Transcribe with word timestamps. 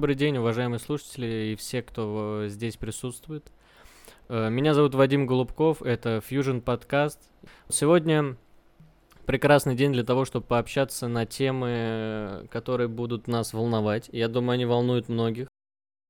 Добрый 0.00 0.16
день, 0.16 0.38
уважаемые 0.38 0.78
слушатели 0.78 1.52
и 1.52 1.56
все, 1.56 1.82
кто 1.82 2.44
здесь 2.46 2.78
присутствует. 2.78 3.52
Э, 4.30 4.48
меня 4.48 4.72
зовут 4.72 4.94
Вадим 4.94 5.26
Голубков, 5.26 5.82
это 5.82 6.22
Fusion 6.26 6.64
Podcast. 6.64 7.18
Сегодня 7.68 8.38
прекрасный 9.26 9.74
день 9.74 9.92
для 9.92 10.02
того, 10.02 10.24
чтобы 10.24 10.46
пообщаться 10.46 11.06
на 11.06 11.26
темы, 11.26 12.48
которые 12.50 12.88
будут 12.88 13.28
нас 13.28 13.52
волновать. 13.52 14.08
Я 14.10 14.28
думаю, 14.28 14.54
они 14.54 14.64
волнуют 14.64 15.10
многих. 15.10 15.48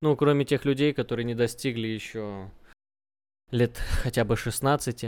Ну, 0.03 0.15
кроме 0.15 0.45
тех 0.45 0.65
людей, 0.65 0.93
которые 0.93 1.25
не 1.25 1.35
достигли 1.35 1.89
еще 1.89 2.49
лет 3.51 3.77
хотя 4.05 4.25
бы 4.25 4.37
16. 4.37 5.07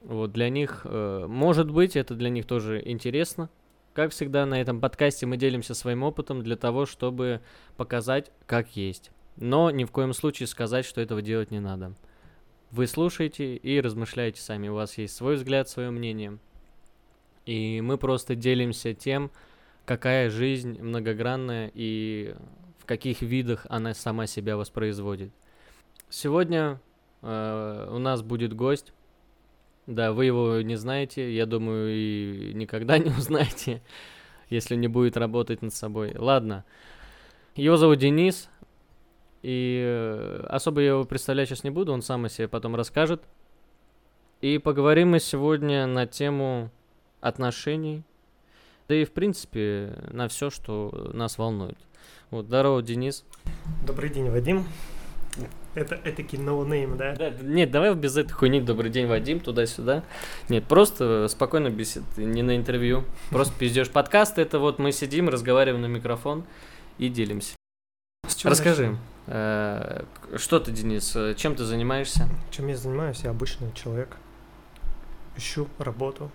Вот 0.00 0.32
для 0.32 0.48
них, 0.48 0.86
э, 0.86 1.26
может 1.28 1.70
быть, 1.70 1.94
это 1.94 2.14
для 2.14 2.30
них 2.30 2.46
тоже 2.46 2.80
интересно. 2.86 3.50
Как 3.94 4.10
всегда, 4.10 4.44
на 4.44 4.60
этом 4.60 4.80
подкасте 4.80 5.24
мы 5.24 5.36
делимся 5.36 5.72
своим 5.72 6.02
опытом 6.02 6.42
для 6.42 6.56
того, 6.56 6.84
чтобы 6.84 7.40
показать, 7.76 8.32
как 8.46 8.74
есть. 8.76 9.12
Но 9.36 9.70
ни 9.70 9.84
в 9.84 9.92
коем 9.92 10.12
случае 10.12 10.48
сказать, 10.48 10.84
что 10.84 11.00
этого 11.00 11.22
делать 11.22 11.52
не 11.52 11.60
надо. 11.60 11.94
Вы 12.72 12.88
слушаете 12.88 13.54
и 13.54 13.80
размышляете 13.80 14.40
сами. 14.40 14.66
У 14.66 14.74
вас 14.74 14.98
есть 14.98 15.14
свой 15.14 15.36
взгляд, 15.36 15.68
свое 15.68 15.90
мнение. 15.90 16.38
И 17.46 17.80
мы 17.82 17.96
просто 17.96 18.34
делимся 18.34 18.94
тем, 18.94 19.30
какая 19.84 20.28
жизнь 20.28 20.80
многогранная 20.82 21.70
и 21.72 22.34
в 22.80 22.86
каких 22.86 23.22
видах 23.22 23.64
она 23.68 23.94
сама 23.94 24.26
себя 24.26 24.56
воспроизводит. 24.56 25.30
Сегодня 26.10 26.80
э, 27.22 27.88
у 27.92 27.98
нас 27.98 28.22
будет 28.22 28.54
гость. 28.54 28.92
Да, 29.86 30.12
вы 30.12 30.24
его 30.24 30.60
не 30.62 30.76
знаете, 30.76 31.34
я 31.34 31.46
думаю, 31.46 31.94
и 31.94 32.52
никогда 32.54 32.98
не 32.98 33.10
узнаете, 33.10 33.82
если 34.48 34.76
не 34.76 34.88
будет 34.88 35.16
работать 35.16 35.62
над 35.62 35.74
собой. 35.74 36.14
Ладно. 36.16 36.64
Его 37.54 37.76
зовут 37.76 37.98
Денис, 37.98 38.48
и 39.42 39.82
э, 39.84 40.46
особо 40.48 40.80
я 40.80 40.88
его 40.88 41.04
представлять 41.04 41.48
сейчас 41.48 41.64
не 41.64 41.70
буду, 41.70 41.92
он 41.92 42.02
сам 42.02 42.24
о 42.24 42.28
себе 42.28 42.48
потом 42.48 42.74
расскажет. 42.74 43.22
И 44.40 44.58
поговорим 44.58 45.10
мы 45.10 45.20
сегодня 45.20 45.86
на 45.86 46.06
тему 46.06 46.70
отношений, 47.20 48.02
да 48.88 48.94
и 48.94 49.04
в 49.04 49.12
принципе 49.12 49.96
на 50.10 50.28
все, 50.28 50.50
что 50.50 51.10
нас 51.12 51.38
волнует. 51.38 51.78
Вот, 52.30 52.46
здорово, 52.46 52.82
Денис. 52.82 53.24
Добрый 53.86 54.10
день, 54.10 54.30
Вадим. 54.30 54.64
Это 55.74 55.96
этакий 56.04 56.38
no 56.38 56.55
name, 56.55 56.96
да? 56.96 57.16
да? 57.16 57.30
Нет, 57.30 57.70
давай 57.72 57.94
без 57.94 58.16
этой 58.16 58.32
хуйни 58.32 58.60
«Добрый 58.60 58.90
день, 58.90 59.06
Вадим» 59.06 59.40
туда-сюда. 59.40 60.04
Нет, 60.48 60.64
просто 60.64 61.26
спокойно 61.28 61.68
бесед, 61.68 62.04
не 62.16 62.42
на 62.42 62.56
интервью. 62.56 63.04
Просто 63.30 63.52
пиздёж 63.58 63.90
подкаст, 63.90 64.38
это 64.38 64.60
вот 64.60 64.78
мы 64.78 64.92
сидим, 64.92 65.28
разговариваем 65.28 65.82
на 65.82 65.86
микрофон 65.86 66.44
и 66.98 67.08
делимся. 67.08 67.56
Расскажи, 68.44 68.96
э, 69.26 70.04
что 70.36 70.60
ты, 70.60 70.70
Денис, 70.70 71.16
чем 71.36 71.56
ты 71.56 71.64
занимаешься? 71.64 72.28
Чем 72.52 72.68
я 72.68 72.76
занимаюсь? 72.76 73.20
Я 73.24 73.30
обычный 73.30 73.72
человек. 73.72 74.16
Ищу 75.36 75.66
работу, 75.78 76.30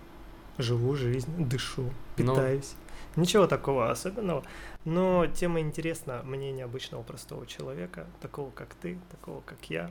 живу 0.58 0.96
жизнь, 0.96 1.32
дышу, 1.38 1.84
ну. 2.18 2.34
питаюсь. 2.34 2.74
Ну... 2.74 2.89
Ничего 3.16 3.46
такого 3.46 3.90
особенного. 3.90 4.44
Но 4.84 5.26
тема 5.26 5.60
интересна 5.60 6.22
мне 6.24 6.52
необычного 6.52 7.02
простого 7.02 7.46
человека, 7.46 8.06
такого 8.20 8.50
как 8.50 8.74
ты, 8.74 8.98
такого 9.10 9.40
как 9.42 9.58
я, 9.68 9.90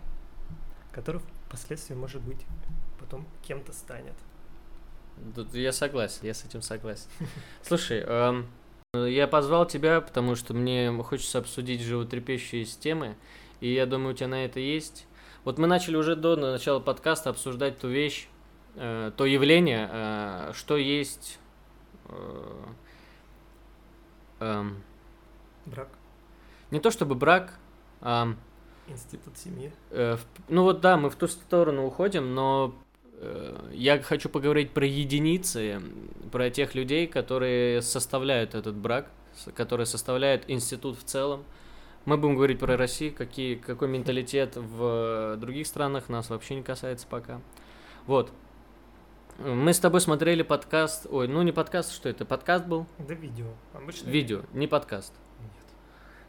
который 0.91 1.21
впоследствии, 1.47 1.95
может 1.95 2.21
быть, 2.21 2.45
потом 2.99 3.27
кем-то 3.43 3.73
станет. 3.73 4.15
Тут 5.35 5.53
я 5.53 5.71
согласен, 5.71 6.19
я 6.23 6.33
с 6.33 6.45
этим 6.45 6.61
согласен. 6.61 7.07
Слушай, 7.61 7.99
эм, 8.05 8.47
я 8.93 9.27
позвал 9.27 9.65
тебя, 9.67 9.99
потому 10.01 10.35
что 10.35 10.53
мне 10.53 10.91
хочется 11.03 11.39
обсудить 11.39 11.81
животрепещущие 11.81 12.65
темы, 12.65 13.15
и 13.59 13.73
я 13.73 13.85
думаю, 13.85 14.13
у 14.13 14.17
тебя 14.17 14.29
на 14.29 14.45
это 14.45 14.59
есть. 14.59 15.05
Вот 15.43 15.57
мы 15.57 15.67
начали 15.67 15.95
уже 15.95 16.15
до 16.15 16.35
начала 16.35 16.79
подкаста 16.79 17.29
обсуждать 17.29 17.79
ту 17.79 17.89
вещь, 17.89 18.27
э, 18.75 19.11
то 19.15 19.25
явление, 19.25 19.89
э, 19.91 20.51
что 20.55 20.77
есть 20.77 21.39
э, 22.05 22.65
Эм, 24.39 24.81
брак. 25.65 25.89
Не 26.71 26.79
то 26.79 26.91
чтобы 26.91 27.15
брак, 27.15 27.57
а... 28.01 28.35
Институт 28.87 29.37
семьи. 29.37 29.71
Э, 29.91 30.17
в, 30.17 30.25
ну 30.47 30.63
вот 30.63 30.81
да, 30.81 30.97
мы 30.97 31.09
в 31.09 31.15
ту 31.15 31.27
сторону 31.27 31.85
уходим, 31.85 32.33
но 32.33 32.75
э, 33.13 33.69
я 33.73 34.01
хочу 34.01 34.29
поговорить 34.29 34.71
про 34.71 34.85
единицы, 34.85 35.81
про 36.31 36.49
тех 36.49 36.73
людей, 36.73 37.05
которые 37.07 37.81
составляют 37.81 38.55
этот 38.55 38.75
брак, 38.75 39.11
которые 39.55 39.85
составляют 39.85 40.45
институт 40.47 40.97
в 40.97 41.03
целом. 41.03 41.43
Мы 42.05 42.17
будем 42.17 42.35
говорить 42.35 42.59
про 42.59 42.77
Россию, 42.77 43.13
какие, 43.13 43.55
какой 43.55 43.87
менталитет 43.89 44.55
в 44.55 45.37
других 45.37 45.67
странах 45.67 46.09
нас 46.09 46.29
вообще 46.29 46.55
не 46.55 46.63
касается 46.63 47.05
пока. 47.07 47.41
Вот. 48.07 48.31
Мы 49.39 49.73
с 49.73 49.79
тобой 49.79 50.01
смотрели 50.01 50.41
подкаст. 50.41 51.07
Ой, 51.09 51.29
ну 51.29 51.41
не 51.43 51.53
подкаст, 51.53 51.93
что 51.93 52.09
это? 52.09 52.25
Подкаст 52.25 52.65
был? 52.65 52.85
Да, 52.97 53.13
видео. 53.13 53.45
Обычно. 53.73 54.09
Видео, 54.09 54.41
не 54.51 54.67
подкаст. 54.67 55.13
Нет. 55.39 55.65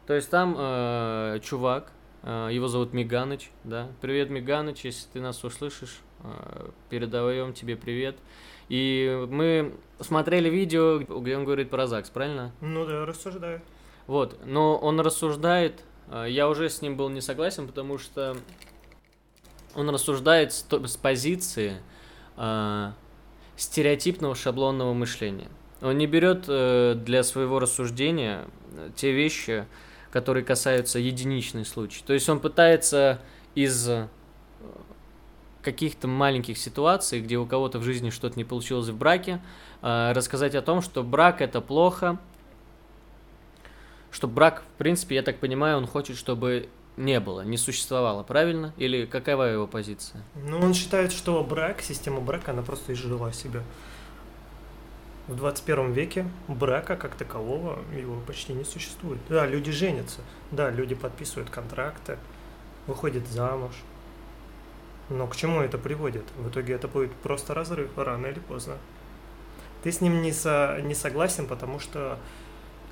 То 0.07 0.13
есть 0.13 0.29
там 0.29 0.55
э, 0.57 1.39
чувак, 1.43 1.91
э, 2.23 2.47
его 2.53 2.69
зовут 2.69 2.93
Миганыч, 2.93 3.51
да. 3.65 3.89
Привет, 3.99 4.29
Миганыч, 4.29 4.85
если 4.85 5.09
ты 5.11 5.19
нас 5.19 5.43
услышишь, 5.43 5.99
э, 6.23 6.69
передаем 6.89 7.51
тебе 7.51 7.75
привет. 7.75 8.15
И 8.69 9.27
мы 9.29 9.75
смотрели 9.99 10.47
видео, 10.47 10.99
где 10.99 11.35
он 11.35 11.43
говорит 11.43 11.69
про 11.69 11.87
ЗАГС, 11.87 12.11
правильно? 12.11 12.53
Ну 12.61 12.85
да, 12.85 13.05
рассуждает. 13.05 13.61
Вот, 14.07 14.39
но 14.45 14.77
он 14.77 15.01
рассуждает, 15.01 15.83
э, 16.07 16.27
я 16.29 16.47
уже 16.47 16.69
с 16.69 16.81
ним 16.81 16.95
был 16.95 17.09
не 17.09 17.19
согласен, 17.19 17.67
потому 17.67 17.97
что 17.97 18.37
он 19.75 19.89
рассуждает 19.89 20.53
с, 20.53 20.65
с 20.71 20.95
позиции 20.95 21.81
э, 22.41 22.91
стереотипного 23.55 24.35
шаблонного 24.35 24.93
мышления. 24.93 25.49
Он 25.81 25.97
не 25.97 26.07
берет 26.07 26.45
э, 26.47 26.95
для 26.95 27.23
своего 27.23 27.59
рассуждения 27.59 28.45
э, 28.73 28.89
те 28.95 29.11
вещи, 29.11 29.65
которые 30.11 30.43
касаются 30.43 30.99
единичных 30.99 31.67
случаев. 31.67 32.03
То 32.03 32.13
есть 32.13 32.27
он 32.27 32.39
пытается 32.39 33.21
из 33.53 33.87
э, 33.87 34.07
каких-то 35.61 36.07
маленьких 36.07 36.57
ситуаций, 36.57 37.21
где 37.21 37.37
у 37.37 37.45
кого-то 37.45 37.77
в 37.79 37.83
жизни 37.83 38.09
что-то 38.09 38.37
не 38.37 38.43
получилось 38.43 38.89
в 38.89 38.97
браке, 38.97 39.39
э, 39.81 40.11
рассказать 40.13 40.55
о 40.55 40.61
том, 40.61 40.81
что 40.81 41.03
брак 41.03 41.41
это 41.41 41.61
плохо, 41.61 42.17
что 44.09 44.27
брак, 44.27 44.63
в 44.75 44.77
принципе, 44.77 45.15
я 45.15 45.21
так 45.21 45.37
понимаю, 45.37 45.77
он 45.77 45.87
хочет, 45.87 46.17
чтобы 46.17 46.67
не 46.97 47.19
было, 47.19 47.41
не 47.41 47.57
существовало, 47.57 48.23
правильно? 48.23 48.73
Или 48.77 49.05
какова 49.05 49.43
его 49.43 49.67
позиция? 49.67 50.21
Ну, 50.35 50.59
он 50.59 50.73
считает, 50.73 51.11
что 51.11 51.43
брак, 51.43 51.81
система 51.81 52.19
брака, 52.19 52.51
она 52.51 52.61
просто 52.61 52.93
изжила 52.93 53.31
себя. 53.33 53.63
В 55.27 55.35
21 55.35 55.93
веке 55.93 56.25
брака 56.47 56.95
как 56.95 57.15
такового 57.15 57.79
его 57.95 58.19
почти 58.27 58.53
не 58.53 58.65
существует. 58.65 59.19
Да, 59.29 59.45
люди 59.45 59.71
женятся, 59.71 60.21
да, 60.51 60.69
люди 60.69 60.95
подписывают 60.95 61.49
контракты, 61.49 62.17
выходят 62.87 63.27
замуж. 63.27 63.71
Но 65.09 65.27
к 65.27 65.35
чему 65.35 65.61
это 65.61 65.77
приводит? 65.77 66.23
В 66.37 66.49
итоге 66.49 66.73
это 66.73 66.87
будет 66.87 67.13
просто 67.13 67.53
разрыв, 67.53 67.97
рано 67.97 68.27
или 68.27 68.39
поздно. 68.39 68.77
Ты 69.83 69.91
с 69.91 70.01
ним 70.01 70.21
не, 70.21 70.31
со, 70.31 70.79
не 70.81 70.95
согласен, 70.95 71.47
потому 71.47 71.79
что 71.79 72.17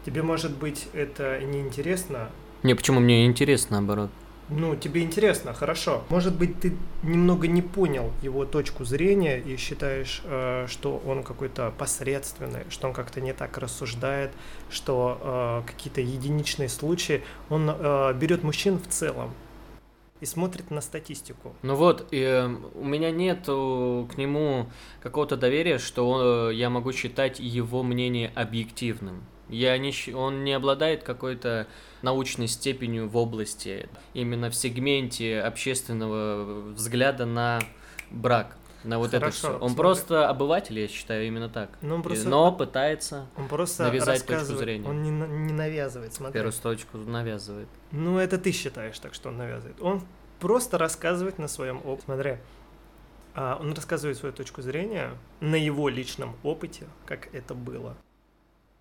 тебе, 0.05 0.21
может 0.21 0.55
быть, 0.55 0.87
это 0.93 1.39
неинтересно, 1.39 2.29
не, 2.63 2.75
почему 2.75 2.99
мне 2.99 3.25
интересно, 3.25 3.79
наоборот. 3.79 4.09
Ну, 4.49 4.75
тебе 4.75 5.03
интересно, 5.03 5.53
хорошо. 5.53 6.03
Может 6.09 6.35
быть, 6.35 6.59
ты 6.59 6.73
немного 7.03 7.47
не 7.47 7.61
понял 7.61 8.11
его 8.23 8.45
точку 8.45 8.83
зрения 8.83 9.39
и 9.39 9.57
считаешь, 9.57 10.21
э, 10.25 10.65
что 10.67 10.99
он 11.05 11.23
какой-то 11.23 11.71
посредственный, 11.77 12.61
что 12.69 12.87
он 12.87 12.93
как-то 12.93 13.21
не 13.21 13.33
так 13.33 13.59
рассуждает, 13.59 14.31
что 14.71 15.63
э, 15.65 15.71
какие-то 15.71 16.01
единичные 16.01 16.67
случаи. 16.67 17.21
Он 17.49 17.69
э, 17.69 18.13
берет 18.15 18.43
мужчин 18.43 18.79
в 18.79 18.87
целом 18.87 19.33
и 20.19 20.25
смотрит 20.25 20.71
на 20.71 20.81
статистику. 20.81 21.53
Ну 21.61 21.75
вот, 21.75 22.11
э, 22.11 22.47
у 22.73 22.85
меня 22.85 23.11
нет 23.11 23.45
к 23.45 24.17
нему 24.17 24.67
какого-то 25.03 25.37
доверия, 25.37 25.77
что 25.77 26.49
я 26.49 26.71
могу 26.71 26.91
считать 26.91 27.39
его 27.39 27.83
мнение 27.83 28.31
объективным. 28.33 29.23
Я 29.49 29.77
не, 29.77 29.93
он 30.13 30.43
не 30.43 30.53
обладает 30.53 31.03
какой-то 31.03 31.67
научной 32.01 32.47
степенью 32.47 33.09
в 33.09 33.17
области, 33.17 33.89
именно 34.13 34.49
в 34.49 34.55
сегменте 34.55 35.41
общественного 35.41 36.71
взгляда 36.71 37.25
на 37.25 37.59
брак. 38.11 38.55
На 38.83 38.97
вот 38.97 39.11
Хорошо, 39.11 39.27
это 39.27 39.35
все. 39.35 39.53
Он 39.55 39.57
смотри. 39.59 39.75
просто 39.75 40.29
обыватель, 40.29 40.79
я 40.79 40.87
считаю, 40.87 41.27
именно 41.27 41.49
так. 41.49 41.69
Ну, 41.81 41.95
он 41.95 42.01
просто, 42.01 42.29
Но 42.29 42.51
пытается 42.51 43.27
он 43.35 43.49
просто 43.49 43.83
навязать 43.83 44.25
точку 44.25 44.55
зрения. 44.55 44.87
Он 44.87 45.03
не, 45.03 45.09
не 45.09 45.51
навязывает, 45.51 46.13
смотри. 46.13 46.33
Первую 46.33 46.53
точку 46.53 46.97
навязывает. 46.97 47.67
Ну, 47.91 48.17
это 48.17 48.37
ты 48.37 48.53
считаешь 48.53 48.97
так, 48.99 49.13
что 49.13 49.29
он 49.29 49.37
навязывает. 49.37 49.81
Он 49.81 50.01
просто 50.39 50.77
рассказывает 50.77 51.39
на 51.39 51.49
своем 51.49 51.81
опыте. 51.83 52.03
Смотри, 52.05 52.37
а, 53.35 53.57
он 53.59 53.73
рассказывает 53.73 54.17
свою 54.17 54.33
точку 54.33 54.61
зрения 54.61 55.11
на 55.41 55.55
его 55.55 55.89
личном 55.89 56.37
опыте, 56.43 56.85
как 57.05 57.33
это 57.33 57.53
было. 57.53 57.97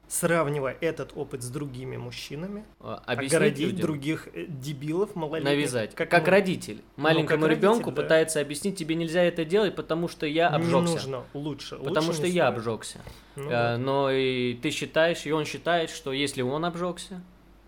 Сравнивая 0.09 0.77
этот 0.81 1.13
опыт 1.15 1.43
с 1.43 1.51
другими 1.51 1.97
мужчинами, 1.97 2.65
А, 2.81 3.03
Объяснить 3.07 3.33
огородить 3.35 3.67
людям, 3.67 3.81
других 3.83 4.29
э, 4.35 4.47
дебилов 4.49 5.15
малолетних. 5.15 5.53
навязать. 5.53 5.95
Как, 5.95 6.13
ему- 6.13 6.27
родитель. 6.27 6.83
Маленькому 6.97 7.43
как 7.43 7.51
ребенку 7.51 7.79
родитель, 7.91 7.95
да. 7.97 8.03
пытается 8.03 8.41
объяснить, 8.41 8.77
тебе 8.77 8.95
нельзя 8.95 9.23
это 9.23 9.45
делать, 9.45 9.77
потому 9.77 10.09
что 10.09 10.27
я 10.27 10.49
Не 10.51 10.57
обжегся. 10.57 10.93
нужно, 10.95 11.25
лучше. 11.35 11.77
Потому 11.77 12.07
лучше 12.09 12.13
что 12.19 12.23
не 12.27 12.33
я 12.33 12.47
стоит. 12.47 12.57
обжегся. 12.59 12.99
Ну 13.37 13.51
да. 13.51 13.77
но 13.79 14.11
и 14.11 14.55
ты 14.55 14.71
считаешь, 14.71 15.27
и 15.27 15.31
он 15.33 15.45
считает, 15.45 15.91
что 15.91 16.13
если 16.13 16.43
он 16.43 16.65
обжегся, 16.65 17.23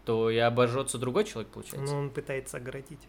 то 0.05 0.31
и 0.31 0.39
обожжется 0.39 0.99
другой 0.99 1.25
человек, 1.25 1.53
получается. 1.53 1.95
Но 1.95 2.01
он 2.01 2.11
пытается 2.11 2.57
оградить. 2.57 3.01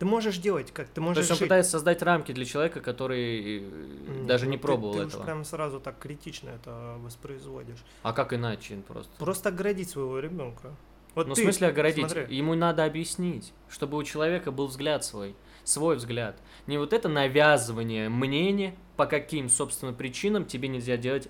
Ты 0.00 0.06
можешь 0.06 0.38
делать 0.38 0.72
как? 0.72 0.88
Ты 0.88 0.94
То 0.94 1.00
можешь 1.02 1.18
есть 1.18 1.30
он 1.30 1.36
жить. 1.36 1.44
пытается 1.44 1.72
создать 1.72 2.00
рамки 2.00 2.32
для 2.32 2.46
человека, 2.46 2.80
который 2.80 3.58
э, 3.58 3.60
Нет, 4.08 4.26
даже 4.26 4.46
ну 4.46 4.52
не 4.52 4.56
ты- 4.56 4.62
пробовал 4.62 4.94
ты, 4.94 5.00
этого. 5.00 5.20
уж 5.20 5.26
прям 5.26 5.44
сразу 5.44 5.78
так 5.78 5.98
критично 5.98 6.48
это 6.48 6.96
воспроизводишь. 7.00 7.84
А 8.02 8.14
как 8.14 8.32
иначе 8.32 8.76
просто? 8.88 9.12
Просто 9.18 9.50
оградить 9.50 9.90
своего 9.90 10.18
ребенка. 10.18 10.74
Вот 11.14 11.26
ну, 11.26 11.34
ты, 11.34 11.42
в 11.42 11.44
смысле 11.44 11.66
огородить? 11.66 12.10
смотри. 12.10 12.34
Ему 12.34 12.54
надо 12.54 12.86
объяснить, 12.86 13.52
чтобы 13.68 13.98
у 13.98 14.02
человека 14.02 14.50
был 14.50 14.68
взгляд 14.68 15.04
свой, 15.04 15.36
свой 15.64 15.96
взгляд. 15.96 16.40
Не 16.66 16.78
вот 16.78 16.94
это 16.94 17.10
навязывание 17.10 18.08
мнения, 18.08 18.74
по 18.96 19.04
каким, 19.04 19.50
собственно, 19.50 19.92
причинам 19.92 20.46
тебе 20.46 20.68
нельзя 20.68 20.96
делать, 20.96 21.28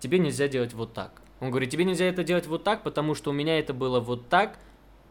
тебе 0.00 0.18
нельзя 0.18 0.48
делать 0.48 0.74
вот 0.74 0.94
так. 0.94 1.22
Он 1.38 1.50
говорит, 1.50 1.70
тебе 1.70 1.84
нельзя 1.84 2.06
это 2.06 2.24
делать 2.24 2.48
вот 2.48 2.64
так, 2.64 2.82
потому 2.82 3.14
что 3.14 3.30
у 3.30 3.32
меня 3.32 3.56
это 3.60 3.72
было 3.72 4.00
вот 4.00 4.28
так, 4.28 4.58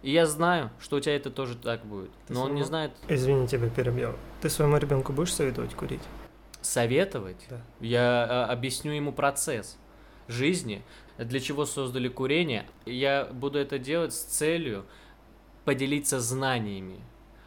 и 0.01 0.11
я 0.11 0.25
знаю, 0.25 0.71
что 0.79 0.97
у 0.97 0.99
тебя 0.99 1.15
это 1.15 1.29
тоже 1.29 1.55
так 1.55 1.85
будет. 1.85 2.11
Ты 2.27 2.33
Но 2.33 2.43
он 2.43 2.55
не 2.55 2.63
знает 2.63 2.91
Извини, 3.07 3.47
тебя 3.47 3.69
перебью. 3.69 4.15
Ты 4.41 4.49
своему 4.49 4.77
ребенку 4.77 5.13
будешь 5.13 5.33
советовать 5.33 5.73
курить? 5.73 6.01
советовать. 6.61 7.45
Да. 7.49 7.61
Я 7.79 8.25
а, 8.29 8.45
объясню 8.51 8.91
ему 8.91 9.11
процесс 9.11 9.77
жизни, 10.27 10.83
для 11.17 11.39
чего 11.39 11.65
создали 11.65 12.07
курение. 12.07 12.65
Я 12.85 13.25
буду 13.25 13.59
это 13.59 13.79
делать 13.79 14.13
с 14.13 14.21
целью 14.21 14.85
поделиться 15.65 16.19
знаниями. 16.19 16.99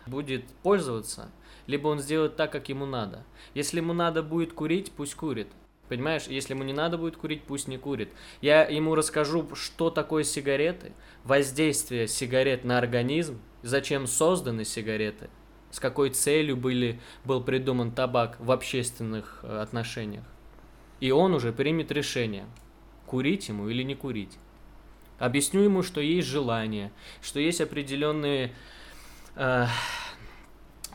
Будет 0.06 0.46
пользоваться, 0.62 1.30
либо 1.66 1.88
он 1.88 2.00
сделает 2.00 2.36
так, 2.36 2.50
как 2.50 2.68
ему 2.68 2.86
надо. 2.86 3.24
Если 3.54 3.78
ему 3.78 3.92
надо 3.92 4.22
будет 4.22 4.52
курить, 4.52 4.92
пусть 4.92 5.14
курит. 5.14 5.48
Понимаешь, 5.92 6.22
если 6.26 6.54
ему 6.54 6.62
не 6.64 6.72
надо 6.72 6.96
будет 6.96 7.18
курить, 7.18 7.42
пусть 7.42 7.68
не 7.68 7.76
курит. 7.76 8.08
Я 8.40 8.64
ему 8.64 8.94
расскажу, 8.94 9.46
что 9.54 9.90
такое 9.90 10.24
сигареты, 10.24 10.92
воздействие 11.22 12.08
сигарет 12.08 12.64
на 12.64 12.78
организм, 12.78 13.38
зачем 13.62 14.06
созданы 14.06 14.64
сигареты, 14.64 15.28
с 15.70 15.78
какой 15.80 16.08
целью 16.08 16.56
были, 16.56 16.98
был 17.26 17.44
придуман 17.44 17.92
табак 17.92 18.40
в 18.40 18.50
общественных 18.52 19.40
э, 19.42 19.60
отношениях. 19.60 20.24
И 21.00 21.10
он 21.10 21.34
уже 21.34 21.52
примет 21.52 21.92
решение, 21.92 22.46
курить 23.04 23.50
ему 23.50 23.68
или 23.68 23.82
не 23.82 23.94
курить. 23.94 24.38
Объясню 25.18 25.60
ему, 25.60 25.82
что 25.82 26.00
есть 26.00 26.26
желание, 26.26 26.90
что 27.20 27.38
есть 27.38 27.60
определенные... 27.60 28.54
э, 29.36 29.66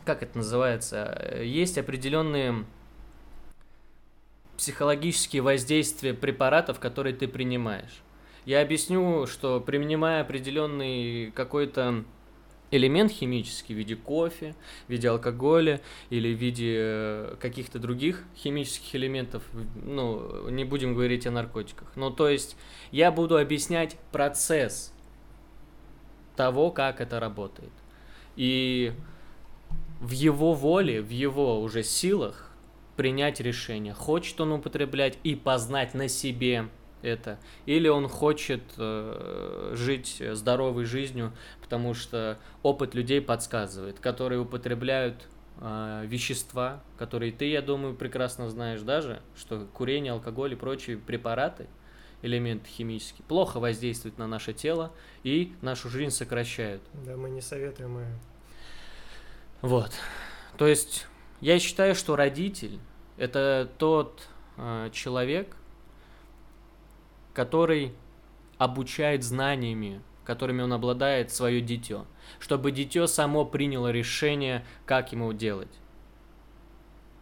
как 0.05 0.23
это 0.23 0.39
называется? 0.39 1.15
Э, 1.19 1.45
Есть 1.45 1.77
определенные 1.77 2.65
психологические 4.57 5.42
воздействия 5.42 6.13
препаратов, 6.13 6.80
которые 6.80 7.15
ты 7.15 7.27
принимаешь. 7.27 8.01
Я 8.45 8.62
объясню, 8.62 9.27
что 9.27 9.59
принимая 9.59 10.21
определенный 10.21 11.31
какой-то 11.31 12.06
элемент 12.71 13.12
химический 13.12 13.75
в 13.75 13.77
виде 13.77 13.95
кофе, 13.95 14.56
в 14.88 14.92
виде 14.92 15.09
алкоголя 15.09 15.81
или 16.09 16.33
в 16.33 16.38
виде 16.38 16.75
э, 16.77 17.36
каких-то 17.39 17.80
других 17.80 18.24
химических 18.36 18.95
элементов, 18.95 19.44
ну, 19.75 20.50
не 20.50 20.65
будем 20.65 20.94
говорить 20.94 21.27
о 21.27 21.31
наркотиках. 21.31 21.92
Ну, 21.95 22.09
то 22.09 22.27
есть 22.27 22.57
я 22.92 23.12
буду 23.12 23.38
объяснять 23.38 23.98
процесс 24.12 24.94
того, 26.36 26.71
как 26.71 27.01
это 27.01 27.19
работает. 27.19 27.71
И 28.36 28.94
в 30.00 30.12
его 30.12 30.54
воле, 30.54 31.01
в 31.01 31.09
его 31.09 31.62
уже 31.62 31.83
силах 31.83 32.46
принять 32.97 33.39
решение, 33.39 33.94
хочет 33.94 34.41
он 34.41 34.51
употреблять 34.51 35.17
и 35.23 35.35
познать 35.35 35.94
на 35.94 36.09
себе 36.09 36.67
это, 37.03 37.39
или 37.67 37.88
он 37.88 38.09
хочет 38.09 38.63
э, 38.77 39.71
жить 39.75 40.21
здоровой 40.33 40.83
жизнью, 40.85 41.31
потому 41.61 41.94
что 41.94 42.39
опыт 42.63 42.95
людей 42.95 43.21
подсказывает, 43.21 43.99
которые 43.99 44.41
употребляют 44.41 45.27
э, 45.61 46.03
вещества, 46.07 46.83
которые 46.97 47.31
ты, 47.31 47.45
я 47.51 47.61
думаю, 47.61 47.95
прекрасно 47.95 48.49
знаешь 48.49 48.81
даже, 48.81 49.21
что 49.38 49.67
курение, 49.73 50.11
алкоголь 50.13 50.53
и 50.53 50.55
прочие 50.55 50.97
препараты, 50.97 51.67
элементы 52.23 52.67
химические, 52.67 53.23
плохо 53.27 53.59
воздействуют 53.59 54.17
на 54.17 54.25
наше 54.27 54.51
тело 54.53 54.91
и 55.23 55.53
нашу 55.61 55.89
жизнь 55.89 56.09
сокращают. 56.11 56.81
Да, 57.05 57.15
мы 57.15 57.29
не 57.29 57.41
советуем. 57.41 57.99
и- 57.99 58.03
Вот. 59.61 59.91
То 60.57 60.65
есть 60.65 61.05
я 61.41 61.59
считаю, 61.59 61.94
что 61.94 62.15
родитель 62.15 62.79
это 63.18 63.69
тот 63.78 64.28
э, 64.58 64.90
человек, 64.94 65.56
который 67.34 67.94
обучает 68.58 69.24
знаниями, 69.24 70.02
которыми 70.24 70.62
он 70.62 70.74
обладает 70.74 71.31
свое 71.31 71.62
дитё, 71.62 72.06
чтобы 72.40 72.72
дитё 72.72 73.08
само 73.08 73.46
приняло 73.46 73.92
решение, 73.92 74.66
как 74.86 75.12
ему 75.12 75.34
делать. 75.34 75.72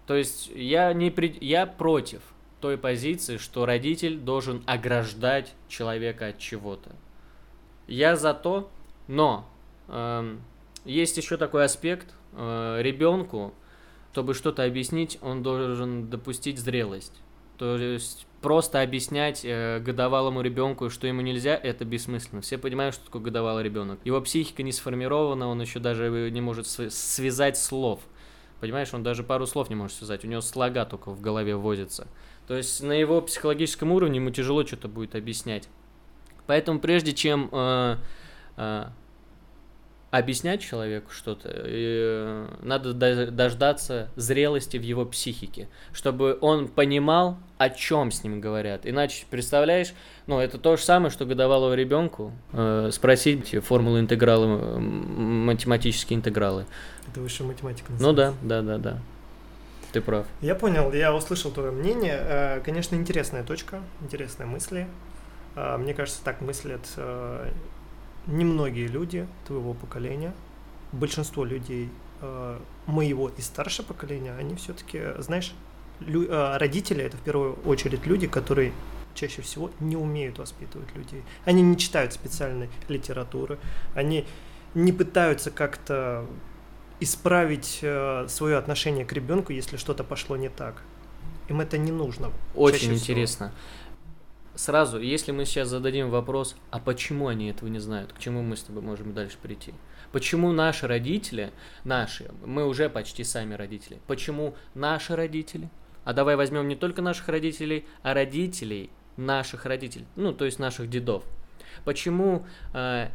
То 0.08 0.16
есть 0.16 0.48
я 0.54 0.94
не 0.94 1.10
при... 1.10 1.38
я 1.42 1.66
против 1.66 2.22
той 2.62 2.78
позиции, 2.78 3.38
что 3.38 3.66
родитель 3.66 4.18
должен 4.18 4.64
ограждать 4.66 5.54
человека 5.68 6.28
от 6.28 6.38
чего-то. 6.38 6.92
Я 7.88 8.16
за 8.16 8.34
то, 8.34 8.72
но 9.08 9.48
эм, 9.88 10.42
есть 10.84 11.18
еще 11.18 11.38
такой 11.38 11.66
аспект. 11.66 12.14
Э, 12.34 12.80
ребенку, 12.82 13.54
чтобы 14.16 14.34
что-то 14.34 14.64
объяснить, 14.64 15.18
он 15.22 15.44
должен 15.44 16.10
допустить 16.10 16.58
зрелость. 16.58 17.12
То 17.58 17.76
есть 17.76 18.26
просто 18.42 18.82
объяснять 18.82 19.42
э, 19.44 19.82
годовалому 19.82 20.40
ребенку, 20.40 20.90
что 20.90 21.06
ему 21.06 21.20
нельзя, 21.20 21.54
это 21.54 21.84
бессмысленно. 21.84 22.42
Все 22.42 22.58
понимают, 22.58 22.96
что 22.96 23.04
такое 23.04 23.22
годовалый 23.24 23.62
ребенок. 23.66 24.00
Его 24.06 24.22
психика 24.22 24.64
не 24.64 24.72
сформирована, 24.72 25.50
он 25.50 25.60
еще 25.60 25.80
даже 25.80 26.32
не 26.32 26.40
может 26.40 26.66
св- 26.66 26.94
связать 26.94 27.58
слов. 27.58 28.00
Понимаешь, 28.62 28.94
он 28.94 29.04
даже 29.04 29.22
пару 29.22 29.46
слов 29.48 29.70
не 29.70 29.75
может 29.75 29.98
связать, 29.98 30.24
у 30.24 30.30
него 30.30 30.39
слога 30.39 30.86
только 30.86 31.12
в 31.12 31.20
голове 31.20 31.58
возятся. 31.58 32.08
То 32.48 32.56
есть 32.56 32.82
на 32.82 32.94
его 32.94 33.20
психологическом 33.20 33.92
уровне 33.92 34.20
ему 34.20 34.30
тяжело 34.30 34.66
что-то 34.66 34.88
будет 34.88 35.13
объяснять. 35.16 35.68
Поэтому 36.48 36.80
прежде 36.80 37.12
чем 37.12 37.50
э, 37.51 37.98
э, 38.56 38.86
объяснять 40.12 40.62
человеку 40.62 41.12
что-то, 41.12 41.50
э, 41.54 42.48
надо 42.62 42.94
до- 42.94 43.32
дождаться 43.32 44.10
зрелости 44.16 44.78
в 44.78 44.82
его 44.82 45.06
психике, 45.06 45.68
чтобы 45.94 46.38
он 46.40 46.68
понимал, 46.70 47.38
о 47.58 47.70
чем 47.70 48.12
с 48.12 48.24
ним 48.24 48.40
говорят. 48.40 48.82
Иначе, 48.86 49.26
представляешь, 49.30 49.94
ну, 50.28 50.40
это 50.40 50.58
то 50.58 50.78
же 50.78 50.84
самое, 50.84 51.12
что 51.12 51.26
годовалого 51.26 51.74
ребенку 51.74 52.32
э, 52.54 52.90
спросить 52.94 53.56
формулы 53.66 54.00
интеграла, 54.00 54.46
м, 54.78 55.46
математические 55.48 56.18
интегралы. 56.18 56.66
Это 57.12 57.20
высшая 57.20 57.44
математика. 57.46 57.92
Ну 58.00 58.14
да, 58.14 58.34
называется. 58.42 58.48
да, 58.48 58.62
да, 58.62 58.78
да. 58.78 59.00
Ты 59.92 60.02
прав. 60.02 60.26
Я 60.42 60.56
понял, 60.56 60.92
я 60.94 61.14
услышал 61.16 61.52
твое 61.52 61.72
мнение. 61.72 62.18
Э, 62.22 62.62
Конечно, 62.64 62.96
интересная 62.96 63.44
точка, 63.44 63.82
интересные 64.02 64.46
мысли. 64.48 64.88
Э, 65.56 65.78
Мне 65.78 65.94
кажется, 65.94 66.22
так 66.24 66.42
мыслят 66.42 66.82
немногие 68.27 68.88
люди 68.88 69.27
твоего 69.48 69.74
поколения. 69.74 70.34
Большинство 70.91 71.44
людей 71.44 71.89
э, 72.22 72.60
моего 72.86 73.29
и 73.29 73.41
старшего 73.41 73.86
поколения, 73.88 74.34
они 74.39 74.55
все-таки, 74.55 75.01
знаешь, 75.20 75.53
лю- 76.00 76.27
э, 76.29 76.58
родители 76.58 77.03
это 77.03 77.17
в 77.17 77.22
первую 77.22 77.55
очередь 77.65 78.05
люди, 78.05 78.27
которые 78.27 78.72
чаще 79.13 79.41
всего 79.41 79.72
не 79.79 79.96
умеют 79.96 80.39
воспитывать 80.39 80.94
людей. 80.96 81.24
Они 81.46 81.62
не 81.62 81.77
читают 81.77 82.13
специальной 82.13 82.70
литературы, 82.89 83.58
они 83.94 84.25
не 84.74 84.91
пытаются 84.91 85.51
как-то 85.51 86.25
исправить 87.00 87.79
э, 87.82 88.25
свое 88.29 88.58
отношение 88.58 89.05
к 89.05 89.13
ребенку, 89.13 89.51
если 89.51 89.77
что-то 89.77 90.03
пошло 90.03 90.38
не 90.38 90.50
так. 90.50 90.82
Им 91.48 91.62
это 91.62 91.77
не 91.77 91.91
нужно. 91.91 92.32
Очень 92.55 92.79
чаще 92.79 92.96
всего. 92.98 93.17
Сразу, 94.56 95.00
если 95.00 95.32
мы 95.32 95.46
сейчас 95.46 95.68
зададим 95.68 96.10
вопрос, 96.10 96.56
а 96.72 96.80
почему 96.80 97.28
они 97.28 97.50
этого 97.50 97.68
не 97.68 97.80
знают, 97.80 98.14
к 98.14 98.20
чему 98.20 98.42
мы 98.42 98.56
с 98.56 98.64
тобой 98.64 98.82
можем 98.82 99.14
дальше 99.14 99.38
прийти? 99.42 99.74
Почему 100.14 100.54
наши 100.54 100.88
родители, 100.88 101.52
наши, 101.84 102.32
мы 102.46 102.66
уже 102.66 102.90
почти 102.90 103.26
сами 103.26 103.54
родители, 103.54 104.00
почему 104.08 104.56
наши 104.74 105.16
родители, 105.16 105.70
а 106.06 106.14
давай 106.14 106.38
возьмем 106.38 106.70
не 106.70 106.76
только 106.76 107.02
наших 107.02 107.28
родителей, 107.28 107.86
а 108.02 108.14
родителей 108.14 108.92
наших 109.18 109.66
родителей, 109.66 110.06
ну, 110.16 110.34
то 110.34 110.46
есть 110.46 110.60
наших 110.60 110.90
дедов. 110.90 111.24
Почему 111.84 112.46
э, 112.74 113.10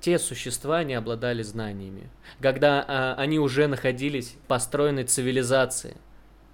те 0.00 0.18
существа 0.18 0.82
не 0.82 0.94
обладали 0.94 1.42
знаниями, 1.42 2.10
когда 2.40 2.84
э, 2.86 3.20
они 3.20 3.38
уже 3.38 3.68
находились 3.68 4.36
построенной 4.48 5.04
цивилизации, 5.04 5.96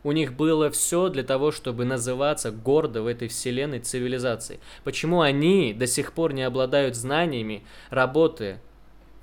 У 0.05 0.13
них 0.13 0.35
было 0.35 0.71
все 0.71 1.09
для 1.09 1.25
того, 1.25 1.51
чтобы 1.51 1.85
называться 1.85 2.51
гордо 2.51 3.03
в 3.03 3.07
этой 3.07 3.29
вселенной 3.29 3.81
цивилизацией. 3.81 4.61
Почему 4.85 5.21
они 5.21 5.75
до 5.75 5.87
сих 5.87 6.13
пор 6.13 6.33
не 6.33 6.43
обладают 6.43 6.95
знаниями 6.95 7.65
работы 7.91 8.61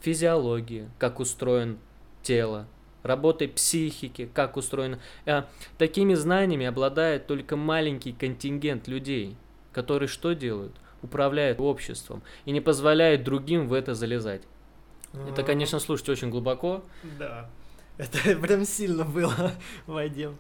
физиологии, 0.02 0.90
как 1.00 1.20
устроен 1.20 1.80
тело, 2.22 2.68
работой 3.06 3.48
психики, 3.48 4.30
как 4.34 4.58
устроено. 4.58 5.00
А, 5.26 5.48
такими 5.78 6.16
знаниями 6.16 6.66
обладает 6.66 7.28
только 7.28 7.56
маленький 7.56 8.14
контингент 8.14 8.88
людей, 8.88 9.38
которые 9.72 10.08
что 10.08 10.34
делают? 10.34 10.74
Управляют 11.02 11.60
обществом 11.60 12.24
и 12.46 12.52
не 12.52 12.62
позволяют 12.62 13.24
другим 13.24 13.68
в 13.68 13.74
это 13.74 13.94
залезать. 13.94 14.42
Это, 15.30 15.44
конечно, 15.44 15.80
слушать 15.80 16.10
очень 16.10 16.30
глубоко. 16.30 16.84
Да. 17.18 17.50
Это 17.98 18.36
прям 18.42 18.66
сильно 18.66 19.06
было, 19.06 19.52
Вадим. 19.88 20.38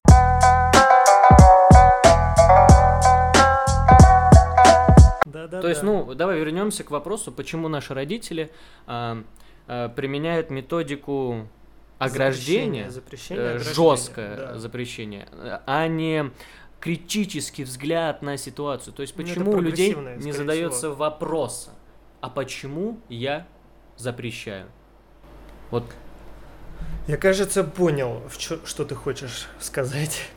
Да, 5.25 5.47
да, 5.47 5.61
То 5.61 5.69
есть, 5.69 5.83
ну, 5.83 6.13
давай 6.15 6.39
вернемся 6.39 6.83
к 6.83 6.91
вопросу, 6.91 7.31
почему 7.31 7.67
наши 7.67 7.93
родители 7.93 8.51
а, 8.87 9.23
а, 9.67 9.89
применяют 9.89 10.49
методику 10.49 11.47
ограждения, 11.97 12.89
запрещение, 12.89 13.51
запрещение 13.51 13.73
э, 13.73 13.73
жесткое 13.73 14.35
да. 14.35 14.57
запрещение, 14.57 15.27
а 15.65 15.87
не 15.87 16.31
критический 16.81 17.63
взгляд 17.63 18.21
на 18.21 18.37
ситуацию. 18.37 18.93
То 18.93 19.01
есть, 19.01 19.15
ну, 19.17 19.23
почему 19.23 19.51
у 19.51 19.61
людей 19.61 19.95
не 20.17 20.31
задается 20.33 20.77
всего. 20.79 20.95
вопрос, 20.95 21.69
а 22.21 22.29
почему 22.29 22.99
я 23.07 23.47
запрещаю? 23.97 24.67
Вот. 25.71 25.85
Я, 27.07 27.17
кажется, 27.17 27.63
понял, 27.63 28.21
что 28.37 28.85
ты 28.85 28.95
хочешь 28.95 29.47
сказать. 29.59 30.27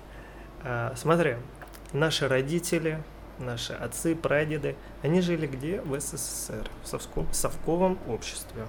А, 0.62 0.92
смотри, 0.96 1.36
наши 1.92 2.28
родители, 2.28 3.02
наши 3.38 3.72
отцы, 3.72 4.14
прадеды, 4.14 4.76
они 5.02 5.20
жили 5.20 5.46
где? 5.46 5.80
В 5.80 5.98
СССР, 5.98 6.68
в 6.82 6.88
совковом, 6.88 7.32
совковом 7.32 7.98
обществе. 8.08 8.66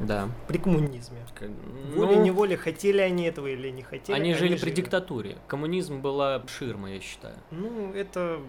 Да. 0.00 0.28
При 0.46 0.58
коммунизме. 0.58 1.18
Ну, 1.40 1.96
Волей-неволей, 1.96 2.56
хотели 2.56 3.00
они 3.00 3.24
этого 3.24 3.48
или 3.48 3.68
не 3.70 3.82
хотели. 3.82 4.16
Они, 4.16 4.30
они 4.30 4.38
жили 4.38 4.56
при 4.56 4.70
диктатуре. 4.70 5.38
Коммунизм 5.48 6.00
была 6.00 6.42
ширма, 6.46 6.92
я 6.92 7.00
считаю. 7.00 7.34
Ну, 7.50 7.92
это 7.92 8.40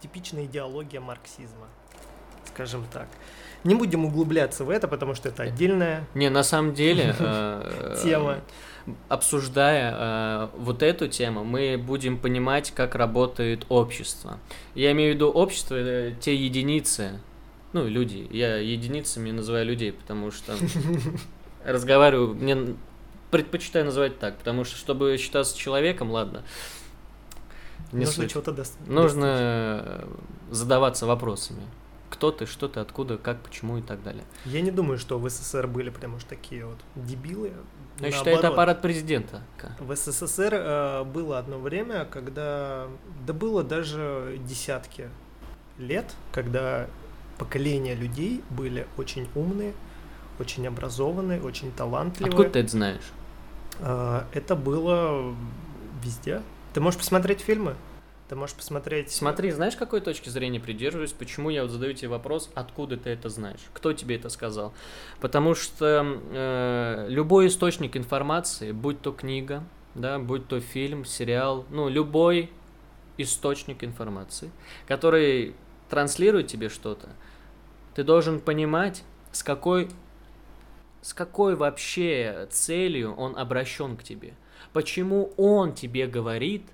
типичная 0.00 0.44
идеология 0.44 1.00
марксизма, 1.00 1.68
скажем 2.54 2.84
так. 2.92 3.08
Не 3.64 3.74
будем 3.74 4.04
углубляться 4.04 4.64
в 4.64 4.70
это, 4.70 4.86
потому 4.88 5.14
что 5.14 5.28
это 5.28 5.42
отдельная... 5.42 6.06
Не, 6.14 6.30
на 6.30 6.42
самом 6.42 6.74
деле... 6.74 7.14
Э, 7.20 7.96
тема. 8.02 8.40
Обсуждая 9.08 9.94
э, 9.96 10.48
вот 10.58 10.82
эту 10.82 11.08
тему, 11.08 11.42
мы 11.42 11.78
будем 11.78 12.18
понимать, 12.18 12.70
как 12.70 12.94
работает 12.94 13.64
общество. 13.70 14.38
Я 14.74 14.92
имею 14.92 15.12
в 15.12 15.14
виду 15.16 15.30
общество, 15.30 15.78
те 16.20 16.36
единицы, 16.36 17.18
ну, 17.72 17.88
люди. 17.88 18.28
Я 18.30 18.58
единицами 18.58 19.30
называю 19.30 19.66
людей, 19.66 19.92
потому 19.92 20.30
что 20.30 20.54
разговариваю, 21.64 22.34
мне 22.34 22.76
предпочитаю 23.30 23.86
называть 23.86 24.18
так, 24.18 24.36
потому 24.36 24.64
что, 24.64 24.76
чтобы 24.76 25.16
считаться 25.16 25.56
человеком, 25.58 26.10
ладно. 26.10 26.44
Не 27.92 28.04
Нужно 28.04 28.28
что-то 28.28 28.52
дост... 28.52 28.76
Нужно 28.86 30.04
задаваться 30.50 31.06
вопросами. 31.06 31.62
Кто 32.14 32.30
ты, 32.30 32.46
что 32.46 32.68
ты, 32.68 32.78
откуда, 32.78 33.18
как, 33.18 33.40
почему 33.40 33.78
и 33.78 33.82
так 33.82 34.02
далее. 34.04 34.22
Я 34.44 34.60
не 34.60 34.70
думаю, 34.70 34.98
что 34.98 35.18
в 35.18 35.28
СССР 35.28 35.66
были 35.66 35.90
прям 35.90 36.14
уж 36.14 36.22
такие 36.22 36.64
вот 36.64 36.78
дебилы. 36.94 37.52
Но 37.98 38.06
я 38.06 38.12
считаю, 38.12 38.38
это 38.38 38.48
аппарат 38.48 38.80
президента. 38.82 39.42
В 39.80 39.96
СССР 39.96 40.54
э, 40.54 41.04
было 41.04 41.38
одно 41.38 41.58
время, 41.58 42.04
когда, 42.04 42.86
да 43.26 43.32
было 43.32 43.64
даже 43.64 44.38
десятки 44.46 45.08
лет, 45.76 46.14
когда 46.30 46.86
поколения 47.36 47.96
людей 47.96 48.44
были 48.48 48.86
очень 48.96 49.28
умные, 49.34 49.74
очень 50.38 50.66
образованные, 50.68 51.42
очень 51.42 51.72
талантливые. 51.72 52.30
Откуда 52.30 52.50
ты 52.50 52.58
это 52.60 52.68
знаешь? 52.68 53.12
А, 53.80 54.26
это 54.32 54.54
было 54.54 55.34
везде. 56.02 56.42
Ты 56.74 56.80
можешь 56.80 56.98
посмотреть 56.98 57.40
фильмы, 57.40 57.74
ты 58.28 58.36
можешь 58.36 58.56
посмотреть... 58.56 59.10
Смотри, 59.10 59.50
знаешь, 59.50 59.76
какой 59.76 60.00
точки 60.00 60.28
зрения 60.28 60.58
придерживаюсь? 60.58 61.12
Почему 61.12 61.50
я 61.50 61.62
вот 61.62 61.70
задаю 61.70 61.92
тебе 61.92 62.08
вопрос, 62.08 62.50
откуда 62.54 62.96
ты 62.96 63.10
это 63.10 63.28
знаешь? 63.28 63.60
Кто 63.72 63.92
тебе 63.92 64.16
это 64.16 64.28
сказал? 64.30 64.72
Потому 65.20 65.54
что 65.54 66.20
э, 66.32 67.06
любой 67.10 67.48
источник 67.48 67.96
информации, 67.96 68.72
будь 68.72 69.00
то 69.02 69.12
книга, 69.12 69.62
да, 69.94 70.18
будь 70.18 70.48
то 70.48 70.60
фильм, 70.60 71.04
сериал, 71.04 71.66
ну, 71.70 71.88
любой 71.88 72.50
источник 73.18 73.84
информации, 73.84 74.50
который 74.86 75.54
транслирует 75.88 76.46
тебе 76.46 76.68
что-то, 76.68 77.10
ты 77.94 78.02
должен 78.02 78.40
понимать, 78.40 79.04
с 79.32 79.42
какой, 79.42 79.88
с 81.02 81.12
какой 81.12 81.56
вообще 81.56 82.48
целью 82.50 83.14
он 83.14 83.36
обращен 83.36 83.96
к 83.96 84.02
тебе. 84.02 84.34
Почему 84.72 85.32
он 85.36 85.74
тебе 85.74 86.06
говорит, 86.06 86.64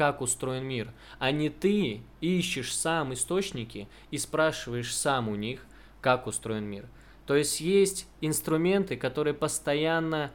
как 0.00 0.22
устроен 0.22 0.64
мир, 0.64 0.94
а 1.18 1.30
не 1.30 1.50
ты 1.50 2.00
ищешь 2.22 2.74
сам 2.74 3.12
источники 3.12 3.86
и 4.10 4.16
спрашиваешь 4.16 4.96
сам 4.96 5.28
у 5.28 5.34
них, 5.34 5.66
как 6.00 6.26
устроен 6.26 6.64
мир. 6.64 6.88
То 7.26 7.36
есть 7.36 7.60
есть 7.60 8.08
инструменты, 8.22 8.96
которые 8.96 9.34
постоянно 9.34 10.30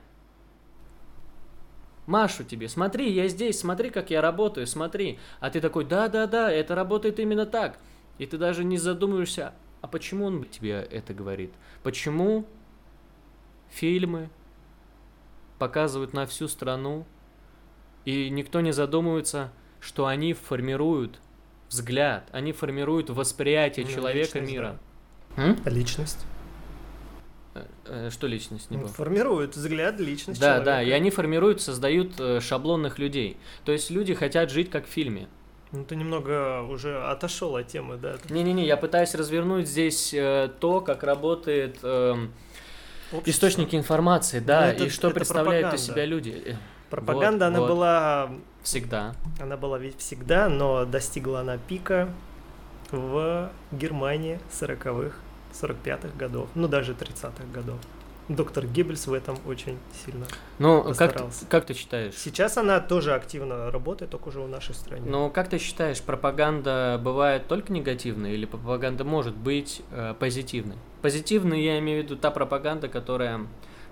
машу 2.06 2.44
тебе, 2.44 2.70
смотри, 2.70 3.12
я 3.12 3.28
здесь, 3.28 3.58
смотри, 3.58 3.90
как 3.90 4.12
я 4.12 4.22
работаю, 4.22 4.68
смотри. 4.68 5.18
А 5.40 5.50
ты 5.50 5.60
такой, 5.62 5.84
да-да-да, 5.84 6.52
это 6.52 6.76
работает 6.76 7.20
именно 7.20 7.48
так. 7.48 7.80
И 8.20 8.28
ты 8.28 8.38
даже 8.38 8.64
не 8.64 8.78
задумываешься, 8.78 9.56
а 9.82 9.88
почему 9.88 10.26
он 10.26 10.44
тебе 10.44 10.74
это 10.92 11.16
говорит? 11.16 11.52
Почему 11.82 12.46
фильмы 13.70 14.30
показывают 15.58 16.14
на 16.14 16.28
всю 16.28 16.48
страну, 16.48 17.08
и 18.06 18.30
никто 18.30 18.62
не 18.62 18.72
задумывается, 18.72 19.52
что 19.80 20.06
они 20.06 20.34
формируют 20.34 21.20
взгляд, 21.70 22.30
они 22.32 22.54
формируют 22.54 23.10
восприятие 23.10 23.86
ну, 23.86 23.92
человека 23.92 24.40
личность, 24.40 24.52
мира. 24.52 24.80
Да. 25.36 25.70
Личность. 25.70 26.26
Э, 27.56 27.66
э, 27.86 28.10
что 28.12 28.28
личность 28.28 28.70
не 28.72 28.78
было? 28.78 28.88
Формируют 28.88 29.56
взгляд, 29.56 30.00
личность 30.00 30.40
Да, 30.40 30.60
человека. 30.60 30.66
да, 30.66 30.84
и 30.84 30.92
они 30.92 31.10
формируют, 31.10 31.62
создают 31.62 32.20
э, 32.20 32.40
шаблонных 32.40 33.00
людей. 33.00 33.38
То 33.66 33.72
есть 33.72 33.90
люди 33.90 34.14
хотят 34.14 34.52
жить 34.52 34.70
как 34.70 34.86
в 34.86 34.90
фильме. 34.90 35.28
Ну, 35.72 35.84
ты 35.84 35.96
немного 35.96 36.62
уже 36.62 37.04
отошел 37.04 37.56
от 37.56 37.68
темы, 37.68 37.98
да? 37.98 38.16
Не-не-не, 38.30 38.66
я 38.66 38.78
пытаюсь 38.78 39.14
развернуть 39.16 39.68
здесь 39.68 40.14
э, 40.14 40.50
то, 40.60 40.80
как 40.80 41.04
работает 41.04 41.80
э, 41.82 42.16
источники 43.26 43.76
информации, 43.76 44.40
да, 44.40 44.62
ну, 44.62 44.68
это, 44.68 44.84
и 44.86 44.90
что 44.90 45.10
представляют 45.10 45.74
из 45.74 45.82
себя 45.82 46.06
люди. 46.06 46.56
Пропаганда, 46.90 47.46
вот, 47.46 47.52
она 47.52 47.60
вот. 47.60 47.70
была... 47.70 48.30
Всегда. 48.64 49.14
Она 49.40 49.58
была 49.58 49.78
ведь 49.78 50.00
всегда, 50.00 50.50
но 50.50 50.86
достигла 50.86 51.42
она 51.42 51.58
пика 51.58 52.10
в 52.92 53.52
Германии 53.72 54.40
40-х, 54.52 55.16
45-х 55.54 56.18
годов, 56.18 56.50
ну 56.56 56.68
даже 56.68 56.94
30-х 56.94 57.44
годов 57.54 57.80
доктор 58.30 58.66
Геббельс 58.66 59.08
в 59.08 59.14
этом 59.14 59.38
очень 59.46 59.78
сильно 60.06 60.26
Ну, 60.60 60.94
как, 60.98 61.16
как 61.50 61.66
ты 61.66 61.74
считаешь? 61.74 62.16
Сейчас 62.16 62.58
она 62.58 62.80
тоже 62.80 63.14
активно 63.14 63.72
работает, 63.72 64.12
только 64.12 64.30
уже 64.30 64.42
в 64.42 64.50
нашей 64.50 64.74
стране. 64.74 65.10
Ну, 65.10 65.30
как 65.30 65.50
ты 65.50 65.58
считаешь, 65.58 66.02
пропаганда 66.02 67.00
бывает 67.04 67.48
только 67.48 67.72
негативной 67.72 68.34
или 68.34 68.46
пропаганда 68.46 69.04
может 69.04 69.36
быть 69.36 69.82
э, 69.92 70.16
позитивной? 70.18 70.78
Позитивной 71.02 71.64
я 71.64 71.80
имею 71.80 72.02
в 72.02 72.06
виду 72.06 72.16
та 72.16 72.32
пропаганда, 72.32 72.88
которая 72.88 73.42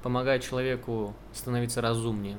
помогает 0.02 0.44
человеку 0.44 1.14
становиться 1.34 1.82
разумнее, 1.82 2.38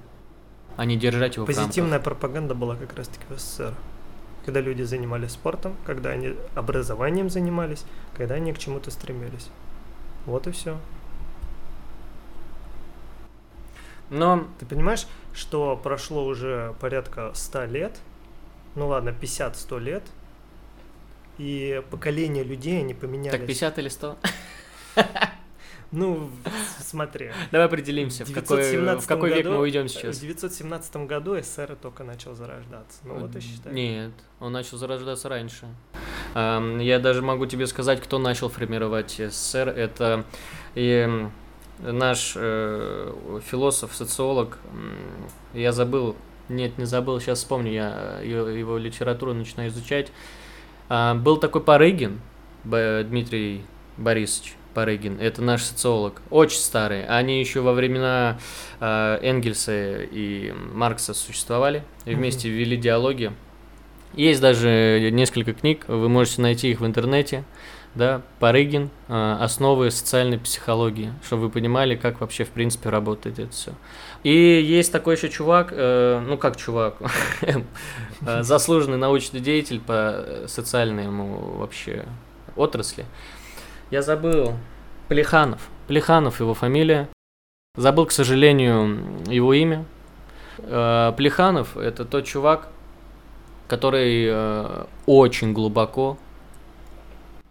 а 0.76 0.84
не 0.84 0.96
держать 0.96 1.36
его 1.36 1.46
Позитивная 1.46 1.98
в 1.98 2.04
рамках. 2.04 2.04
пропаганда 2.04 2.54
была 2.54 2.76
как 2.76 2.94
раз-таки 2.94 3.24
в 3.28 3.38
СССР. 3.38 3.74
Когда 4.44 4.60
люди 4.60 4.82
занимались 4.82 5.32
спортом, 5.32 5.76
когда 5.86 6.10
они 6.10 6.34
образованием 6.54 7.30
занимались, 7.30 7.84
когда 8.14 8.34
они 8.34 8.52
к 8.52 8.58
чему-то 8.58 8.90
стремились. 8.90 9.48
Вот 10.26 10.46
и 10.46 10.50
все. 10.50 10.78
Но 14.10 14.46
ты 14.58 14.66
понимаешь, 14.66 15.06
что 15.32 15.76
прошло 15.76 16.24
уже 16.24 16.74
порядка 16.80 17.32
100 17.34 17.64
лет, 17.66 17.98
ну 18.74 18.88
ладно, 18.88 19.14
50-100 19.18 19.80
лет, 19.80 20.02
и 21.38 21.82
поколение 21.90 22.44
людей, 22.44 22.80
они 22.80 22.94
поменялись. 22.94 23.38
Так 23.38 23.46
50 23.46 23.78
или 23.78 23.88
100? 23.88 24.18
Ну, 25.94 26.28
смотри. 26.80 27.30
Давай 27.52 27.66
определимся, 27.66 28.24
в 28.24 28.32
какой, 28.32 28.76
в 28.98 29.06
какой 29.06 29.30
году, 29.30 29.42
век 29.42 29.46
мы 29.46 29.60
уйдем 29.60 29.88
сейчас. 29.88 30.16
В 30.16 30.20
917 30.20 30.96
году 30.96 31.40
СССР 31.40 31.76
только 31.80 32.04
начал 32.04 32.34
зарождаться. 32.34 32.98
Ну 33.04 33.14
вот 33.18 33.34
и 33.36 33.40
считай. 33.40 33.72
Нет, 33.72 34.12
он 34.40 34.52
начал 34.52 34.76
зарождаться 34.76 35.28
раньше. 35.28 35.66
Я 36.34 36.98
даже 36.98 37.22
могу 37.22 37.46
тебе 37.46 37.66
сказать, 37.66 38.00
кто 38.00 38.18
начал 38.18 38.48
формировать 38.48 39.20
СССР. 39.20 39.68
Это 39.68 40.24
наш 41.78 42.34
э, 42.36 43.40
философ, 43.44 43.94
социолог, 43.94 44.58
я 45.54 45.72
забыл 45.72 46.14
Нет, 46.48 46.78
не 46.78 46.84
забыл, 46.84 47.20
сейчас 47.20 47.38
вспомню, 47.38 47.72
я 47.72 48.20
его, 48.22 48.48
его 48.48 48.78
литературу 48.78 49.34
начинаю 49.34 49.70
изучать. 49.70 50.12
А, 50.88 51.14
был 51.14 51.36
такой 51.38 51.62
Парыгин, 51.62 52.20
Дмитрий 52.64 53.64
Борисович 53.96 54.54
Парыгин, 54.74 55.18
это 55.20 55.42
наш 55.42 55.62
социолог, 55.62 56.20
очень 56.30 56.58
старый. 56.58 57.06
Они 57.06 57.40
еще 57.40 57.60
во 57.60 57.72
времена 57.72 58.38
э, 58.80 59.18
Энгельса 59.22 60.02
и 60.02 60.52
Маркса 60.72 61.14
существовали, 61.14 61.82
и 62.04 62.14
вместе 62.14 62.48
ввели 62.48 62.76
диалоги. 62.76 63.32
Есть 64.14 64.40
даже 64.40 65.10
несколько 65.12 65.54
книг, 65.54 65.84
вы 65.88 66.08
можете 66.08 66.42
найти 66.42 66.70
их 66.70 66.80
в 66.80 66.86
интернете 66.86 67.44
да, 67.94 68.22
Парыгин, 68.40 68.90
э, 69.08 69.36
основы 69.40 69.90
социальной 69.90 70.38
психологии, 70.38 71.12
чтобы 71.24 71.42
вы 71.42 71.50
понимали, 71.50 71.94
как 71.94 72.20
вообще 72.20 72.44
в 72.44 72.50
принципе 72.50 72.90
работает 72.90 73.38
это 73.38 73.52
все. 73.52 73.72
И 74.24 74.30
есть 74.32 74.90
такой 74.90 75.14
еще 75.14 75.28
чувак, 75.28 75.68
э, 75.70 76.22
ну 76.26 76.36
как 76.36 76.56
чувак, 76.56 76.96
э, 77.42 78.42
заслуженный 78.42 78.98
научный 78.98 79.40
деятель 79.40 79.80
по 79.80 80.44
социальному 80.48 81.56
вообще 81.58 82.04
отрасли. 82.56 83.04
Я 83.94 84.02
забыл, 84.02 84.54
Плеханов, 85.08 85.70
Плеханов 85.86 86.40
его 86.40 86.52
фамилия, 86.52 87.08
забыл, 87.76 88.06
к 88.06 88.10
сожалению, 88.10 89.22
его 89.28 89.54
имя. 89.54 89.84
Плеханов 90.56 91.76
это 91.76 92.04
тот 92.04 92.24
чувак, 92.24 92.70
который 93.68 94.82
очень 95.06 95.52
глубоко 95.52 96.18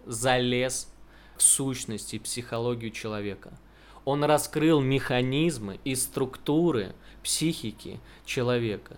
залез 0.05 0.91
в 1.38 1.43
сущность 1.43 2.13
и 2.13 2.19
психологию 2.19 2.91
человека. 2.91 3.53
Он 4.03 4.25
раскрыл 4.25 4.81
механизмы 4.81 5.79
и 5.85 5.95
структуры 5.95 6.93
психики 7.23 8.01
человека. 8.25 8.97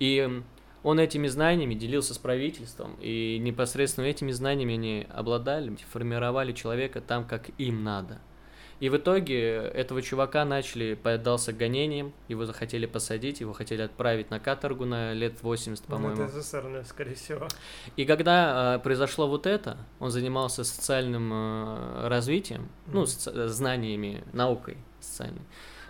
И 0.00 0.42
он 0.86 1.00
этими 1.00 1.26
знаниями 1.26 1.74
делился 1.74 2.14
с 2.14 2.18
правительством, 2.18 2.96
и 3.00 3.38
непосредственно 3.40 4.06
этими 4.06 4.30
знаниями 4.30 4.74
они 4.74 5.06
обладали, 5.10 5.76
формировали 5.90 6.52
человека 6.52 7.00
там, 7.00 7.26
как 7.26 7.50
им 7.58 7.84
надо– 7.84 8.20
и 8.78 8.90
в 8.90 8.96
итоге 8.96 9.54
этого 9.54 10.02
чувака 10.02 10.44
начали, 10.44 10.94
поддался 10.94 11.52
гонениям, 11.54 12.12
его 12.28 12.44
захотели 12.44 12.84
посадить, 12.84 13.40
его 13.40 13.54
хотели 13.54 13.80
отправить 13.80 14.30
на 14.30 14.38
каторгу 14.38 14.84
на 14.84 15.14
лет 15.14 15.42
80, 15.42 15.88
ну, 15.88 15.94
по-моему. 15.94 16.22
Это 16.22 16.42
СССР, 16.42 16.84
скорее 16.86 17.14
всего. 17.14 17.48
И 17.96 18.04
когда 18.04 18.76
э, 18.76 18.78
произошло 18.80 19.28
вот 19.28 19.46
это, 19.46 19.78
он 19.98 20.10
занимался 20.10 20.62
социальным 20.62 21.30
э, 21.32 22.08
развитием, 22.08 22.62
mm-hmm. 22.62 22.90
ну, 22.92 23.02
соци- 23.04 23.46
знаниями, 23.48 24.22
наукой 24.34 24.76
социальной. 25.00 25.42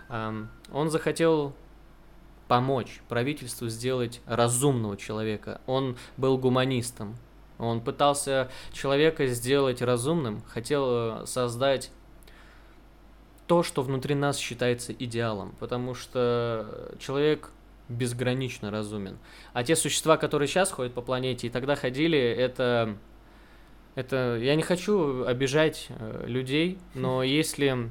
Э, 0.07 0.45
он 0.71 0.89
захотел 0.89 1.53
помочь 2.47 3.01
правительству 3.09 3.67
сделать 3.69 4.21
разумного 4.25 4.97
человека. 4.97 5.61
Он 5.65 5.97
был 6.17 6.37
гуманистом. 6.37 7.15
Он 7.59 7.81
пытался 7.81 8.49
человека 8.71 9.25
сделать 9.27 9.81
разумным, 9.81 10.43
хотел 10.47 11.25
создать 11.25 11.91
то, 13.47 13.63
что 13.63 13.81
внутри 13.81 14.13
нас 14.13 14.37
считается 14.37 14.93
идеалом, 14.93 15.55
потому 15.59 15.95
что 15.95 16.91
человек 16.99 17.51
безгранично 17.89 18.69
разумен. 18.69 19.17
А 19.53 19.63
те 19.63 19.75
существа, 19.75 20.17
которые 20.17 20.47
сейчас 20.47 20.71
ходят 20.71 20.93
по 20.93 21.01
планете 21.01 21.47
и 21.47 21.49
тогда 21.49 21.75
ходили, 21.75 22.19
это... 22.19 22.95
Это 23.95 24.37
я 24.39 24.53
не 24.53 24.61
хочу 24.61 25.25
обижать 25.25 25.87
э, 25.89 26.25
людей, 26.27 26.77
но 26.93 27.23
если 27.23 27.89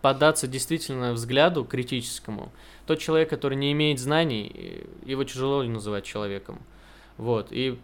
податься 0.00 0.46
действительно 0.46 1.14
взгляду 1.14 1.64
критическому, 1.64 2.52
тот 2.92 2.98
человек, 2.98 3.30
который 3.30 3.56
не 3.56 3.72
имеет 3.72 3.98
знаний, 3.98 4.84
его 5.02 5.24
тяжело 5.24 5.62
называть 5.62 6.04
человеком. 6.04 6.60
Вот. 7.16 7.48
И, 7.50 7.78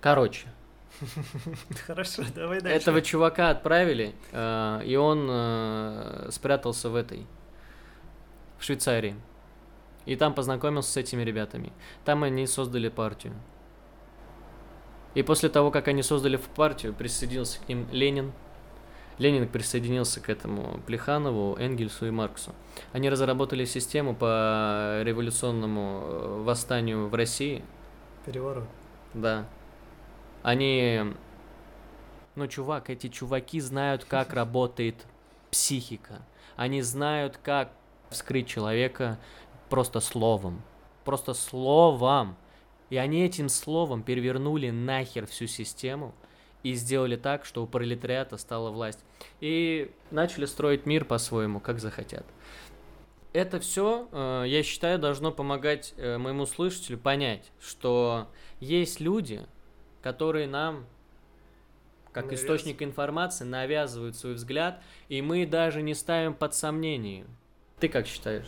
короче, 0.00 0.46
Хорошо, 1.86 2.22
давай 2.34 2.60
дальше. 2.60 2.78
Этого 2.78 3.02
чувака 3.02 3.50
отправили, 3.50 4.14
э, 4.30 4.82
и 4.84 4.94
он 4.94 5.26
э, 5.28 6.28
спрятался 6.30 6.88
в 6.88 6.94
этой, 6.94 7.26
в 8.58 8.64
Швейцарии. 8.64 9.16
И 10.06 10.14
там 10.14 10.34
познакомился 10.34 10.92
с 10.92 10.96
этими 10.96 11.22
ребятами. 11.22 11.72
Там 12.04 12.22
они 12.22 12.46
создали 12.46 12.88
партию. 12.88 13.34
И 15.14 15.22
после 15.22 15.48
того, 15.48 15.72
как 15.72 15.88
они 15.88 16.02
создали 16.04 16.40
партию, 16.54 16.94
присоединился 16.94 17.58
к 17.60 17.68
ним 17.68 17.88
Ленин. 17.90 18.32
Ленин 19.18 19.48
присоединился 19.48 20.20
к 20.20 20.28
этому 20.28 20.80
Плеханову, 20.86 21.56
Энгельсу 21.58 22.06
и 22.06 22.10
Марксу. 22.10 22.54
Они 22.92 23.08
разработали 23.08 23.64
систему 23.64 24.14
по 24.14 25.00
революционному 25.02 26.02
э, 26.02 26.42
восстанию 26.42 27.08
в 27.08 27.14
России. 27.14 27.64
Переворот. 28.26 28.64
Да. 29.14 29.46
Они... 30.42 31.00
Ну, 32.34 32.46
чувак, 32.46 32.90
эти 32.90 33.08
чуваки 33.08 33.60
знают, 33.60 34.04
как 34.04 34.32
работает 34.34 35.06
психика. 35.50 36.20
Они 36.56 36.82
знают, 36.82 37.38
как 37.42 37.72
вскрыть 38.10 38.46
человека 38.46 39.18
просто 39.70 40.00
словом. 40.00 40.62
Просто 41.04 41.32
словом. 41.32 42.36
И 42.90 42.98
они 42.98 43.24
этим 43.24 43.48
словом 43.48 44.02
перевернули 44.02 44.68
нахер 44.70 45.26
всю 45.26 45.46
систему 45.46 46.14
и 46.66 46.74
сделали 46.74 47.14
так, 47.14 47.44
что 47.44 47.62
у 47.62 47.66
пролетариата 47.68 48.36
стала 48.36 48.70
власть. 48.70 48.98
И 49.40 49.88
начали 50.10 50.46
строить 50.46 50.84
мир 50.84 51.04
по-своему, 51.04 51.60
как 51.60 51.78
захотят. 51.78 52.26
Это 53.32 53.60
все, 53.60 54.08
э, 54.10 54.44
я 54.48 54.64
считаю, 54.64 54.98
должно 54.98 55.30
помогать 55.30 55.94
э, 55.96 56.18
моему 56.18 56.44
слушателю 56.44 56.98
понять, 56.98 57.52
что 57.60 58.26
есть 58.58 58.98
люди, 58.98 59.46
которые 60.02 60.48
нам, 60.48 60.86
как 62.10 62.24
Навяз... 62.24 62.40
источник 62.40 62.82
информации, 62.82 63.44
навязывают 63.44 64.16
свой 64.16 64.34
взгляд, 64.34 64.82
и 65.08 65.22
мы 65.22 65.46
даже 65.46 65.82
не 65.82 65.94
ставим 65.94 66.34
под 66.34 66.52
сомнение. 66.52 67.26
Ты 67.78 67.88
как 67.88 68.08
считаешь? 68.08 68.46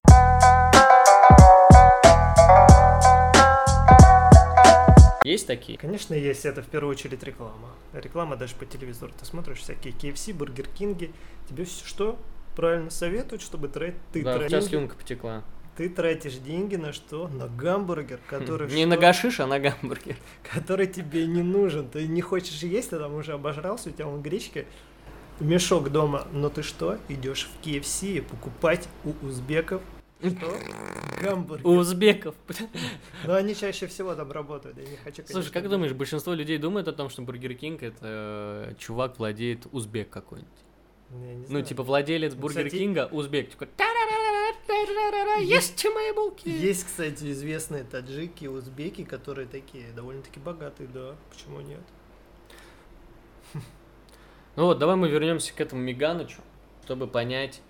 Есть 5.28 5.46
такие? 5.46 5.76
Конечно, 5.76 6.14
есть. 6.14 6.46
Это 6.46 6.62
в 6.62 6.66
первую 6.68 6.90
очередь 6.90 7.22
реклама. 7.22 7.68
Реклама 7.92 8.36
даже 8.36 8.54
по 8.54 8.64
телевизору. 8.64 9.12
Ты 9.18 9.26
смотришь 9.26 9.58
всякие 9.58 9.92
KFC, 9.92 10.32
Бургер 10.32 10.68
Кинги. 10.68 11.12
Тебе 11.50 11.66
что 11.66 12.18
правильно 12.56 12.88
советуют, 12.88 13.42
чтобы 13.42 13.68
ты 13.68 13.94
да, 14.14 14.38
тратил... 14.38 14.60
Да, 14.60 14.66
слюнка 14.66 14.96
потекла 14.96 15.44
ты 15.76 15.88
тратишь 15.88 16.38
деньги 16.38 16.74
на 16.74 16.92
что? 16.92 17.28
На 17.28 17.46
гамбургер, 17.46 18.18
который... 18.26 18.68
Не 18.68 18.80
что? 18.82 18.88
на 18.88 18.96
гашиш, 18.96 19.38
а 19.38 19.46
на 19.46 19.60
гамбургер. 19.60 20.16
Который 20.52 20.88
тебе 20.88 21.24
не 21.24 21.42
нужен. 21.42 21.88
Ты 21.88 22.08
не 22.08 22.20
хочешь 22.20 22.64
есть, 22.64 22.90
ты 22.90 22.98
там 22.98 23.14
уже 23.14 23.34
обожрался, 23.34 23.90
у 23.90 23.92
тебя 23.92 24.08
он 24.08 24.20
гречки, 24.20 24.66
мешок 25.38 25.90
дома. 25.90 26.26
Но 26.32 26.48
ты 26.48 26.64
что? 26.64 26.98
Идешь 27.08 27.48
в 27.48 27.64
KFC 27.64 28.22
покупать 28.22 28.88
у 29.04 29.12
узбеков 29.24 29.80
что? 30.20 30.56
Гамбургер. 31.22 31.66
У 31.66 31.70
узбеков. 31.76 32.34
Но 33.24 33.34
они 33.34 33.54
чаще 33.54 33.86
всего 33.86 34.14
там 34.14 34.30
работают, 34.32 34.78
я 34.78 34.84
не 34.84 34.96
хочу... 34.96 35.22
Слушай, 35.26 35.52
как 35.52 35.68
думаешь, 35.68 35.92
большинство 35.92 36.34
людей 36.34 36.58
думает 36.58 36.88
о 36.88 36.92
том, 36.92 37.08
что 37.10 37.22
Burger 37.22 37.54
King 37.54 37.82
это 37.82 37.98
э, 38.70 38.74
чувак 38.78 39.18
владеет 39.18 39.66
узбек 39.72 40.10
какой-нибудь? 40.10 40.52
Ну, 41.48 41.62
типа 41.62 41.82
владелец 41.82 42.34
Burger 42.34 42.68
King 42.68 43.00
а 43.00 43.08
узбек. 43.10 43.50
Типа, 43.50 43.66
Ешьте 45.40 45.90
мои 45.90 46.12
булки! 46.12 46.48
Есть, 46.48 46.84
кстати, 46.84 47.30
известные 47.32 47.84
таджики, 47.84 48.46
узбеки, 48.46 49.04
которые 49.04 49.46
такие 49.46 49.92
довольно-таки 49.92 50.40
богатые, 50.40 50.88
да, 50.88 51.14
почему 51.30 51.60
нет? 51.60 51.80
Ну 54.56 54.64
вот, 54.64 54.78
давай 54.78 54.96
мы 54.96 55.08
вернемся 55.08 55.54
к 55.54 55.60
этому 55.60 55.80
Миганычу, 55.82 56.40
чтобы 56.84 57.06
понять, 57.06 57.62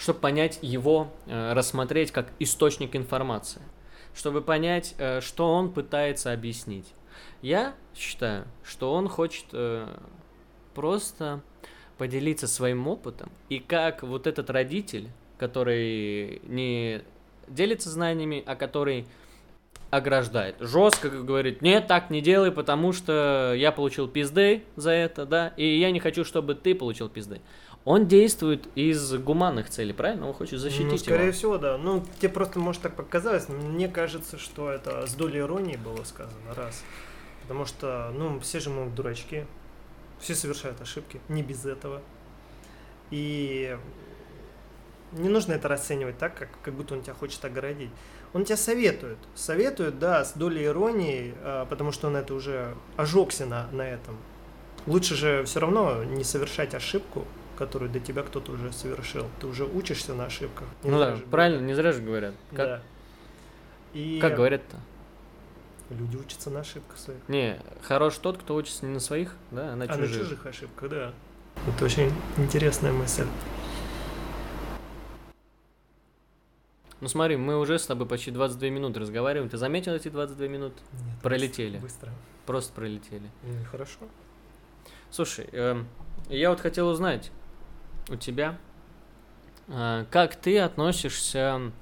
чтобы 0.00 0.18
понять 0.18 0.58
его, 0.62 1.12
э, 1.26 1.52
рассмотреть 1.52 2.10
как 2.10 2.32
источник 2.38 2.96
информации, 2.96 3.60
чтобы 4.14 4.40
понять, 4.40 4.94
э, 4.96 5.20
что 5.20 5.52
он 5.52 5.70
пытается 5.70 6.32
объяснить. 6.32 6.86
Я 7.42 7.74
считаю, 7.94 8.46
что 8.64 8.94
он 8.94 9.08
хочет 9.08 9.44
э, 9.52 9.86
просто 10.74 11.42
поделиться 11.98 12.48
своим 12.48 12.88
опытом, 12.88 13.30
и 13.50 13.58
как 13.58 14.02
вот 14.02 14.26
этот 14.26 14.48
родитель, 14.48 15.10
который 15.36 16.40
не 16.44 17.02
делится 17.46 17.90
знаниями, 17.90 18.42
а 18.46 18.56
который 18.56 19.06
ограждает. 19.90 20.56
Жестко 20.60 21.10
говорит, 21.10 21.62
нет, 21.62 21.88
так 21.88 22.10
не 22.10 22.22
делай, 22.22 22.52
потому 22.52 22.92
что 22.92 23.52
я 23.54 23.72
получил 23.72 24.08
пизды 24.08 24.62
за 24.76 24.92
это, 24.92 25.26
да, 25.26 25.48
и 25.56 25.78
я 25.78 25.90
не 25.90 26.00
хочу, 26.00 26.24
чтобы 26.24 26.54
ты 26.54 26.74
получил 26.74 27.08
пизды. 27.08 27.40
Он 27.86 28.06
действует 28.06 28.68
из 28.74 29.14
гуманных 29.14 29.70
целей, 29.70 29.94
правильно? 29.94 30.28
Он 30.28 30.34
хочет 30.34 30.60
защитить 30.60 30.90
ну, 30.90 30.98
скорее 30.98 31.24
его. 31.24 31.32
всего, 31.32 31.58
да. 31.58 31.78
Ну, 31.78 32.04
тебе 32.18 32.28
просто, 32.28 32.58
может, 32.58 32.82
так 32.82 32.94
показалось. 32.94 33.48
Мне 33.48 33.88
кажется, 33.88 34.36
что 34.38 34.70
это 34.70 35.06
с 35.06 35.14
долей 35.14 35.40
иронии 35.40 35.76
было 35.76 36.04
сказано, 36.04 36.54
раз. 36.54 36.82
Потому 37.42 37.64
что, 37.64 38.12
ну, 38.14 38.38
все 38.40 38.60
же 38.60 38.68
мы 38.68 38.90
дурачки. 38.90 39.46
Все 40.18 40.34
совершают 40.34 40.80
ошибки, 40.82 41.20
не 41.28 41.42
без 41.42 41.64
этого. 41.64 42.02
И 43.10 43.76
Не 45.12 45.28
нужно 45.28 45.54
это 45.54 45.66
расценивать 45.66 46.18
так, 46.18 46.36
как, 46.36 46.48
как 46.62 46.74
будто 46.74 46.94
он 46.94 47.02
тебя 47.02 47.14
хочет 47.14 47.44
огородить. 47.44 47.90
Он 48.32 48.44
тебя 48.44 48.56
советует. 48.56 49.18
Советует, 49.34 49.98
да, 49.98 50.24
с 50.24 50.34
долей 50.34 50.66
иронии, 50.66 51.34
а, 51.42 51.64
потому 51.66 51.90
что 51.90 52.06
он 52.06 52.16
это 52.16 52.34
уже 52.34 52.76
ожегся 52.96 53.46
на, 53.46 53.68
на 53.72 53.82
этом. 53.82 54.18
Лучше 54.86 55.16
же 55.16 55.44
все 55.44 55.58
равно 55.60 56.04
не 56.04 56.22
совершать 56.22 56.74
ошибку, 56.74 57.26
которую 57.60 57.90
до 57.90 58.00
тебя 58.00 58.22
кто-то 58.22 58.52
уже 58.52 58.72
совершил. 58.72 59.26
Ты 59.38 59.46
уже 59.46 59.66
учишься 59.66 60.14
на 60.14 60.24
ошибках. 60.24 60.66
Не 60.82 60.90
ну 60.90 60.98
да, 60.98 61.14
же 61.16 61.22
правильно, 61.24 61.60
не 61.60 61.74
зря 61.74 61.92
же 61.92 62.00
говорят. 62.00 62.34
Как, 62.56 62.56
Да. 62.66 62.82
И 63.92 64.18
как 64.18 64.34
говорят-то? 64.36 64.78
люди 65.90 66.16
учатся 66.16 66.48
на 66.48 66.60
ошибках 66.60 66.96
своих. 66.96 67.18
Не, 67.28 67.60
хорош 67.82 68.16
тот, 68.16 68.38
кто 68.38 68.54
учится 68.54 68.86
не 68.86 68.94
на 68.94 69.00
своих, 69.00 69.34
да, 69.50 69.74
а 69.74 69.76
на 69.76 69.84
А 69.84 69.88
на 69.88 69.96
чужих. 69.98 70.22
чужих 70.22 70.46
ошибках, 70.46 70.88
да. 70.88 71.12
Это 71.68 71.84
очень 71.84 72.10
интересная 72.38 72.92
мысль. 72.92 73.26
Ну 77.02 77.08
смотри, 77.08 77.36
мы 77.36 77.58
уже 77.58 77.78
с 77.78 77.84
тобой 77.84 78.06
почти 78.06 78.30
22 78.30 78.70
минуты 78.70 79.00
разговариваем. 79.00 79.50
Ты 79.50 79.58
заметил 79.58 79.92
эти 79.92 80.08
22 80.08 80.46
минуты? 80.48 80.80
Нет, 80.92 81.22
Пролетели. 81.22 81.76
Быстро. 81.76 82.10
Просто 82.46 82.72
пролетели. 82.72 83.30
Ну 83.42 83.52
хорошо. 83.70 83.98
Слушай, 85.10 85.46
эм, 85.52 85.88
я 86.30 86.48
вот 86.48 86.60
хотел 86.60 86.88
узнать 86.88 87.32
у 88.10 88.16
тебя, 88.16 88.58
а, 89.68 90.04
как 90.10 90.36
ты 90.36 90.58
относишься, 90.58 91.72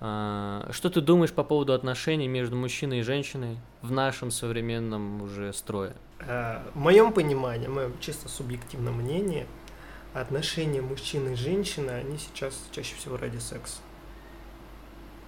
а, 0.00 0.68
что 0.72 0.90
ты 0.90 1.00
думаешь 1.00 1.32
по 1.32 1.42
поводу 1.44 1.72
отношений 1.72 2.28
между 2.28 2.56
мужчиной 2.56 3.00
и 3.00 3.02
женщиной 3.02 3.58
в 3.82 3.90
нашем 3.90 4.30
современном 4.30 5.22
уже 5.22 5.52
строе? 5.52 5.94
Э, 6.20 6.62
В 6.74 6.78
моем 6.78 7.12
понимании, 7.12 7.66
в 7.66 7.74
моем 7.74 7.98
чисто 8.00 8.28
субъективном 8.28 8.94
мнении, 8.94 9.46
отношения 10.12 10.80
мужчины 10.80 11.32
и 11.32 11.34
женщины, 11.34 11.90
они 11.90 12.18
сейчас 12.18 12.68
чаще 12.70 12.94
всего 12.96 13.16
ради 13.16 13.38
секса. 13.38 13.80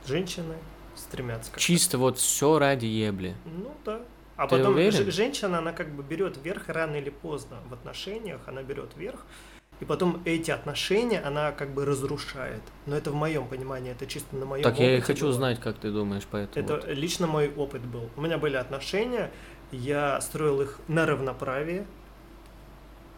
Женщины 0.07 0.55
стремятся 0.94 1.51
как 1.51 1.61
Чисто 1.61 1.99
вот 1.99 2.18
все 2.18 2.59
ради 2.59 2.87
ебли. 2.87 3.35
Ну 3.44 3.75
да. 3.85 4.01
А 4.37 4.46
Ты 4.46 4.57
потом 4.59 4.75
уверен? 4.75 4.92
же- 4.92 5.11
женщина, 5.11 5.59
она 5.59 5.72
как 5.72 5.90
бы 5.94 6.03
берет 6.03 6.37
верх 6.44 6.68
рано 6.68 6.96
или 6.96 7.11
поздно 7.11 7.57
в 7.68 7.72
отношениях, 7.72 8.40
она 8.46 8.62
берет 8.62 8.90
верх, 8.96 9.25
и 9.81 9.85
потом 9.85 10.23
эти 10.25 10.51
отношения 10.51 11.21
она 11.21 11.53
как 11.53 11.71
бы 11.75 11.85
разрушает. 11.85 12.62
Но 12.87 12.97
это 12.97 13.11
в 13.11 13.15
моем 13.15 13.47
понимании, 13.47 13.93
это 13.93 14.07
чисто 14.07 14.35
на 14.37 14.47
моем 14.47 14.62
Так 14.65 14.79
я 14.79 14.97
и 14.97 15.01
хочу 15.01 15.23
было. 15.25 15.31
узнать, 15.31 15.61
как 15.61 15.77
ты 15.79 15.91
думаешь 15.91 16.25
по 16.25 16.37
этому. 16.37 16.65
Это 16.65 16.75
вот. 16.87 16.89
лично 16.97 17.27
мой 17.27 17.53
опыт 17.55 17.83
был. 17.83 18.09
У 18.17 18.21
меня 18.23 18.39
были 18.39 18.57
отношения, 18.57 19.31
я 19.73 20.21
строил 20.21 20.62
их 20.62 20.79
на 20.89 21.05
равноправии, 21.05 21.87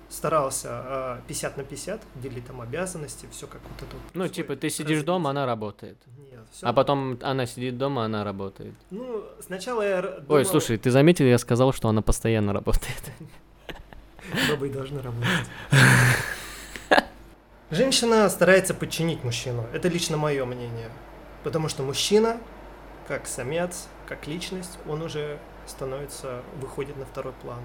старался 0.09 0.69
а, 0.71 1.21
50 1.29 1.57
на 1.59 1.65
50, 1.65 2.03
делить 2.17 2.47
там 2.47 2.61
обязанности, 2.61 3.29
все 3.31 3.47
как 3.47 3.61
вот 3.63 3.79
это. 3.89 3.97
Ну, 4.15 4.25
свой 4.25 4.29
типа, 4.31 4.57
ты 4.57 4.71
сидишь 4.71 5.03
дома, 5.03 5.31
она 5.31 5.47
работает. 5.47 5.99
Нет, 6.33 6.41
всё. 6.51 6.67
А 6.67 6.73
потом 6.73 7.19
она 7.23 7.47
сидит 7.47 7.79
дома, 7.79 8.05
она 8.05 8.25
работает. 8.25 8.75
Ну, 8.91 9.23
сначала 9.41 9.83
я 9.83 9.99
р- 9.99 10.15
Ой, 10.21 10.23
думал, 10.27 10.45
слушай, 10.45 10.79
ты 10.79 10.91
заметил, 10.91 11.27
я 11.27 11.39
сказал, 11.39 11.73
что 11.73 11.89
она 11.89 12.03
постоянно 12.03 12.53
работает. 12.53 13.13
бабы 14.51 14.71
должны 14.71 15.03
работать. 15.03 15.29
Женщина 17.71 18.27
старается 18.31 18.73
подчинить 18.73 19.23
мужчину. 19.25 19.67
Это 19.75 19.89
лично 19.89 20.17
мое 20.17 20.47
мнение. 20.47 20.89
Потому 21.45 21.69
что 21.69 21.83
мужчина, 21.83 22.41
как 23.07 23.27
самец, 23.27 23.89
как 24.07 24.27
личность, 24.27 24.79
он 24.89 25.03
уже 25.03 25.39
становится, 25.67 26.41
выходит 26.63 26.97
на 26.97 27.05
второй 27.05 27.35
план. 27.35 27.61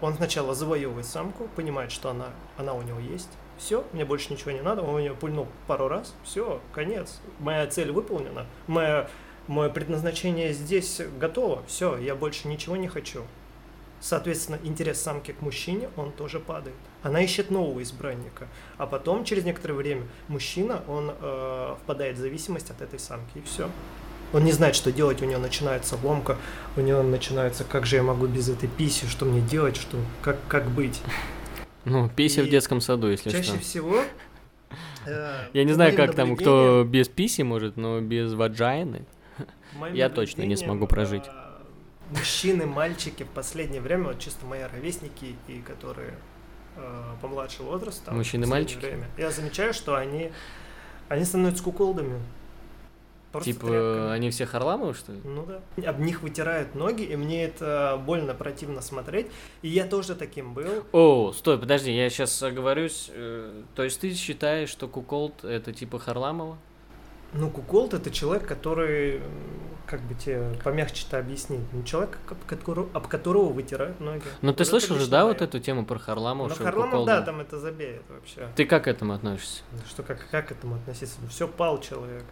Он 0.00 0.14
сначала 0.14 0.56
завоевывает 0.56 1.06
самку, 1.06 1.46
понимает, 1.54 1.92
что 1.92 2.10
она, 2.10 2.30
она 2.56 2.74
у 2.74 2.82
него 2.82 2.98
есть. 2.98 3.28
Все, 3.58 3.84
мне 3.92 4.04
больше 4.04 4.32
ничего 4.32 4.50
не 4.50 4.60
надо. 4.60 4.82
Он 4.82 4.96
у 4.96 4.98
нее 4.98 5.14
пульнул 5.14 5.46
пару 5.68 5.86
раз. 5.86 6.16
Все, 6.24 6.60
конец. 6.72 7.20
Моя 7.38 7.68
цель 7.68 7.92
выполнена. 7.92 8.44
Мое, 8.66 9.08
мое 9.46 9.68
предназначение 9.68 10.52
здесь 10.52 11.00
готово. 11.16 11.62
Все, 11.68 11.96
я 11.96 12.16
больше 12.16 12.48
ничего 12.48 12.74
не 12.74 12.88
хочу. 12.88 13.22
Соответственно, 14.00 14.58
интерес 14.64 15.00
самки 15.00 15.30
к 15.30 15.42
мужчине, 15.42 15.90
он 15.96 16.10
тоже 16.10 16.40
падает. 16.40 16.74
Она 17.02 17.22
ищет 17.22 17.50
нового 17.50 17.82
избранника. 17.82 18.48
А 18.76 18.86
потом, 18.86 19.24
через 19.24 19.44
некоторое 19.44 19.74
время, 19.74 20.02
мужчина, 20.28 20.82
он 20.88 21.12
э, 21.20 21.74
впадает 21.82 22.16
в 22.16 22.20
зависимость 22.20 22.70
от 22.70 22.82
этой 22.82 22.98
самки, 22.98 23.38
и 23.38 23.42
все. 23.42 23.70
Он 24.32 24.44
не 24.44 24.52
знает, 24.52 24.74
что 24.74 24.92
делать, 24.92 25.22
у 25.22 25.24
него 25.24 25.40
начинается 25.40 25.96
ломка, 26.02 26.36
у 26.76 26.80
него 26.80 27.02
начинается, 27.02 27.64
как 27.64 27.86
же 27.86 27.96
я 27.96 28.02
могу 28.02 28.26
без 28.26 28.48
этой 28.48 28.68
писи, 28.68 29.06
что 29.06 29.24
мне 29.24 29.40
делать, 29.40 29.76
что, 29.76 29.96
как, 30.22 30.36
как 30.48 30.66
быть. 30.68 31.00
Ну, 31.84 32.10
пися 32.10 32.42
в 32.42 32.48
детском 32.48 32.80
саду, 32.80 33.08
если 33.10 33.30
Чаще 33.30 33.52
что. 33.52 33.58
всего... 33.60 34.02
э, 35.06 35.34
Я 35.54 35.64
не 35.64 35.72
знаю, 35.72 35.96
как 35.96 36.14
там, 36.14 36.36
кто 36.36 36.84
без 36.84 37.08
писи 37.08 37.42
может, 37.42 37.76
но 37.76 38.00
без 38.00 38.34
ваджайны. 38.34 39.04
я 39.94 40.10
точно 40.10 40.42
не 40.42 40.56
смогу 40.56 40.86
прожить. 40.86 41.24
э, 41.26 41.30
Мужчины, 42.10 42.66
мальчики 42.66 43.22
в 43.22 43.28
последнее 43.28 43.80
время, 43.80 44.04
вот 44.08 44.18
чисто 44.18 44.44
мои 44.46 44.62
ровесники 44.62 45.36
и 45.46 45.60
которые 45.60 46.14
помладше 47.20 47.62
возраста. 47.62 48.12
Мужчины, 48.12 48.46
последнее 48.46 48.76
мальчики? 48.76 48.78
время, 48.86 49.08
я 49.16 49.30
замечаю, 49.30 49.72
что 49.74 49.94
они, 49.96 50.30
они 51.08 51.24
становятся 51.24 51.62
куколдами. 51.64 52.20
Просто 53.30 53.52
Типа, 53.52 53.66
тряпками. 53.66 54.10
они 54.12 54.30
все 54.30 54.46
Харламовы, 54.46 54.94
что 54.94 55.12
ли? 55.12 55.20
Ну 55.22 55.44
да. 55.46 55.90
Об 55.90 56.00
них 56.00 56.22
вытирают 56.22 56.74
ноги, 56.74 57.02
и 57.02 57.14
мне 57.14 57.44
это 57.44 58.00
больно, 58.06 58.32
противно 58.32 58.80
смотреть. 58.80 59.26
И 59.60 59.68
я 59.68 59.86
тоже 59.86 60.14
таким 60.14 60.54
был. 60.54 60.84
О, 60.92 61.32
стой, 61.34 61.58
подожди, 61.58 61.92
я 61.94 62.08
сейчас 62.08 62.42
оговорюсь. 62.42 63.10
э, 63.12 63.62
То 63.74 63.82
есть 63.82 64.00
ты 64.00 64.14
считаешь, 64.14 64.70
что 64.70 64.88
Куколд 64.88 65.44
это 65.44 65.74
типа 65.74 65.98
Харламова? 65.98 66.56
Ну, 67.34 67.50
куколд 67.50 67.92
это 67.94 68.10
человек, 68.10 68.46
который, 68.46 69.20
как 69.86 70.00
бы 70.02 70.14
тебе 70.14 70.50
помягче-то 70.64 71.18
объяснить, 71.18 71.60
ну, 71.72 71.82
человек, 71.82 72.18
об 72.30 72.38
которого, 72.46 72.88
об 72.94 73.06
которого 73.06 73.52
вытирают 73.52 74.00
ноги. 74.00 74.22
Ну 74.40 74.52
ты 74.54 74.64
слышал 74.64 74.96
же, 74.96 75.08
да, 75.08 75.26
вот 75.26 75.42
эту 75.42 75.60
тему 75.60 75.84
про 75.84 75.98
Харламова, 75.98 76.48
Ну, 76.48 76.54
Харламов, 76.54 76.90
Куколда? 76.90 77.16
да, 77.20 77.22
там 77.22 77.40
это 77.40 77.58
забеет 77.58 78.02
вообще. 78.08 78.48
Ты 78.56 78.64
как 78.64 78.84
к 78.84 78.88
этому 78.88 79.12
относишься? 79.12 79.62
Ну, 79.72 79.78
Что, 79.88 80.02
как, 80.02 80.26
как 80.30 80.48
к 80.48 80.52
этому 80.52 80.76
относиться? 80.76 81.18
Все, 81.28 81.46
пал 81.46 81.80
человек. 81.80 82.24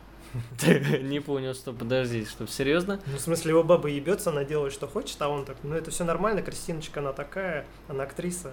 Не 1.02 1.20
понял, 1.20 1.54
что, 1.54 1.72
подожди, 1.72 2.24
что, 2.24 2.46
серьезно? 2.46 2.98
Ну, 3.06 3.16
в 3.16 3.20
смысле, 3.20 3.50
его 3.50 3.62
баба 3.64 3.88
ебется, 3.88 4.30
она 4.30 4.44
делает, 4.44 4.72
что 4.72 4.87
хочет, 4.87 5.20
а 5.20 5.28
он 5.28 5.44
так, 5.44 5.56
ну, 5.62 5.74
это 5.74 5.90
все 5.90 6.04
нормально, 6.04 6.40
Кристиночка, 6.42 7.00
она 7.00 7.12
такая, 7.12 7.64
она 7.88 8.04
актриса. 8.04 8.52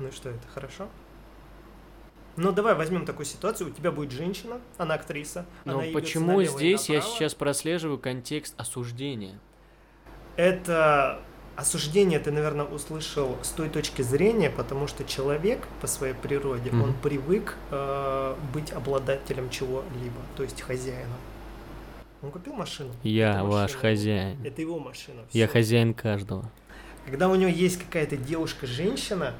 Ну 0.00 0.08
и 0.08 0.10
что, 0.10 0.28
это 0.28 0.40
хорошо? 0.52 0.88
Ну, 2.36 2.50
давай 2.52 2.74
возьмем 2.74 3.04
такую 3.06 3.26
ситуацию, 3.26 3.70
у 3.70 3.72
тебя 3.72 3.92
будет 3.92 4.10
женщина, 4.10 4.60
она 4.76 4.94
актриса, 4.94 5.46
Но 5.64 5.74
она 5.74 5.84
ебется 5.84 6.00
почему 6.00 6.42
здесь 6.42 6.88
я 6.88 7.00
сейчас 7.00 7.34
прослеживаю 7.34 7.98
контекст 7.98 8.54
осуждения? 8.56 9.38
Это 10.36 11.20
осуждение 11.56 12.18
ты, 12.18 12.32
наверное, 12.32 12.64
услышал 12.64 13.36
с 13.42 13.50
той 13.50 13.68
точки 13.68 14.02
зрения, 14.02 14.50
потому 14.50 14.88
что 14.88 15.04
человек 15.04 15.60
по 15.80 15.86
своей 15.86 16.14
природе, 16.14 16.70
Мгм. 16.70 16.82
он 16.82 16.94
привык 16.94 17.54
э, 17.70 18.34
быть 18.52 18.72
обладателем 18.72 19.48
чего-либо, 19.50 20.16
то 20.36 20.42
есть 20.42 20.60
хозяином. 20.60 21.18
Он 22.22 22.30
купил 22.30 22.54
машину. 22.54 22.90
Я 23.02 23.34
это 23.34 23.44
ваш 23.44 23.62
машина. 23.74 23.80
хозяин. 23.80 24.44
Это 24.44 24.60
его 24.60 24.78
машина. 24.80 25.20
Я 25.30 25.46
всё. 25.46 25.52
хозяин 25.52 25.94
каждого. 25.94 26.50
Когда 27.06 27.28
у 27.28 27.34
него 27.34 27.50
есть 27.50 27.78
какая-то 27.78 28.16
девушка-женщина, 28.16 29.34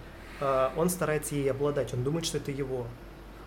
он 0.77 0.89
старается 0.91 1.35
ей 1.35 1.51
обладать, 1.51 1.95
он 1.95 2.03
думает, 2.05 2.27
что 2.27 2.39
это 2.39 2.51
его. 2.51 2.87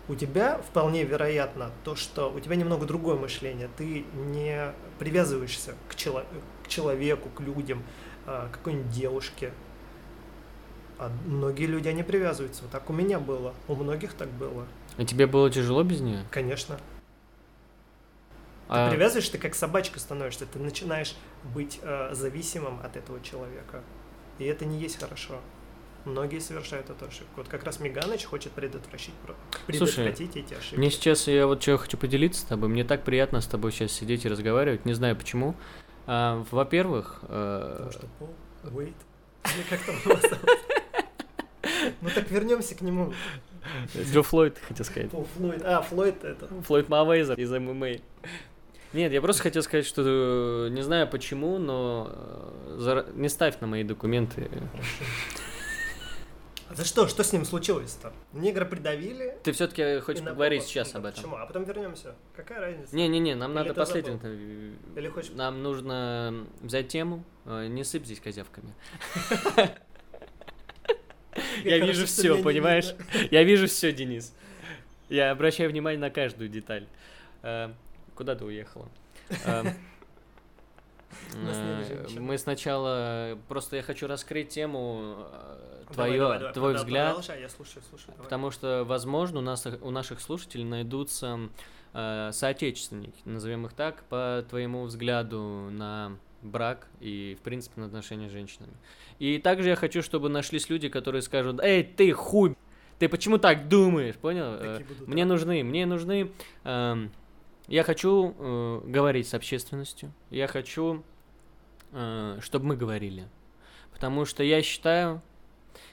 У 0.08 0.14
тебя 0.14 0.58
вполне 0.58 1.04
вероятно 1.04 1.70
то, 1.84 1.94
что 1.94 2.32
у 2.32 2.40
тебя 2.40 2.56
немного 2.56 2.86
другое 2.86 3.16
мышление. 3.16 3.68
Ты 3.76 4.04
не 4.14 4.72
привязываешься 4.98 5.74
к, 5.88 5.94
чело- 5.96 6.24
к 6.64 6.68
человеку, 6.68 7.28
к 7.28 7.40
людям, 7.40 7.82
э, 8.26 8.48
к 8.50 8.54
какой-нибудь 8.54 8.90
девушке. 8.90 9.52
А 10.98 11.10
многие 11.26 11.66
люди, 11.66 11.88
они 11.88 12.02
привязываются. 12.02 12.62
Вот 12.62 12.70
так 12.72 12.88
у 12.88 12.92
меня 12.94 13.20
было. 13.20 13.52
У 13.68 13.74
многих 13.74 14.14
так 14.14 14.28
было. 14.30 14.64
А 14.96 15.04
тебе 15.04 15.26
было 15.26 15.50
тяжело 15.50 15.82
без 15.84 16.00
нее? 16.00 16.24
Конечно. 16.30 16.76
Ты 18.68 18.74
А, 18.74 18.90
привязываешься, 18.90 19.32
ты 19.32 19.38
как 19.38 19.54
собачка 19.54 20.00
становишься. 20.00 20.46
Ты 20.46 20.58
начинаешь 20.58 21.14
быть 21.54 21.80
э, 21.82 22.10
зависимым 22.14 22.80
от 22.82 22.96
этого 22.96 23.20
человека. 23.22 23.82
И 24.38 24.44
это 24.44 24.64
не 24.64 24.78
есть 24.78 24.98
хорошо. 24.98 25.40
Многие 26.04 26.38
совершают 26.40 26.88
эту 26.90 27.06
ошибку. 27.06 27.32
Вот 27.36 27.48
как 27.48 27.64
раз 27.64 27.80
Миганыч 27.80 28.24
хочет 28.24 28.52
предотвратить, 28.52 29.14
про- 29.14 29.34
предотвратить 29.66 30.36
эти 30.36 30.54
ошибки. 30.54 30.76
Мне 30.76 30.90
сейчас, 30.90 31.26
я 31.28 31.46
вот 31.46 31.62
что 31.62 31.76
хочу 31.76 31.96
поделиться 31.98 32.40
с 32.40 32.44
тобой. 32.44 32.68
Мне 32.68 32.84
так 32.84 33.04
приятно 33.04 33.40
с 33.40 33.46
тобой 33.46 33.72
сейчас 33.72 33.92
сидеть 33.92 34.24
и 34.24 34.28
разговаривать. 34.28 34.84
Не 34.86 34.94
знаю 34.94 35.16
почему. 35.16 35.54
А, 36.06 36.44
во-первых, 36.50 37.20
э, 37.28 37.72
Потому 37.76 37.92
что 37.92 38.06
Пол, 38.18 38.34
Уэйт, 38.72 38.94
или 39.44 39.62
как 39.68 39.80
там 39.84 39.94
его 39.96 40.16
зовут? 40.28 40.50
Ну 42.00 42.10
так 42.14 42.30
вернемся 42.30 42.74
к 42.74 42.80
нему. 42.80 43.12
Джо 43.94 44.22
Флойд, 44.22 44.58
хотел 44.58 44.84
сказать. 44.84 45.10
Пол 45.10 45.26
Флойд. 45.36 45.62
А, 45.64 45.82
Флойд 45.82 46.24
это. 46.24 46.46
Флойд 46.62 46.88
Мавейзер 46.88 47.38
из 47.38 47.50
ММА. 47.50 47.96
Нет, 48.94 49.12
я 49.12 49.20
просто 49.20 49.42
хотел 49.42 49.62
сказать, 49.62 49.84
что 49.84 50.02
э, 50.66 50.70
не 50.70 50.82
знаю 50.82 51.06
почему, 51.08 51.58
но 51.58 52.10
э, 52.10 53.12
не 53.14 53.28
ставь 53.28 53.60
на 53.60 53.66
мои 53.66 53.84
документы. 53.84 54.48
А 56.70 56.74
за 56.74 56.84
что? 56.84 57.08
Что 57.08 57.24
с 57.24 57.32
ним 57.32 57.44
случилось-то? 57.46 58.12
Негра 58.34 58.64
придавили? 58.66 59.38
Ты 59.42 59.52
все-таки 59.52 60.00
хочешь 60.00 60.22
поговорить 60.24 60.64
сейчас 60.64 60.94
об 60.94 61.06
этом? 61.06 61.22
Почему? 61.22 61.36
А 61.36 61.46
потом 61.46 61.64
вернемся. 61.64 62.14
Какая 62.36 62.60
разница? 62.60 62.94
Не-не-не, 62.94 63.34
нам 63.36 63.52
Или 63.52 63.58
надо 63.58 63.74
последний. 63.74 64.12
забыл? 64.12 64.30
Или 64.96 65.08
хочешь... 65.08 65.30
Нам 65.32 65.62
нужно 65.62 66.46
взять 66.60 66.88
тему. 66.88 67.24
э, 67.46 67.68
Не 67.68 67.84
сыпь 67.84 68.04
здесь 68.04 68.20
козявками. 68.20 68.74
Я 71.64 71.78
вижу 71.78 72.06
все, 72.06 72.42
понимаешь? 72.42 72.94
Я 73.30 73.44
вижу 73.44 73.66
все, 73.66 73.92
Денис. 73.92 74.34
Я 75.08 75.30
обращаю 75.30 75.70
внимание 75.70 75.98
на 76.00 76.10
каждую 76.10 76.48
деталь. 76.50 76.86
Э, 77.42 77.70
Куда 78.14 78.34
ты 78.34 78.44
уехала? 78.44 78.88
Э, 79.44 79.62
У 79.62 79.64
нас 79.64 79.64
нет 79.64 79.72
э, 79.72 79.72
женщин. 79.72 79.78
Мы 82.18 82.38
сначала... 82.38 83.38
Просто 83.48 83.76
я 83.76 83.82
хочу 83.82 84.06
раскрыть 84.06 84.50
тему 84.50 85.16
э, 85.32 85.84
твое, 85.92 86.52
твой 86.52 86.74
взгляд. 86.74 87.16
Потому 88.22 88.50
что, 88.50 88.84
возможно, 88.84 89.38
у 89.38 89.42
нас 89.42 89.66
у 89.66 89.90
наших 89.90 90.20
слушателей 90.20 90.64
найдутся 90.64 91.38
э, 91.94 92.30
соотечественники, 92.32 93.20
назовем 93.24 93.66
их 93.66 93.72
так, 93.72 94.04
по 94.04 94.44
твоему 94.48 94.84
взгляду 94.84 95.68
на 95.70 96.16
брак 96.42 96.86
и, 97.00 97.36
в 97.40 97.42
принципе, 97.42 97.80
на 97.80 97.86
отношения 97.86 98.28
с 98.28 98.32
женщинами. 98.32 98.72
И 99.18 99.38
также 99.38 99.70
я 99.70 99.76
хочу, 99.76 100.02
чтобы 100.02 100.28
нашлись 100.28 100.68
люди, 100.68 100.88
которые 100.88 101.22
скажут, 101.22 101.60
эй, 101.60 101.82
ты 101.82 102.12
хуй, 102.12 102.56
ты 102.98 103.08
почему 103.08 103.38
так 103.38 103.68
думаешь, 103.68 104.16
понял? 104.16 104.54
Э, 104.54 104.80
Мне 105.06 105.24
нужны, 105.24 105.62
мне 105.64 105.86
нужны... 105.86 106.30
я 107.68 107.82
хочу 107.82 108.34
э, 108.36 108.80
говорить 108.86 109.28
с 109.28 109.34
общественностью, 109.34 110.12
я 110.30 110.46
хочу, 110.46 111.02
э, 111.92 112.38
чтобы 112.40 112.66
мы 112.66 112.76
говорили. 112.76 113.28
Потому 113.92 114.24
что 114.24 114.42
я 114.42 114.62
считаю, 114.62 115.22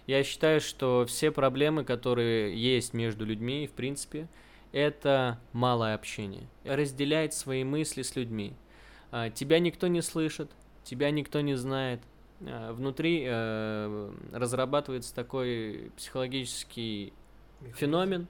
я 0.08 0.24
считаю, 0.24 0.62
что 0.62 1.06
все 1.08 1.32
проблемы, 1.32 1.84
которые 1.84 2.56
есть 2.56 2.94
между 2.94 3.26
людьми, 3.26 3.68
в 3.68 3.72
принципе, 3.72 4.28
это 4.72 5.40
малое 5.54 5.96
общение. 5.96 6.48
Разделять 6.64 7.34
свои 7.34 7.64
мысли 7.64 8.02
с 8.02 8.16
людьми. 8.16 8.54
А, 9.12 9.30
Тебя 9.30 9.60
никто 9.60 9.88
не 9.88 10.02
слышит, 10.02 10.52
тебя 10.84 11.12
никто 11.12 11.42
не 11.42 11.56
знает. 11.56 12.02
А, 12.42 12.74
Внутри 12.74 13.24
э, 13.26 14.14
разрабатывается 14.34 15.16
такой 15.16 15.92
психологический 15.96 17.14
Михаил. 17.62 17.76
феномен. 17.78 18.28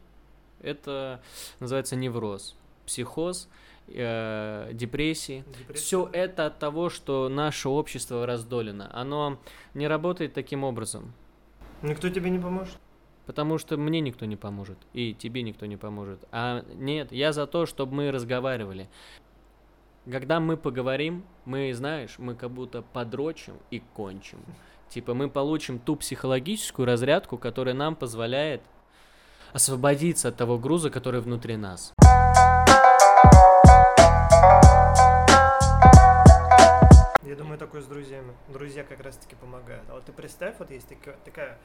Это 0.62 1.22
называется 1.60 1.96
невроз, 1.96 2.56
психоз, 2.86 3.50
э, 3.88 4.70
депрессии. 4.74 5.44
Депрессия, 5.60 5.74
Все 5.74 6.10
это 6.12 6.48
от 6.48 6.60
того, 6.60 6.90
что 6.90 7.30
наше 7.30 7.70
общество 7.70 8.26
раздолено. 8.26 8.90
Оно 8.94 9.40
не 9.74 9.88
работает 9.88 10.34
таким 10.34 10.64
образом. 10.64 11.14
Никто 11.82 12.10
тебе 12.10 12.30
не 12.30 12.40
поможет? 12.40 12.78
Потому 13.26 13.58
что 13.58 13.78
мне 13.78 14.02
никто 14.02 14.26
не 14.26 14.36
поможет, 14.36 14.78
и 14.94 15.14
тебе 15.14 15.42
никто 15.42 15.66
не 15.66 15.78
поможет. 15.78 16.24
А 16.32 16.64
нет, 16.76 17.12
я 17.12 17.34
за 17.34 17.48
то, 17.48 17.66
чтобы 17.66 17.96
мы 17.96 18.12
разговаривали. 18.12 18.88
Когда 20.10 20.40
мы 20.40 20.58
поговорим, 20.58 21.26
мы, 21.46 21.74
знаешь, 21.74 22.20
мы 22.20 22.36
как 22.36 22.52
будто 22.52 22.84
подрочим 22.84 23.56
и 23.72 23.82
кончим. 23.96 24.40
Типа 24.90 25.16
мы 25.16 25.30
получим 25.30 25.80
ту 25.80 25.96
психологическую 25.96 26.86
разрядку, 26.86 27.40
которая 27.40 27.74
нам 27.74 27.96
позволяет 27.96 28.62
освободиться 29.52 30.30
от 30.30 30.38
того 30.38 30.60
груза, 30.60 30.92
который 30.92 31.22
внутри 31.22 31.58
нас. 31.58 31.94
Я 37.26 37.36
думаю, 37.36 37.58
такое 37.58 37.82
с 37.82 37.86
друзьями. 37.86 38.34
Друзья 38.50 38.84
как 38.84 39.00
раз-таки 39.00 39.36
помогают. 39.36 39.84
А 39.90 39.94
вот 39.96 40.06
ты 40.06 40.12
представь, 40.12 40.56
вот 40.60 40.70
есть 40.70 40.88
такая, 40.88 41.18
такая, 41.26 41.58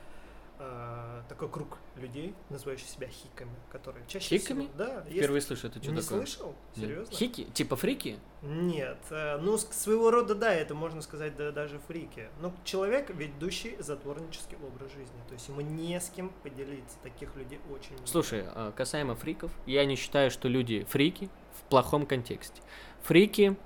э, 0.59 1.23
такой 1.29 1.49
круг 1.49 1.79
людей, 1.97 2.35
называющих 2.49 2.89
себя 2.89 3.09
хиками, 3.09 3.55
которые 3.71 4.05
чаще 4.07 4.39
Хиками? 4.39 4.63
всего... 4.63 4.73
Да, 4.77 5.05
есть- 5.07 5.19
Впервые 5.19 5.43
слышу, 5.43 5.67
это 5.67 5.83
что 5.83 5.93
Не 5.93 6.01
такое? 6.01 6.19
слышал? 6.21 6.55
Серьезно? 6.75 7.15
Хики? 7.15 7.45
Типа 7.45 7.77
фрики? 7.77 8.19
Нет, 8.43 8.99
э, 9.11 9.37
ну 9.39 9.59
своего 9.59 10.11
рода 10.11 10.35
да, 10.35 10.53
это 10.53 10.75
можно 10.75 11.03
сказать 11.03 11.37
да, 11.37 11.51
даже 11.53 11.79
фрики. 11.89 12.29
Но 12.41 12.55
человек, 12.65 13.11
ведущий 13.11 13.77
затворнический 13.81 14.57
образ 14.67 14.91
жизни, 14.93 15.21
то 15.29 15.35
есть 15.35 15.47
ему 15.49 15.61
не 15.61 16.01
с 16.01 16.09
кем 16.09 16.31
поделиться. 16.43 16.97
Таких 17.03 17.35
людей 17.37 17.61
очень 17.71 17.93
много. 17.93 18.07
Слушай, 18.07 18.45
а, 18.47 18.73
касаемо 18.73 19.15
фриков, 19.15 19.51
я 19.67 19.85
не 19.85 19.97
считаю, 19.97 20.31
что 20.31 20.49
люди 20.49 20.85
фрики 20.85 21.29
в 21.59 21.63
плохом 21.69 22.07
контексте. 22.07 22.63
Фрики, 23.03 23.57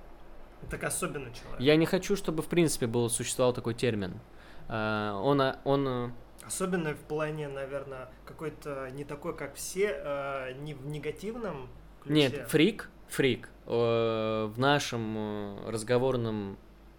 так 0.64 0.84
особенно 0.84 1.32
человек. 1.32 1.60
я 1.60 1.76
не 1.76 1.86
хочу, 1.86 2.16
чтобы 2.16 2.42
в 2.42 2.46
принципе 2.46 2.86
был 2.86 3.08
существовал 3.10 3.52
такой 3.52 3.74
термин. 3.74 4.20
А, 4.68 5.20
Он, 5.20 5.40
а, 5.40 5.60
он, 5.64 5.88
а, 5.88 6.12
Особенно 6.46 6.92
в 6.94 6.98
плане, 6.98 7.48
наверное, 7.48 8.10
какой-то 8.26 8.90
не 8.92 9.04
такой, 9.04 9.34
как 9.34 9.54
все, 9.54 9.96
э, 9.96 10.52
не 10.60 10.74
в 10.74 10.86
негативном 10.86 11.68
ключе. 12.02 12.14
нет, 12.14 12.48
фрик, 12.48 12.90
фрик 13.08 13.48
э, 13.66 14.50
в 14.54 14.58
нашем 14.58 15.16
э, 15.16 15.70
разговорном, 15.70 16.58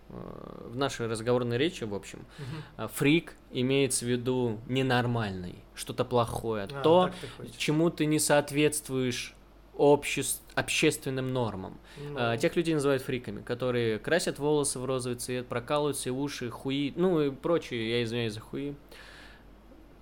э, 0.10 0.68
в 0.70 0.76
нашей 0.76 1.08
разговорной 1.08 1.60
речи, 1.60 1.84
в 1.84 1.94
общем, 1.94 2.26
а, 2.76 2.88
фрик 2.88 3.36
имеется 3.52 4.06
в 4.06 4.08
виду 4.08 4.60
ненормальный, 4.68 5.64
что-то 5.76 6.06
плохое, 6.06 6.64
А, 6.64 6.82
то, 6.82 7.12
ты 7.38 7.52
чему 7.56 7.92
ты 7.92 8.08
не 8.08 8.18
соответствуешь 8.18 9.36
обществ, 9.78 10.42
общественным 10.56 11.34
нормам. 11.34 11.78
Ну, 11.98 12.16
А, 12.18 12.38
Тех 12.38 12.56
людей 12.56 12.74
называют 12.74 13.04
фриками, 13.04 13.42
которые 13.42 14.00
красят 14.00 14.40
волосы 14.40 14.80
в 14.80 14.86
розовый 14.86 15.18
цвет, 15.18 15.48
прокалывают 15.48 15.98
себе 15.98 16.14
уши, 16.14 16.50
хуи, 16.50 16.94
ну 16.96 17.22
и 17.22 17.32
прочее, 17.32 17.90
я 17.90 18.04
извиняюсь 18.04 18.34
за 18.34 18.40
хуи. 18.40 18.74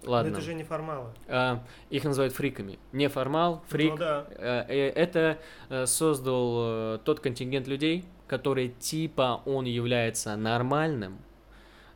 но 0.04 0.12
Ладно. 0.12 0.32
это 0.32 0.42
же 0.42 0.54
не 0.54 0.63
формалы. 0.63 1.10
А, 1.28 1.63
их 1.89 2.04
называют 2.04 2.34
фриками. 2.34 2.78
Неформал, 2.92 3.63
фрик. 3.68 3.92
Ну 3.92 3.98
да. 3.98 4.28
Э, 4.32 4.66
э, 4.68 4.89
Это 4.89 5.38
э, 5.70 5.86
создал 5.86 6.96
э, 6.96 7.00
тот 7.04 7.20
контингент 7.20 7.68
людей, 7.68 8.06
который 8.28 8.70
типа 8.70 9.42
он 9.46 9.66
является 9.66 10.36
нормальным, 10.36 11.20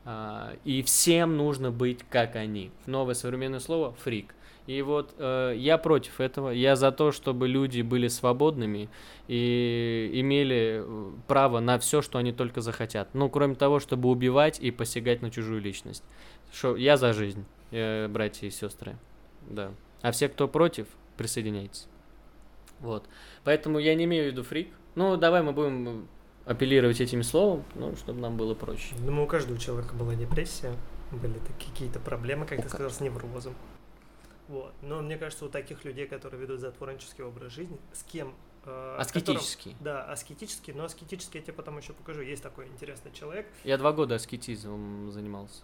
а, 0.05 0.53
и 0.63 0.81
всем 0.83 1.35
нужно 1.35 1.69
быть 1.71 1.99
как 2.09 2.35
они. 2.37 2.71
Новое 2.85 3.13
современное 3.13 3.59
слово 3.59 3.93
фрик. 3.93 4.33
И 4.67 4.81
вот 4.81 5.15
э, 5.17 5.53
я 5.55 5.77
против 5.77 6.19
этого. 6.19 6.49
Я 6.49 6.75
за 6.75 6.91
то, 6.91 7.13
чтобы 7.13 7.47
люди 7.47 7.81
были 7.81 8.09
свободными 8.09 8.89
и 9.27 10.11
имели 10.13 10.83
э, 10.83 11.11
право 11.25 11.61
на 11.61 11.79
все, 11.79 12.01
что 12.01 12.19
они 12.19 12.33
только 12.33 12.59
захотят. 12.59 13.07
Ну, 13.13 13.29
кроме 13.29 13.55
того, 13.55 13.79
чтобы 13.79 14.09
убивать 14.09 14.59
и 14.59 14.71
посягать 14.71 15.21
на 15.21 15.31
чужую 15.31 15.61
личность. 15.61 16.03
Шо, 16.51 16.75
я 16.75 16.97
за 16.97 17.13
жизнь, 17.13 17.45
э, 17.71 18.09
братья 18.09 18.45
и 18.45 18.51
сестры. 18.51 18.97
Да. 19.49 19.71
А 20.01 20.11
все, 20.11 20.27
кто 20.27 20.49
против, 20.49 20.87
присоединяйтесь. 21.15 21.87
Вот. 22.81 23.05
Поэтому 23.45 23.79
я 23.79 23.95
не 23.95 24.03
имею 24.03 24.25
в 24.25 24.27
виду 24.33 24.43
фрик. 24.43 24.67
Ну, 24.95 25.15
давай 25.15 25.43
мы 25.43 25.53
будем 25.53 26.09
апеллировать 26.45 26.99
этими 26.99 27.21
словом, 27.21 27.63
ну, 27.75 27.95
чтобы 27.95 28.19
нам 28.19 28.35
было 28.35 28.53
проще. 28.53 28.95
Думаю, 28.97 29.23
у 29.23 29.27
каждого 29.27 29.57
человека 29.57 29.95
была 29.95 30.15
депрессия, 30.15 30.73
были 31.11 31.39
такие 31.39 31.71
какие-то 31.71 31.99
проблемы, 31.99 32.45
как 32.45 32.59
У 32.59 32.61
ты 32.63 32.69
сказал, 32.69 32.89
с 32.89 32.99
неврозом. 32.99 33.53
Вот. 34.47 34.73
Но 34.81 35.01
мне 35.01 35.17
кажется, 35.17 35.45
у 35.45 35.49
таких 35.49 35.83
людей, 35.85 36.07
которые 36.07 36.41
ведут 36.41 36.59
затворнический 36.59 37.23
образ 37.23 37.51
жизни, 37.51 37.77
с 37.93 38.03
кем... 38.03 38.33
э, 38.65 38.99
с 39.03 39.11
которым- 39.11 39.37
Аскетический. 39.39 39.75
Да, 39.81 40.03
аскетический, 40.05 40.73
но 40.73 40.85
аскетический 40.85 41.39
я 41.39 41.43
тебе 41.45 41.53
потом 41.53 41.77
еще 41.77 41.93
покажу. 41.93 42.21
Есть 42.21 42.43
такой 42.43 42.67
интересный 42.67 43.11
человек. 43.11 43.47
Я 43.63 43.77
два 43.77 43.91
года 43.91 44.15
аскетизмом 44.15 45.11
занимался. 45.11 45.63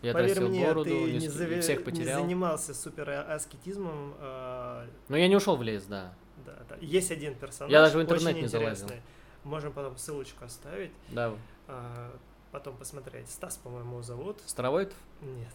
Я 0.00 0.12
Поверь 0.12 0.40
мне, 0.40 0.64
бороду, 0.64 0.90
ты 0.90 0.90
не, 1.12 1.18
не, 1.18 1.26
заве- 1.26 1.60
всех 1.60 1.78
не 1.80 1.84
потерял. 1.84 2.20
занимался 2.22 2.72
супер 2.72 3.10
аскетизмом. 3.10 4.14
э, 4.18 4.86
Но 5.08 5.16
я 5.16 5.26
не 5.28 5.34
ушел 5.36 5.56
в 5.56 5.62
лес, 5.62 5.84
да. 5.84 6.14
да, 6.46 6.56
да. 6.68 6.76
Есть 6.80 7.10
один 7.10 7.34
персонаж. 7.34 7.72
Я 7.72 7.82
даже 7.82 7.98
в 7.98 8.02
интернет 8.02 8.36
не 8.36 8.46
залазил. 8.46 8.88
Можем 9.44 9.72
потом 9.72 9.96
ссылочку 9.96 10.44
оставить, 10.44 10.92
Да. 11.10 11.32
э, 11.68 12.10
потом 12.52 12.76
посмотреть. 12.76 13.28
Стас, 13.30 13.56
по-моему, 13.56 14.00
зовут. 14.02 14.40
Старовойтов? 14.46 14.96
Нет. 15.20 15.48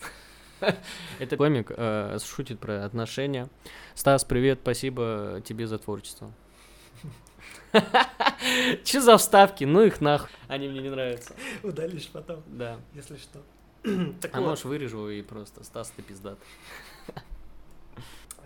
Это 1.19 1.37
комик, 1.37 1.71
э, 1.75 2.17
шутит 2.23 2.59
про 2.59 2.85
отношения. 2.85 3.49
Стас, 3.95 4.23
привет, 4.23 4.59
спасибо 4.61 5.41
тебе 5.45 5.67
за 5.67 5.77
творчество. 5.79 6.31
Че 8.83 9.01
за 9.01 9.17
вставки? 9.17 9.63
Ну 9.63 9.81
их 9.81 9.99
нахуй. 10.01 10.29
Они 10.47 10.67
мне 10.67 10.81
не 10.81 10.89
нравятся. 10.89 11.33
Удалишь 11.63 12.07
потом, 12.09 12.43
Да. 12.47 12.79
если 12.93 13.17
что. 13.17 13.41
А 14.31 14.39
вот, 14.39 14.49
можешь 14.49 14.65
вырежу 14.65 15.09
и 15.09 15.21
просто 15.21 15.63
Стас, 15.63 15.91
ты 15.95 16.01
пиздат. 16.01 16.37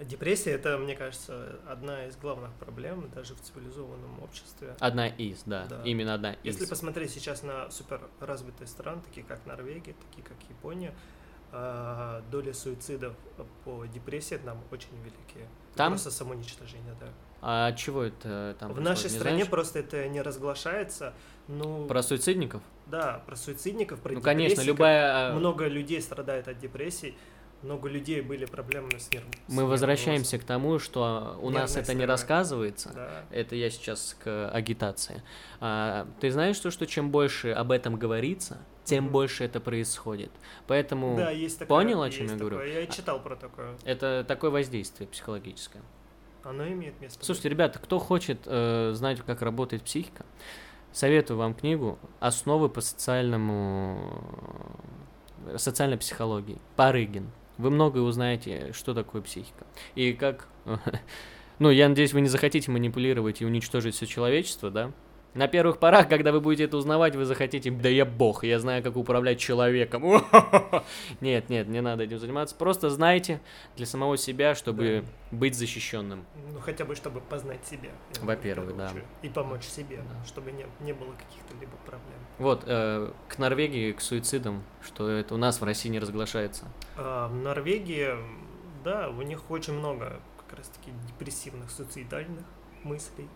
депрессия 0.02 0.52
это, 0.52 0.78
мне 0.78 0.96
кажется, 0.96 1.60
одна 1.68 2.06
из 2.08 2.16
главных 2.18 2.52
проблем 2.54 3.10
даже 3.14 3.36
в 3.36 3.42
цивилизованном 3.42 4.24
обществе. 4.24 4.76
Одна 4.80 5.08
из, 5.08 5.44
да. 5.46 5.66
Да. 5.66 5.82
Именно 5.84 6.14
одна 6.16 6.34
из. 6.34 6.56
Если 6.56 6.66
посмотреть 6.66 7.12
сейчас 7.12 7.44
на 7.44 7.70
супер 7.70 8.02
развитые 8.20 8.68
страны, 8.68 9.02
такие 9.08 9.26
как 9.26 9.46
Норвегия, 9.46 9.94
такие 10.10 10.24
как 10.24 10.38
Япония, 10.50 10.94
а, 11.52 12.22
доля 12.32 12.54
суицидов 12.54 13.14
по 13.64 13.86
депрессии 13.86 14.36
там 14.36 14.58
очень 14.72 14.96
великие. 15.00 15.48
Там? 15.76 15.94
Просто 15.94 16.12
самоуничтожение, 16.12 16.96
да. 17.00 17.08
А 17.42 17.72
чего 17.74 18.04
это 18.04 18.56
там 18.60 18.74
в 18.74 18.82
нашей 18.82 19.04
не 19.06 19.10
стране 19.18 19.36
знаешь? 19.38 19.50
просто 19.50 19.80
это 19.80 20.08
не 20.10 20.22
разглашается. 20.22 21.14
Ну, 21.48 21.86
Про 21.86 22.02
суицидников? 22.02 22.62
да, 22.88 23.22
про 23.26 23.36
суицидников, 23.36 24.00
про 24.02 24.14
ну, 24.14 24.22
конечно, 24.22 24.62
любая... 24.62 25.32
а, 25.32 25.34
Много 25.36 25.68
людей 25.68 26.02
страдает 26.02 26.48
от 26.48 26.58
депрессий. 26.60 27.16
Много 27.64 27.90
людей 27.90 28.22
были 28.22 28.46
проблемы 28.46 29.00
с 29.00 29.10
нервом. 29.12 29.32
Мы 29.48 29.66
возвращаемся 29.66 30.38
к 30.38 30.44
тому, 30.44 30.78
что 30.78 31.40
у 31.42 31.50
нас 31.50 31.72
Нервная 31.72 31.84
это 31.84 31.94
не 31.96 32.06
рассказывается. 32.06 32.92
Да. 32.94 33.10
Это 33.32 33.56
я 33.56 33.70
сейчас 33.72 34.16
к 34.24 34.50
агитации. 34.52 35.24
А, 35.60 36.08
ты 36.20 36.30
знаешь, 36.32 36.56
что, 36.56 36.70
что 36.70 36.86
чем 36.86 37.10
больше 37.10 37.52
об 37.52 37.72
этом 37.72 37.96
говорится, 37.98 38.60
тем 38.88 39.10
больше 39.10 39.44
это 39.44 39.60
происходит. 39.60 40.32
Поэтому 40.68 41.16
Да, 41.18 41.30
есть 41.32 41.60
такое. 41.60 41.78
понял, 41.78 42.02
о 42.02 42.10
чем 42.10 42.24
есть 42.24 42.34
я 42.34 42.40
говорю? 42.40 42.58
такое. 42.58 42.74
Я 42.74 42.82
и 42.82 42.90
читал 42.90 43.20
про 43.22 43.36
такое. 43.36 43.76
это 43.86 44.26
такое 44.28 44.50
воздействие 44.50 45.08
психологическое. 45.08 45.82
Оно 46.44 46.66
имеет 46.68 47.00
место. 47.02 47.24
Слушайте, 47.26 47.50
ребята, 47.50 47.80
кто 47.80 48.00
хочет 48.00 48.40
э, 48.46 48.92
знать, 48.94 49.20
как 49.26 49.42
работает 49.42 49.84
психика, 49.84 50.26
советую 50.94 51.38
вам 51.38 51.54
книгу 51.54 52.00
«Основы 52.20 52.70
по 52.70 52.80
социальному 52.82 54.24
э, 55.48 55.58
социальной 55.58 55.98
психологии» 55.98 56.58
Парыгин. 56.76 57.30
Вы 57.58 57.72
многое 57.72 58.04
узнаете, 58.04 58.72
что 58.74 58.94
такое 58.94 59.22
психика. 59.22 59.66
И 59.96 60.14
как... 60.14 60.48
Ну, 61.60 61.72
я 61.72 61.90
надеюсь, 61.90 62.14
вы 62.14 62.22
не 62.22 62.28
захотите 62.28 62.70
манипулировать 62.70 63.42
и 63.42 63.46
уничтожить 63.46 63.96
все 63.96 64.06
человечество, 64.06 64.70
да? 64.70 64.92
На 65.38 65.48
первых 65.48 65.78
порах, 65.78 66.10
когда 66.10 66.32
вы 66.32 66.42
будете 66.42 66.64
это 66.64 66.78
узнавать, 66.78 67.16
вы 67.16 67.24
захотите, 67.24 67.70
да 67.70 67.90
я 67.90 68.06
бог, 68.06 68.44
я 68.44 68.58
знаю, 68.60 68.82
как 68.82 68.98
управлять 68.98 69.40
человеком. 69.40 70.04
Нет, 71.22 71.50
нет, 71.50 71.68
не 71.68 71.80
надо 71.80 72.04
этим 72.04 72.18
заниматься. 72.18 72.56
Просто 72.56 72.90
знайте 72.90 73.40
для 73.76 73.86
самого 73.86 74.18
себя, 74.18 74.56
чтобы 74.56 75.04
быть 75.30 75.54
защищенным. 75.56 76.26
Ну, 76.54 76.60
хотя 76.60 76.86
бы, 76.86 76.96
чтобы 76.96 77.22
познать 77.22 77.64
себя. 77.68 77.92
Во-первых, 78.20 78.76
да. 78.76 78.92
И 79.22 79.30
помочь 79.30 79.64
себе, 79.66 79.98
Да. 79.98 80.26
чтобы 80.26 80.52
не, 80.52 80.66
не 80.80 80.94
было 80.94 81.12
каких-то 81.14 81.54
либо 81.62 81.74
проблем. 81.86 82.18
Вот, 82.40 82.64
э, 82.66 83.12
к 83.28 83.38
Норвегии, 83.38 83.92
к 83.92 84.02
суицидам, 84.02 84.64
что 84.82 85.08
это 85.08 85.36
у 85.36 85.38
нас 85.38 85.62
в 85.62 85.64
России 85.64 85.90
не 85.90 86.00
разглашается. 86.00 86.66
А, 86.96 87.28
в 87.28 87.36
Норвегии, 87.36 88.10
да, 88.84 89.10
у 89.10 89.22
них 89.22 89.52
очень 89.52 89.74
много 89.74 90.20
как 90.48 90.58
раз-таки 90.58 90.92
депрессивных, 91.08 91.70
суицидальных 91.70 92.46
мыслей 92.84 93.28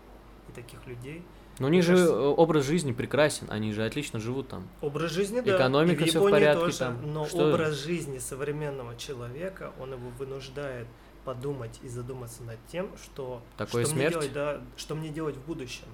и 0.48 0.52
таких 0.52 0.84
людей. 0.88 1.22
Но 1.58 1.66
у 1.66 1.70
них 1.70 1.82
же 1.84 1.92
кажется- 1.92 2.14
э, 2.14 2.18
образ 2.18 2.64
жизни 2.64 2.92
прекрасен, 2.92 3.46
они 3.50 3.72
же 3.72 3.84
отлично 3.84 4.18
живут 4.20 4.48
там. 4.48 4.68
Образ 4.80 5.12
жизни, 5.12 5.40
да. 5.40 5.56
Экономика 5.56 6.04
и 6.04 6.10
в 6.10 6.30
порядке 6.30 6.60
тоже, 6.64 6.78
там. 6.78 7.12
но 7.12 7.26
Что- 7.26 7.50
образ 7.52 7.74
жизни 7.74 8.18
современного 8.18 8.96
человека, 8.96 9.72
он 9.78 9.92
его 9.92 10.08
вынуждает 10.18 10.86
подумать 11.24 11.78
и 11.82 11.88
задуматься 11.88 12.42
над 12.42 12.58
тем, 12.66 12.90
что, 13.02 13.42
Такое 13.56 13.84
что, 13.84 13.94
смерть? 13.94 14.16
Мне 14.16 14.22
делать, 14.28 14.32
да, 14.32 14.60
что 14.76 14.94
мне 14.94 15.08
делать 15.10 15.36
в 15.36 15.42
будущем, 15.44 15.86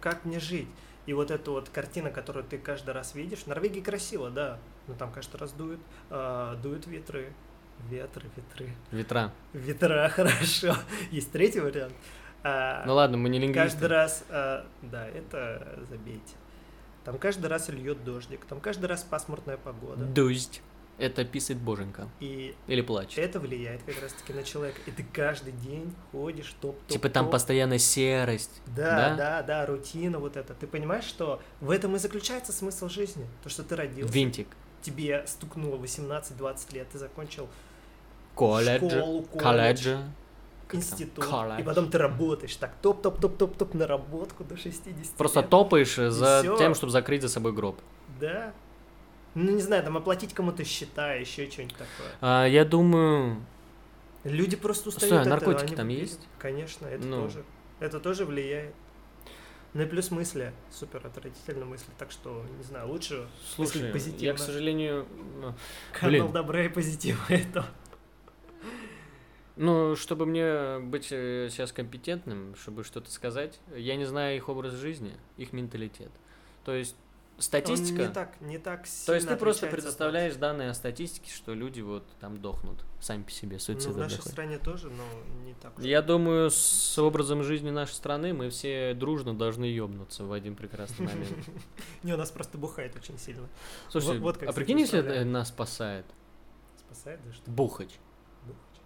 как 0.00 0.24
мне 0.24 0.40
жить. 0.40 0.68
И 1.06 1.12
вот 1.12 1.30
эта 1.30 1.50
вот 1.50 1.68
картина, 1.70 2.10
которую 2.10 2.44
ты 2.44 2.58
каждый 2.58 2.90
раз 2.94 3.14
видишь, 3.14 3.40
в 3.40 3.46
Норвегии 3.46 3.80
красиво, 3.80 4.30
да, 4.30 4.58
но 4.86 4.94
там 4.94 5.10
каждый 5.12 5.36
раз 5.38 5.52
дуют, 5.52 5.80
а, 6.10 6.54
дуют 6.56 6.86
ветры, 6.86 7.32
ветры, 7.90 8.28
ветры, 8.36 8.70
Ветра. 8.90 9.32
ветра, 9.52 10.08
хорошо. 10.14 10.74
Есть 11.10 11.32
третий 11.32 11.60
вариант. 11.60 11.94
А, 12.42 12.84
Ну 12.86 12.94
ладно, 12.94 13.16
мы 13.16 13.28
не 13.28 13.38
Каждый 13.52 13.82
лингвисты. 13.82 13.88
раз, 13.88 14.24
а, 14.30 14.66
да, 14.82 15.06
это 15.08 15.78
забейте. 15.88 16.34
Там 17.04 17.18
каждый 17.18 17.46
раз 17.46 17.68
льет 17.68 18.04
дождик, 18.04 18.44
там 18.44 18.60
каждый 18.60 18.86
раз 18.86 19.02
пасмурная 19.02 19.56
погода. 19.56 20.04
Дождь. 20.04 20.60
Это 20.98 21.24
писает 21.24 21.60
боженька. 21.60 22.08
И 22.18 22.56
Или 22.66 22.80
плачет. 22.82 23.18
это 23.18 23.38
влияет 23.38 23.82
как 23.84 24.02
раз 24.02 24.12
таки 24.14 24.32
на 24.32 24.42
человека. 24.42 24.80
И 24.86 24.90
ты 24.90 25.06
каждый 25.12 25.52
день 25.52 25.94
ходишь, 26.10 26.52
топ 26.60 26.76
топ 26.80 26.88
Типа 26.88 27.08
там 27.08 27.30
постоянно 27.30 27.78
серость. 27.78 28.60
Да, 28.66 29.10
да? 29.10 29.16
да, 29.16 29.42
да, 29.42 29.66
рутина 29.66 30.18
вот 30.18 30.36
это. 30.36 30.54
Ты 30.54 30.66
понимаешь, 30.66 31.04
что 31.04 31.40
в 31.60 31.70
этом 31.70 31.94
и 31.94 31.98
заключается 32.00 32.52
смысл 32.52 32.88
жизни. 32.88 33.26
То, 33.44 33.48
что 33.48 33.62
ты 33.62 33.76
родился, 33.76 34.12
Винтик. 34.12 34.48
тебе 34.82 35.22
стукнуло 35.28 35.76
18-20 35.76 36.74
лет, 36.74 36.88
ты 36.90 36.98
закончил 36.98 37.48
Колледж. 38.34 38.88
школу, 38.90 39.22
колледж, 39.22 39.42
Колледжа. 39.42 39.98
Институт, 40.72 41.24
и 41.58 41.62
потом 41.62 41.90
ты 41.90 41.98
работаешь 41.98 42.54
так, 42.56 42.74
топ-топ-топ-топ-топ 42.82 43.74
на 43.74 43.86
работку 43.86 44.44
до 44.44 44.56
60 44.56 45.16
Просто 45.16 45.40
лет. 45.40 45.50
топаешь 45.50 45.94
за 45.96 46.40
всё. 46.42 46.56
тем, 46.58 46.74
чтобы 46.74 46.92
закрыть 46.92 47.22
за 47.22 47.28
собой 47.28 47.52
гроб. 47.52 47.80
Да. 48.20 48.52
Ну, 49.34 49.52
не 49.52 49.60
знаю, 49.62 49.82
там 49.84 49.96
оплатить 49.96 50.34
кому-то 50.34 50.64
счета, 50.64 51.12
еще 51.14 51.48
что-нибудь 51.50 51.74
такое. 51.76 52.12
А, 52.20 52.44
я 52.46 52.64
думаю, 52.64 53.42
Люди 54.24 54.56
просто 54.56 54.88
устают 54.88 55.06
Стой, 55.14 55.18
а 55.18 55.20
от 55.22 55.26
этого, 55.28 55.50
наркотики 55.50 55.68
они 55.68 55.76
там 55.76 55.88
есть? 55.88 56.26
Конечно, 56.38 56.86
это 56.86 57.06
Ну. 57.06 57.22
тоже. 57.22 57.44
Это 57.80 58.00
тоже 58.00 58.24
влияет. 58.24 58.74
Ну 59.74 59.82
и 59.82 59.86
плюс 59.86 60.10
мысли, 60.10 60.52
супер 60.72 61.06
отвратительные 61.06 61.64
мысли, 61.66 61.90
так 61.98 62.10
что, 62.10 62.42
не 62.56 62.64
знаю, 62.64 62.88
лучше 62.88 63.28
слушай, 63.54 63.86
я, 63.86 63.92
позитивно. 63.92 64.34
к 64.34 64.38
сожалению, 64.38 65.06
ну, 65.40 65.54
канал 65.92 66.10
Блин. 66.10 66.32
добра 66.32 66.64
и 66.64 66.68
позитива 66.68 67.20
это. 67.28 67.64
Ну, 69.58 69.96
чтобы 69.96 70.24
мне 70.24 70.78
быть 70.78 71.08
э, 71.10 71.48
сейчас 71.50 71.72
компетентным, 71.72 72.54
чтобы 72.54 72.84
что-то 72.84 73.10
сказать, 73.10 73.58
я 73.76 73.96
не 73.96 74.04
знаю 74.04 74.36
их 74.36 74.48
образ 74.48 74.74
жизни, 74.74 75.14
их 75.36 75.52
менталитет. 75.52 76.12
То 76.64 76.72
есть 76.74 76.96
статистика. 77.38 78.02
Он 78.02 78.08
не 78.08 78.14
так, 78.14 78.40
не 78.40 78.58
так 78.58 78.86
сильно 78.86 79.06
То 79.06 79.14
есть 79.14 79.28
ты 79.28 79.36
просто 79.36 79.66
предоставляешь 79.66 80.36
данные 80.36 80.70
о 80.70 80.74
статистике, 80.74 81.32
что 81.32 81.54
люди 81.54 81.80
вот 81.80 82.04
там 82.20 82.40
дохнут 82.40 82.84
сами 83.00 83.22
по 83.22 83.30
себе, 83.30 83.54
нас. 83.54 83.64
суицидом 83.64 83.92
Ну, 83.92 83.98
в 83.98 84.00
нашей 84.02 84.16
доходят. 84.16 84.32
стране 84.32 84.58
тоже, 84.58 84.90
но 84.90 85.04
не 85.44 85.54
так 85.54 85.78
уж. 85.78 85.84
Я 85.84 86.02
думаю, 86.02 86.50
с 86.50 86.98
образом 86.98 87.42
жизни 87.42 87.70
нашей 87.70 87.92
страны 87.92 88.34
мы 88.34 88.50
все 88.50 88.94
дружно 88.94 89.34
должны 89.34 89.64
ёбнуться 89.64 90.24
в 90.24 90.32
один 90.32 90.56
прекрасный 90.56 91.06
момент. 91.06 91.48
Не, 92.02 92.14
у 92.14 92.16
нас 92.16 92.30
просто 92.30 92.58
бухает 92.58 92.94
очень 92.96 93.18
сильно. 93.18 93.48
Слушай, 93.88 94.20
а 94.46 94.52
прикинь, 94.52 94.80
если 94.80 95.24
нас 95.24 95.48
спасает? 95.48 96.06
Спасает, 96.78 97.20
да 97.24 97.32
что? 97.32 97.50
Бухач. 97.50 97.90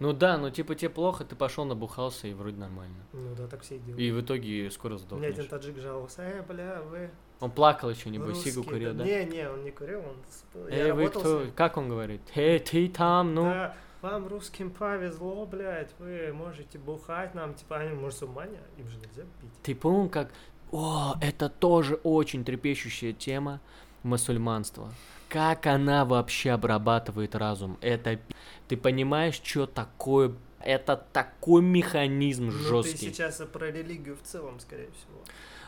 Ну 0.03 0.11
да, 0.11 0.37
ну 0.37 0.49
типа 0.49 0.75
тебе 0.75 0.89
плохо, 0.89 1.23
ты 1.23 1.33
пошел 1.33 1.63
набухался 1.63 2.27
и 2.27 2.33
вроде 2.33 2.57
нормально. 2.57 2.97
Ну 3.13 3.33
да, 3.37 3.47
так 3.47 3.61
все 3.61 3.77
и 3.77 3.79
делают. 3.79 4.01
И 4.01 4.11
в 4.11 4.19
итоге 4.19 4.69
скоро 4.69 4.95
У 4.95 5.15
меня 5.15 5.29
один 5.29 5.43
сдохнешь. 5.45 5.47
таджик 5.49 5.77
жаловался, 5.77 6.23
э, 6.23 6.43
бля, 6.43 6.81
вы 6.81 7.09
Он 7.39 7.49
плакал 7.49 7.89
еще, 7.89 8.09
небось, 8.09 8.35
русские, 8.35 8.51
сигу 8.51 8.65
курил, 8.65 8.93
да? 8.93 9.05
Не, 9.05 9.23
не, 9.23 9.49
он 9.49 9.63
не 9.63 9.71
курил, 9.71 9.99
он... 9.99 10.17
с- 10.27 10.43
я 10.69 10.87
Эй, 10.87 10.91
вы 10.91 11.07
с 11.07 11.09
кто? 11.11 11.45
Как 11.55 11.77
он 11.77 11.87
говорит? 11.87 12.19
Эй, 12.35 12.59
ты 12.59 12.89
там, 12.89 13.33
ну? 13.33 13.43
Да, 13.43 13.77
вам 14.01 14.27
русским 14.27 14.71
повезло, 14.71 15.45
блядь, 15.45 15.91
вы 15.99 16.33
можете 16.33 16.77
бухать 16.79 17.33
нам, 17.33 17.53
типа, 17.53 17.77
они 17.77 17.93
мусульмане, 17.93 18.59
им 18.77 18.89
же 18.89 18.97
нельзя 18.97 19.23
пить. 19.39 19.51
Ты 19.63 19.73
помнил, 19.73 20.09
как... 20.09 20.33
О, 20.73 21.15
это 21.21 21.47
тоже 21.47 21.95
очень 22.03 22.43
трепещущая 22.43 23.13
тема 23.13 23.61
мусульманства. 24.03 24.91
Как 25.33 25.65
она 25.65 26.05
вообще 26.05 26.51
обрабатывает 26.51 27.35
разум? 27.35 27.79
Это... 27.81 28.19
Ты 28.67 28.77
понимаешь, 28.77 29.41
что 29.43 29.65
такое... 29.65 30.35
Это 30.59 30.95
такой 31.11 31.63
механизм 31.63 32.45
Ну, 32.45 32.51
ты 32.51 32.57
жесткий. 32.59 32.97
сейчас 33.07 33.41
про 33.51 33.71
религию 33.71 34.15
в 34.15 34.21
целом, 34.21 34.59
скорее 34.59 34.91
всего. 34.91 35.23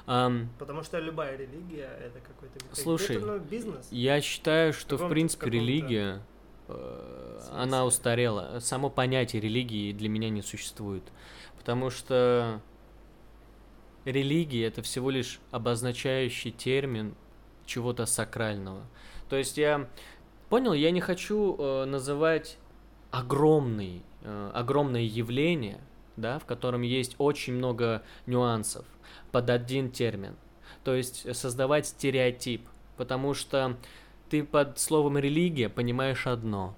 Ам, 0.06 0.49
Потому 0.60 0.84
что 0.84 0.99
любая 0.99 1.36
религия 1.36 1.89
это 1.99 2.19
какой-то. 2.19 2.60
Слушай, 2.75 3.15
это, 3.17 3.25
ну, 3.25 3.39
бизнес. 3.39 3.88
я 3.89 4.21
считаю, 4.21 4.71
что, 4.71 4.97
в 4.97 4.99
каком-то- 4.99 5.13
принципе, 5.13 5.49
религия... 5.49 6.21
э, 6.67 7.39
она 7.51 7.86
устарела. 7.86 8.60
Само 8.60 8.91
понятие 8.91 9.41
религии 9.41 9.93
для 9.93 10.10
меня 10.10 10.30
не 10.30 10.43
существует. 10.43 11.04
Потому 11.58 11.89
что 11.89 12.62
религия 14.06 14.67
это 14.67 14.84
всего 14.84 15.10
лишь 15.10 15.39
обозначающий 15.49 16.51
термин 16.51 17.15
чего-то 17.65 18.06
сакрального. 18.06 18.86
То 19.30 19.36
есть 19.36 19.58
я 19.58 19.88
понял, 20.50 20.74
я 20.74 20.92
не 20.92 21.02
хочу 21.02 21.56
э, 21.58 21.86
называть 21.86 22.58
огромный, 23.12 24.04
э, 24.22 24.52
огромное 24.54 25.02
явление, 25.02 25.80
да, 26.18 26.40
в 26.40 26.46
котором 26.46 26.82
есть 26.82 27.16
очень 27.18 27.54
много 27.54 28.04
нюансов 28.26 28.86
под 29.32 29.50
один 29.50 29.92
термин. 29.92 30.36
То 30.84 30.94
есть 30.94 31.36
создавать 31.36 31.88
стереотип, 31.88 32.62
потому 32.98 33.34
что 33.34 33.78
ты 34.30 34.43
под 34.43 34.80
словом 34.80 35.18
религия 35.18 35.70
понимаешь 35.70 36.28
одно, 36.28 36.76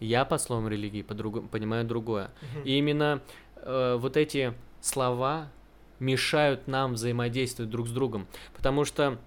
я 0.00 0.24
под 0.24 0.40
словом 0.40 0.68
религии 0.68 1.02
по-другому 1.02 1.48
понимаю 1.48 1.84
другое. 1.84 2.30
И 2.64 2.76
именно 2.76 3.22
э, 3.56 3.96
вот 3.98 4.16
эти 4.16 4.54
слова 4.80 5.48
мешают 5.98 6.66
нам 6.66 6.94
взаимодействовать 6.94 7.70
друг 7.70 7.88
с 7.88 7.90
другом. 7.90 8.26
Потому 8.54 8.84
что 8.84 9.18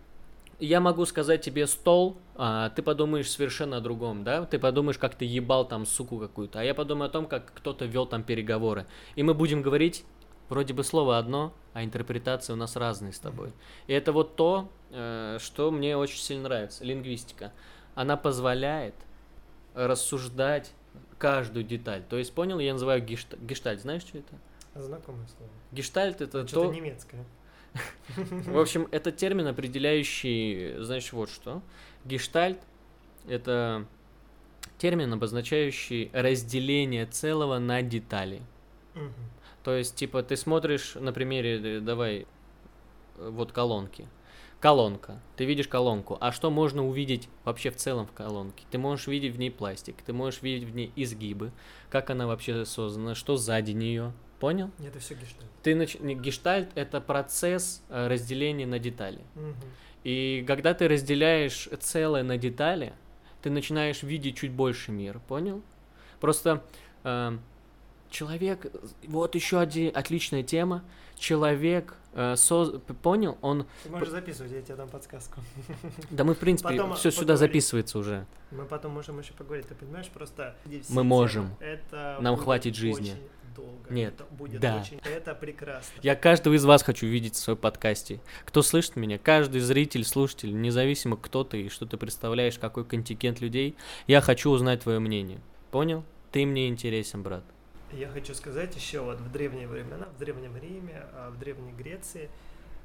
я 0.60 0.80
могу 0.80 1.06
сказать 1.06 1.42
тебе 1.42 1.68
стол, 1.68 2.18
а 2.36 2.70
ты 2.70 2.82
подумаешь 2.82 3.30
совершенно 3.30 3.78
о 3.78 3.82
другом, 3.82 4.24
да? 4.24 4.46
Ты 4.46 4.58
подумаешь, 4.60 4.98
как 4.98 5.16
ты 5.16 5.26
ебал 5.26 5.68
там 5.68 5.86
суку 5.86 6.18
какую-то, 6.18 6.60
а 6.60 6.64
я 6.64 6.74
подумаю 6.74 7.08
о 7.08 7.12
том, 7.12 7.28
как 7.28 7.54
кто-то 7.54 7.86
вел 7.86 8.06
там 8.06 8.24
переговоры. 8.24 8.86
И 9.16 9.24
мы 9.24 9.34
будем 9.34 9.62
говорить 9.62 10.04
вроде 10.50 10.74
бы 10.74 10.84
слово 10.84 11.18
одно, 11.18 11.54
а 11.74 11.84
интерпретации 11.84 12.54
у 12.54 12.56
нас 12.56 12.76
разные 12.76 13.14
с 13.14 13.20
тобой. 13.20 13.54
И 13.88 13.94
это 13.94 14.12
вот 14.12 14.36
то, 14.36 14.72
э, 14.92 15.38
что 15.40 15.70
мне 15.72 15.96
очень 15.96 16.20
сильно 16.20 16.44
нравится, 16.44 16.84
лингвистика. 16.84 17.52
Она 17.94 18.18
позволяет 18.18 18.96
рассуждать 19.76 20.72
каждую 21.18 21.66
деталь. 21.66 22.04
То 22.10 22.18
есть, 22.18 22.34
понял, 22.34 22.60
я 22.60 22.74
называю 22.74 23.04
гешт- 23.04 23.38
гештальт. 23.40 23.82
Знаешь, 23.82 24.02
что 24.02 24.18
это? 24.18 24.36
Знакомое 24.76 25.28
слово. 25.28 25.52
Гештальт 25.72 26.22
это 26.22 26.48
Что-то 26.48 26.70
то... 26.70 26.74
немецкое. 26.74 27.26
В 28.16 28.60
общем, 28.60 28.88
это 28.92 29.12
термин, 29.12 29.48
определяющий, 29.48 30.76
знаешь, 30.80 31.12
вот 31.14 31.30
что. 31.30 31.62
Гештальт— 32.06 32.60
это 33.28 33.86
термин, 34.78 35.14
обозначающий 35.14 36.10
разделение 36.14 37.06
целого 37.06 37.60
на 37.60 37.82
детали. 37.82 38.42
То 39.64 39.76
есть, 39.76 39.96
типа, 39.96 40.24
ты 40.24 40.38
смотришь 40.38 40.96
на 40.96 41.12
примере, 41.12 41.78
э, 41.78 41.80
давай, 41.82 42.26
э, 43.18 43.30
вот 43.30 43.52
колонки. 43.52 44.08
Колонка. 44.62 45.22
Ты 45.36 45.46
видишь 45.46 45.68
колонку. 45.68 46.18
А 46.20 46.32
что 46.32 46.50
можно 46.50 46.88
увидеть 46.88 47.28
вообще 47.44 47.70
в 47.70 47.76
целом 47.76 48.08
в 48.08 48.12
колонке? 48.14 48.66
Ты 48.72 48.78
можешь 48.78 49.08
видеть 49.08 49.36
в 49.36 49.40
ней 49.40 49.52
пластик, 49.52 50.02
ты 50.04 50.14
можешь 50.14 50.42
видеть 50.42 50.68
в 50.68 50.74
ней 50.74 50.92
изгибы, 50.96 51.52
как 51.90 52.10
она 52.10 52.28
вообще 52.28 52.66
создана, 52.66 53.14
что 53.14 53.36
сзади 53.36 53.72
нее. 53.72 54.14
Понял? 54.40 54.70
Нет, 54.78 54.92
это 54.92 55.00
все 55.00 55.16
гештальт. 55.16 55.50
Ты 55.64 55.76
нач... 55.76 55.96
Гештальт 55.96 56.70
это 56.76 57.02
процесс 57.02 57.82
э, 57.90 58.08
разделения 58.08 58.68
на 58.68 58.78
детали. 58.78 59.22
Мгм. 59.36 59.56
И 60.04 60.44
когда 60.48 60.74
ты 60.74 60.88
разделяешь 60.88 61.68
целое 61.80 62.24
на 62.24 62.38
детали, 62.38 62.94
ты 63.42 63.50
начинаешь 63.50 64.04
видеть 64.04 64.38
чуть 64.38 64.52
больше 64.52 64.92
мир, 64.92 65.20
понял? 65.28 65.64
Просто 66.20 66.64
э, 67.04 67.38
человек, 68.10 68.72
вот 69.08 69.36
еще 69.36 69.60
один 69.60 69.92
отличная 69.96 70.44
тема. 70.44 70.84
Человек 71.16 71.96
э, 72.14 72.36
п- 72.36 72.94
понял, 72.94 73.40
он, 73.42 73.66
Ты 73.84 73.90
можешь 73.90 74.10
записывать, 74.10 74.52
я 74.52 74.62
тебе 74.62 74.76
дам 74.76 74.88
подсказку. 74.88 75.42
да 76.12 76.24
мы 76.24 76.36
в 76.36 76.38
принципе 76.38 76.70
Потом 76.70 76.94
все 76.94 77.10
сюда 77.10 77.38
записывается 77.38 77.98
уже. 77.98 78.28
Мы 78.52 78.66
потом 78.66 78.92
можем 78.94 79.18
еще 79.20 79.34
поговорить, 79.34 79.68
ты 79.68 79.74
понимаешь, 79.74 80.10
просто... 80.10 80.56
Мы 80.90 81.04
можем. 81.04 81.56
Это 81.60 82.18
Нам 82.22 82.38
хватит 82.38 82.76
жизни. 82.76 83.12
очень 83.12 83.28
долго. 83.58 83.94
Нет, 83.94 84.14
Это 84.14 84.26
будет 84.34 84.62
да. 84.62 84.78
очень... 84.82 85.00
Это 85.04 85.34
прекрасно. 85.36 86.00
Я 86.02 86.16
каждого 86.16 86.54
из 86.54 86.64
вас 86.64 86.84
хочу 86.84 87.08
видеть 87.08 87.36
в 87.36 87.40
своем 87.40 87.58
подкасте. 87.58 88.22
Кто 88.46 88.62
слышит 88.62 88.96
меня, 88.96 89.18
каждый 89.18 89.60
зритель, 89.62 90.06
слушатель, 90.06 90.60
независимо 90.60 91.18
кто 91.18 91.44
ты 91.44 91.64
и 91.64 91.70
что 91.70 91.86
ты 91.86 91.98
представляешь, 91.98 92.58
какой 92.60 92.86
контингент 92.86 93.42
людей, 93.42 93.76
я 94.06 94.22
хочу 94.22 94.52
узнать 94.52 94.82
твое 94.84 95.00
мнение. 95.00 95.42
Понял? 95.72 96.04
Ты 96.32 96.46
мне 96.46 96.68
интересен, 96.68 97.24
брат. 97.24 97.44
Я 97.92 98.10
хочу 98.10 98.34
сказать 98.34 98.76
еще 98.76 99.02
вот 99.02 99.20
в 99.20 99.32
древние 99.32 99.68
времена, 99.68 100.08
в 100.16 100.20
Древнем 100.20 100.56
Риме, 100.58 101.04
а 101.14 101.32
в 101.32 101.40
Древней 101.40 101.72
Греции 101.72 102.30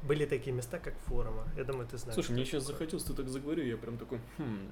были 0.02 0.26
такие 0.26 0.54
места, 0.54 0.78
как 0.78 0.94
форумы. 1.06 1.42
Я 1.56 1.64
думаю, 1.64 1.86
ты 1.88 1.96
знаешь. 1.98 2.24
что 2.24 2.32
это 2.32 2.44
такое. 2.44 2.60
захотелось, 2.60 3.04
ты 3.04 3.14
так 3.14 3.28
заговорю, 3.28 3.64
я 3.64 3.76
прям 3.76 3.98
такой, 3.98 4.18
хм, 4.38 4.68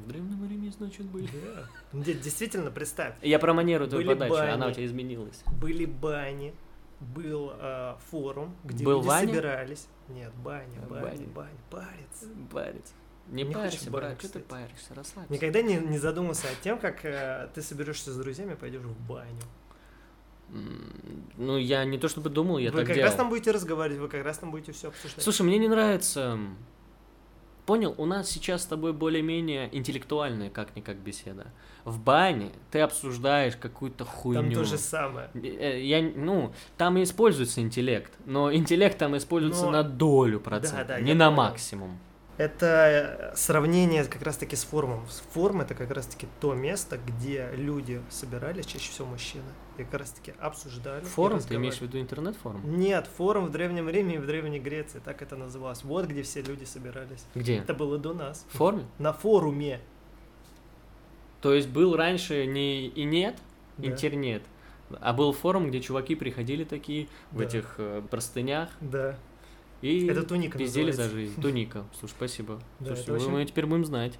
в 0.00 0.08
Древнем 0.08 0.48
Риме, 0.48 0.70
значит, 0.70 1.06
были. 1.06 1.26
Да. 1.26 1.68
Де- 2.00 2.14
Действительно, 2.14 2.70
представь, 2.70 3.14
Я 3.22 3.38
проманирую 3.38 3.88
твою 3.88 4.04
Были 4.06 4.18
подачу, 4.18 4.34
она 4.34 4.54
у 4.56 4.58
бани. 4.60 4.74
тебя 4.74 4.86
изменилась. 4.86 5.42
были 5.60 5.84
бани, 5.86 6.54
был 7.00 7.52
э, 7.58 7.94
форум, 8.10 8.54
где 8.64 8.84
Был 8.84 8.98
люди 8.98 9.06
Ваня? 9.08 9.28
собирались. 9.28 9.86
Нет, 10.08 10.32
баня, 10.44 10.80
баня, 10.88 11.02
баня. 11.02 11.26
баня, 11.34 11.58
парец. 11.70 12.30
Париться. 12.52 12.92
Не, 13.28 13.44
Не 13.44 13.52
парься, 13.54 13.90
брат, 13.90 14.18
что 14.18 14.32
ты 14.32 14.40
паришься, 14.40 14.92
расслабься. 14.94 15.32
Никогда 15.32 15.62
не, 15.62 15.76
не 15.76 15.98
задумывался 15.98 16.48
о 16.48 16.54
тем, 16.64 16.78
как 16.80 17.04
э, 17.04 17.48
ты 17.54 17.62
соберешься 17.62 18.12
с 18.12 18.16
друзьями, 18.16 18.54
пойдешь 18.54 18.82
в 18.82 18.98
баню. 19.06 19.40
Ну, 21.36 21.56
я 21.58 21.84
не 21.84 21.96
то 21.96 22.08
чтобы 22.08 22.28
думал, 22.28 22.58
я 22.58 22.72
вы 22.72 22.78
так 22.78 22.86
как 22.88 22.96
делал. 22.96 23.06
раз 23.08 23.14
там 23.16 23.28
будете 23.30 23.52
разговаривать, 23.52 24.00
вы 24.00 24.08
как 24.08 24.24
раз 24.24 24.38
там 24.38 24.50
будете 24.50 24.72
все 24.72 24.88
обсуждать. 24.88 25.22
Слушай, 25.22 25.42
мне 25.42 25.58
не 25.58 25.68
нравится... 25.68 26.38
Понял, 27.70 27.94
у 27.98 28.04
нас 28.04 28.28
сейчас 28.28 28.62
с 28.62 28.66
тобой 28.66 28.92
более-менее 28.92 29.68
интеллектуальная 29.70 30.50
как-никак 30.50 30.96
беседа. 30.96 31.46
В 31.84 32.00
бане 32.00 32.50
ты 32.72 32.80
обсуждаешь 32.80 33.54
какую-то 33.54 34.04
хуйню. 34.04 34.42
там 34.42 34.52
то 34.52 34.64
же 34.64 34.76
самое. 34.76 35.30
Э, 35.34 35.80
Я, 35.80 36.02
ну, 36.02 36.52
там 36.76 36.98
и 36.98 37.04
используется 37.04 37.60
интеллект, 37.60 38.12
но 38.26 38.52
интеллект 38.52 38.98
там 38.98 39.16
используется 39.16 39.66
Но- 39.66 39.70
на 39.70 39.82
долю 39.84 40.40
процента, 40.40 40.84
да, 40.84 41.00
не 41.00 41.10
я 41.10 41.14
на 41.14 41.26
понял. 41.26 41.36
максимум. 41.42 41.98
Это 42.40 43.32
сравнение 43.36 44.02
как 44.06 44.22
раз-таки 44.22 44.56
с 44.56 44.64
форумом. 44.64 45.04
Форум 45.34 45.60
это 45.60 45.74
как 45.74 45.90
раз-таки 45.90 46.26
то 46.40 46.54
место, 46.54 46.96
где 46.96 47.50
люди 47.52 48.00
собирались, 48.08 48.64
чаще 48.64 48.90
всего 48.90 49.08
мужчины, 49.08 49.44
и 49.76 49.84
как 49.84 50.00
раз-таки 50.00 50.32
обсуждали. 50.40 51.04
Форум, 51.04 51.40
ты 51.40 51.56
имеешь 51.56 51.76
в 51.76 51.82
виду 51.82 52.00
интернет-форум? 52.00 52.62
Нет, 52.78 53.06
форум 53.18 53.44
в 53.44 53.50
Древнем 53.50 53.90
Риме 53.90 54.14
и 54.14 54.18
в 54.18 54.26
Древней 54.26 54.58
Греции, 54.58 55.02
так 55.04 55.20
это 55.20 55.36
называлось. 55.36 55.84
Вот 55.84 56.06
где 56.06 56.22
все 56.22 56.40
люди 56.40 56.64
собирались. 56.64 57.26
Где? 57.34 57.58
Это 57.58 57.74
было 57.74 57.98
до 57.98 58.14
нас. 58.14 58.46
В 58.48 58.56
форуме? 58.56 58.86
На 58.98 59.12
форуме. 59.12 59.78
То 61.42 61.52
есть 61.52 61.68
был 61.68 61.94
раньше 61.94 62.46
не 62.46 62.86
и 62.86 63.04
нет, 63.04 63.36
Да. 63.76 63.88
интернет, 63.88 64.44
а 64.98 65.12
был 65.12 65.34
форум, 65.34 65.68
где 65.68 65.82
чуваки 65.82 66.14
приходили 66.14 66.64
такие 66.64 67.06
в 67.32 67.38
Да. 67.38 67.44
этих 67.44 67.74
э, 67.76 68.00
простынях 68.10 68.70
Да. 68.80 69.18
И 69.82 70.06
Это 70.06 70.22
туника 70.22 70.58
пиздели 70.58 70.90
за 70.92 71.02
называется. 71.02 71.32
жизнь. 71.34 71.42
Туника. 71.42 71.84
Слушай, 71.98 72.12
спасибо. 72.12 72.60
Да, 72.80 72.86
Слушайте, 72.96 73.12
очень- 73.12 73.30
мы 73.30 73.44
теперь 73.44 73.66
будем 73.66 73.84
знать. 73.84 74.18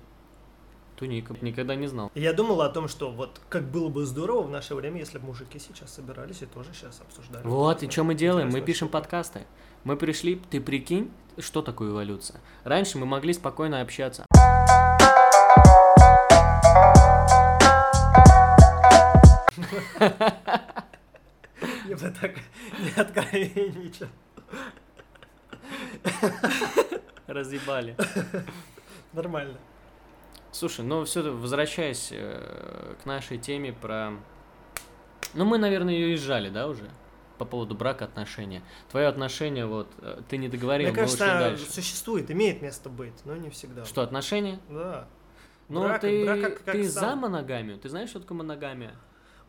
Туника. 0.97 1.35
Никогда 1.41 1.75
не 1.77 1.87
знал. 1.87 2.11
Я 2.15 2.35
думал 2.35 2.61
о 2.61 2.69
том, 2.69 2.87
что 2.87 3.11
вот 3.11 3.41
как 3.49 3.65
было 3.71 3.89
бы 3.89 4.05
здорово 4.05 4.43
в 4.43 4.51
наше 4.51 4.75
время, 4.75 4.99
если 5.01 5.17
бы 5.19 5.27
мужики 5.29 5.59
сейчас 5.59 5.95
собирались 5.95 6.43
и 6.43 6.47
тоже 6.47 6.69
сейчас 6.75 7.01
обсуждали. 7.01 7.47
Вот, 7.47 7.83
и 7.83 7.89
что 7.91 8.05
мы 8.05 8.15
делаем? 8.15 8.51
Мы 8.51 8.61
пишем 8.61 8.89
подкасты. 8.89 9.47
Мы 9.85 9.97
пришли, 9.97 10.39
ты 10.51 10.61
прикинь, 10.61 11.11
что 11.39 11.63
такое 11.63 11.91
эволюция? 11.91 12.41
Раньше 12.65 12.99
мы 12.99 13.07
могли 13.07 13.33
спокойно 13.33 13.81
общаться. 13.81 14.27
Я 21.89 21.97
бы 21.97 22.11
так 22.21 22.33
не 22.79 22.91
откровенничал. 23.01 24.09
Разъебали. 27.27 27.97
Нормально. 29.13 29.59
Слушай, 30.53 30.85
ну 30.85 31.05
все, 31.05 31.23
возвращаясь 31.23 32.09
э, 32.13 32.95
к 33.03 33.07
нашей 33.07 33.39
теме 33.39 33.73
про... 33.73 34.13
Ну, 35.35 35.45
мы, 35.45 35.59
наверное, 35.59 35.95
ее 35.95 36.17
изжали, 36.17 36.49
да, 36.49 36.67
уже? 36.67 36.91
По 37.39 37.45
поводу 37.45 37.75
брака 37.77 38.05
отношения. 38.05 38.63
Твое 38.91 39.07
отношение, 39.07 39.67
вот, 39.67 39.87
э, 39.99 40.21
ты 40.29 40.37
не 40.39 40.49
договорил, 40.49 40.89
Мне 40.89 40.97
кажется, 40.97 41.25
дальше. 41.27 41.71
существует, 41.71 42.31
имеет 42.31 42.63
место 42.63 42.89
быть, 42.89 43.15
но 43.25 43.37
не 43.37 43.49
всегда. 43.51 43.85
Что, 43.85 44.03
отношения? 44.03 44.59
Да. 44.69 45.07
Ну, 45.69 45.85
Брак- 45.85 46.01
ты, 46.01 46.25
брак 46.25 46.41
как- 46.41 46.65
как 46.65 46.73
ты 46.75 46.89
сам. 46.91 47.11
за 47.11 47.17
моногамию? 47.17 47.79
Ты 47.79 47.89
знаешь, 47.89 48.11
что 48.11 48.19
такое 48.21 48.39
моногамия? 48.39 48.95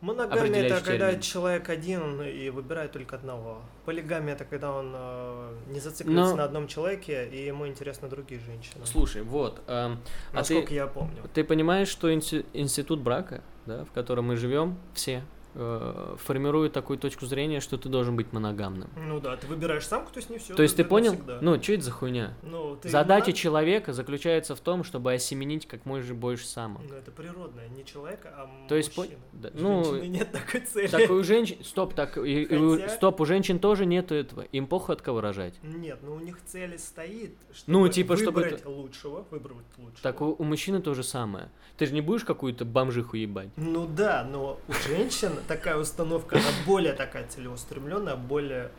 Моногамия 0.02 0.64
это 0.64 0.84
когда 0.84 1.06
термин. 1.10 1.20
человек 1.22 1.68
один 1.68 2.20
и 2.22 2.50
выбирает 2.50 2.90
только 2.92 3.16
одного. 3.16 3.62
Полигамия 3.84 4.34
это 4.34 4.44
когда 4.44 4.72
он 4.72 4.92
э, 4.94 5.54
не 5.68 5.78
зацикливается 5.80 6.32
Но- 6.32 6.38
на 6.38 6.44
одном 6.44 6.66
человеке 6.66 7.28
и 7.28 7.46
ему 7.46 7.66
интересны 7.68 8.08
другие 8.08 8.40
женщины. 8.40 8.84
Слушай, 8.84 9.22
вот, 9.22 9.60
эм, 9.68 10.00
а 10.32 10.36
Насколько 10.36 10.68
ты, 10.68 10.74
я 10.74 10.86
помню. 10.88 11.16
ты 11.32 11.44
понимаешь, 11.44 11.88
что 11.88 12.12
институт 12.12 13.00
брака, 13.00 13.42
да, 13.64 13.84
в 13.84 13.92
котором 13.92 14.26
мы 14.26 14.36
живем, 14.36 14.76
все, 14.92 15.22
э, 15.54 16.16
формирует 16.18 16.72
такую 16.72 16.98
точку 16.98 17.26
зрения, 17.26 17.60
что 17.60 17.76
ты 17.78 17.88
должен 17.88 18.16
быть 18.16 18.32
моногамным. 18.32 18.90
Ну 18.96 19.20
да, 19.20 19.36
ты 19.36 19.46
выбираешь 19.46 19.86
сам, 19.86 20.06
кто 20.06 20.20
с 20.20 20.28
ним 20.28 20.38
все. 20.38 20.54
То 20.54 20.62
есть 20.62 20.76
ты 20.76 20.84
понял? 20.84 21.16
Ну, 21.40 21.60
что 21.62 21.72
это 21.72 21.82
за 21.84 21.90
хуйня? 21.90 22.34
ну, 22.42 22.76
ты 22.76 22.88
Задача 22.88 23.28
на- 23.28 23.32
человека 23.32 23.92
заключается 23.92 24.54
в 24.56 24.60
том, 24.60 24.84
чтобы 24.84 25.12
осеменить 25.12 25.66
как 25.66 25.84
можно 25.86 26.14
больше 26.14 26.46
самок. 26.46 26.82
Ну, 26.88 26.94
это 26.94 27.10
природное, 27.10 27.68
не 27.68 27.84
человека, 27.84 28.32
а 28.36 28.50
То 28.68 28.74
есть, 28.76 28.94
по- 28.94 29.06
да, 29.32 29.50
ну, 29.54 29.84
женщины 29.84 30.08
нет 30.08 30.32
такой 30.32 30.60
цели. 30.60 30.86
Так 30.88 31.10
у 31.10 31.22
женщин... 31.22 31.56
Стоп, 31.64 31.94
так 31.94 32.14
Хотя- 32.14 32.88
стоп, 32.88 33.20
у 33.20 33.24
женщин 33.24 33.58
тоже 33.58 33.86
нету 33.86 34.14
этого. 34.14 34.42
Им 34.52 34.66
похуй 34.66 34.94
от 34.94 35.02
кого 35.02 35.20
рожать. 35.20 35.54
Нет, 35.62 35.98
ну 36.02 36.14
у 36.14 36.20
них 36.20 36.38
цель 36.46 36.78
стоит, 36.78 37.36
чтобы 37.52 37.72
Ну, 37.80 37.88
типа, 37.88 38.16
чтобы 38.16 38.42
выбрать 38.42 38.64
лучшего, 38.64 39.26
выбрать 39.30 39.56
лучшего. 39.78 39.98
Так 40.02 40.20
у, 40.20 40.34
у 40.38 40.44
мужчины 40.44 40.80
то 40.80 40.94
же 40.94 41.02
самое. 41.02 41.50
Ты 41.76 41.86
же 41.86 41.94
не 41.94 42.00
будешь 42.00 42.24
какую-то 42.24 42.64
бомжиху 42.64 43.16
ебать. 43.16 43.48
Ну 43.56 43.86
да, 43.86 44.26
но 44.30 44.58
у 44.68 44.72
женщин 44.88 45.32
такая 45.46 45.76
установка, 45.76 46.36
она 46.36 46.48
более 46.66 46.92
такая 46.92 47.26
целеустремленная, 47.26 48.16
более... 48.16 48.70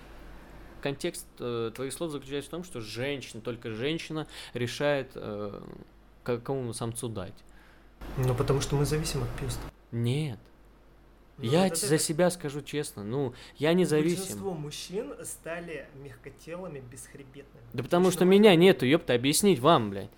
Контекст 0.81 1.25
э, 1.39 1.71
твоих 1.73 1.93
слов 1.93 2.11
заключается 2.11 2.49
в 2.49 2.51
том, 2.51 2.63
что 2.63 2.81
женщина, 2.81 3.41
только 3.41 3.71
женщина 3.71 4.27
решает, 4.53 5.11
э, 5.15 5.61
какому 6.23 6.73
самцу 6.73 7.07
дать. 7.07 7.33
Ну 8.17 8.35
потому 8.35 8.59
что 8.59 8.75
мы 8.75 8.85
зависим 8.85 9.23
от 9.23 9.29
писта. 9.39 9.61
Нет. 9.91 10.39
Ну, 11.37 11.45
я 11.45 11.63
вот 11.63 11.73
это 11.73 11.85
за 11.85 11.97
себя 11.97 12.29
скажу 12.29 12.61
честно. 12.61 13.03
Ну, 13.03 13.33
я 13.57 13.73
не 13.73 13.85
зависим. 13.85 14.17
Большинство 14.17 14.53
мужчин 14.53 15.13
стали 15.23 15.87
мягкотелыми, 15.95 16.79
бесхребетными. 16.79 17.65
Да 17.73 17.81
потому 17.81 18.11
что 18.11 18.19
Точно 18.19 18.29
меня 18.29 18.55
нету, 18.55 18.85
ёпта, 18.85 19.13
объяснить 19.15 19.59
вам, 19.59 19.89
блядь. 19.89 20.11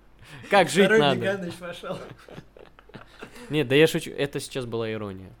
Как 0.50 0.70
жить 0.70 0.86
Второй 0.86 1.00
надо. 1.00 1.20
Миганович 1.20 1.54
пошел. 1.54 1.98
Нет, 3.50 3.68
да 3.68 3.74
я 3.74 3.86
шучу, 3.86 4.10
это 4.12 4.40
сейчас 4.40 4.64
была 4.64 4.90
ирония. 4.90 5.32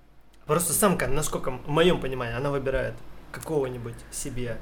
Просто 0.46 0.72
самка, 0.72 1.06
насколько 1.06 1.50
в 1.52 1.68
моем 1.68 2.00
понимании, 2.00 2.34
она 2.34 2.50
выбирает 2.50 2.94
какого-нибудь 3.30 3.94
себе 4.10 4.58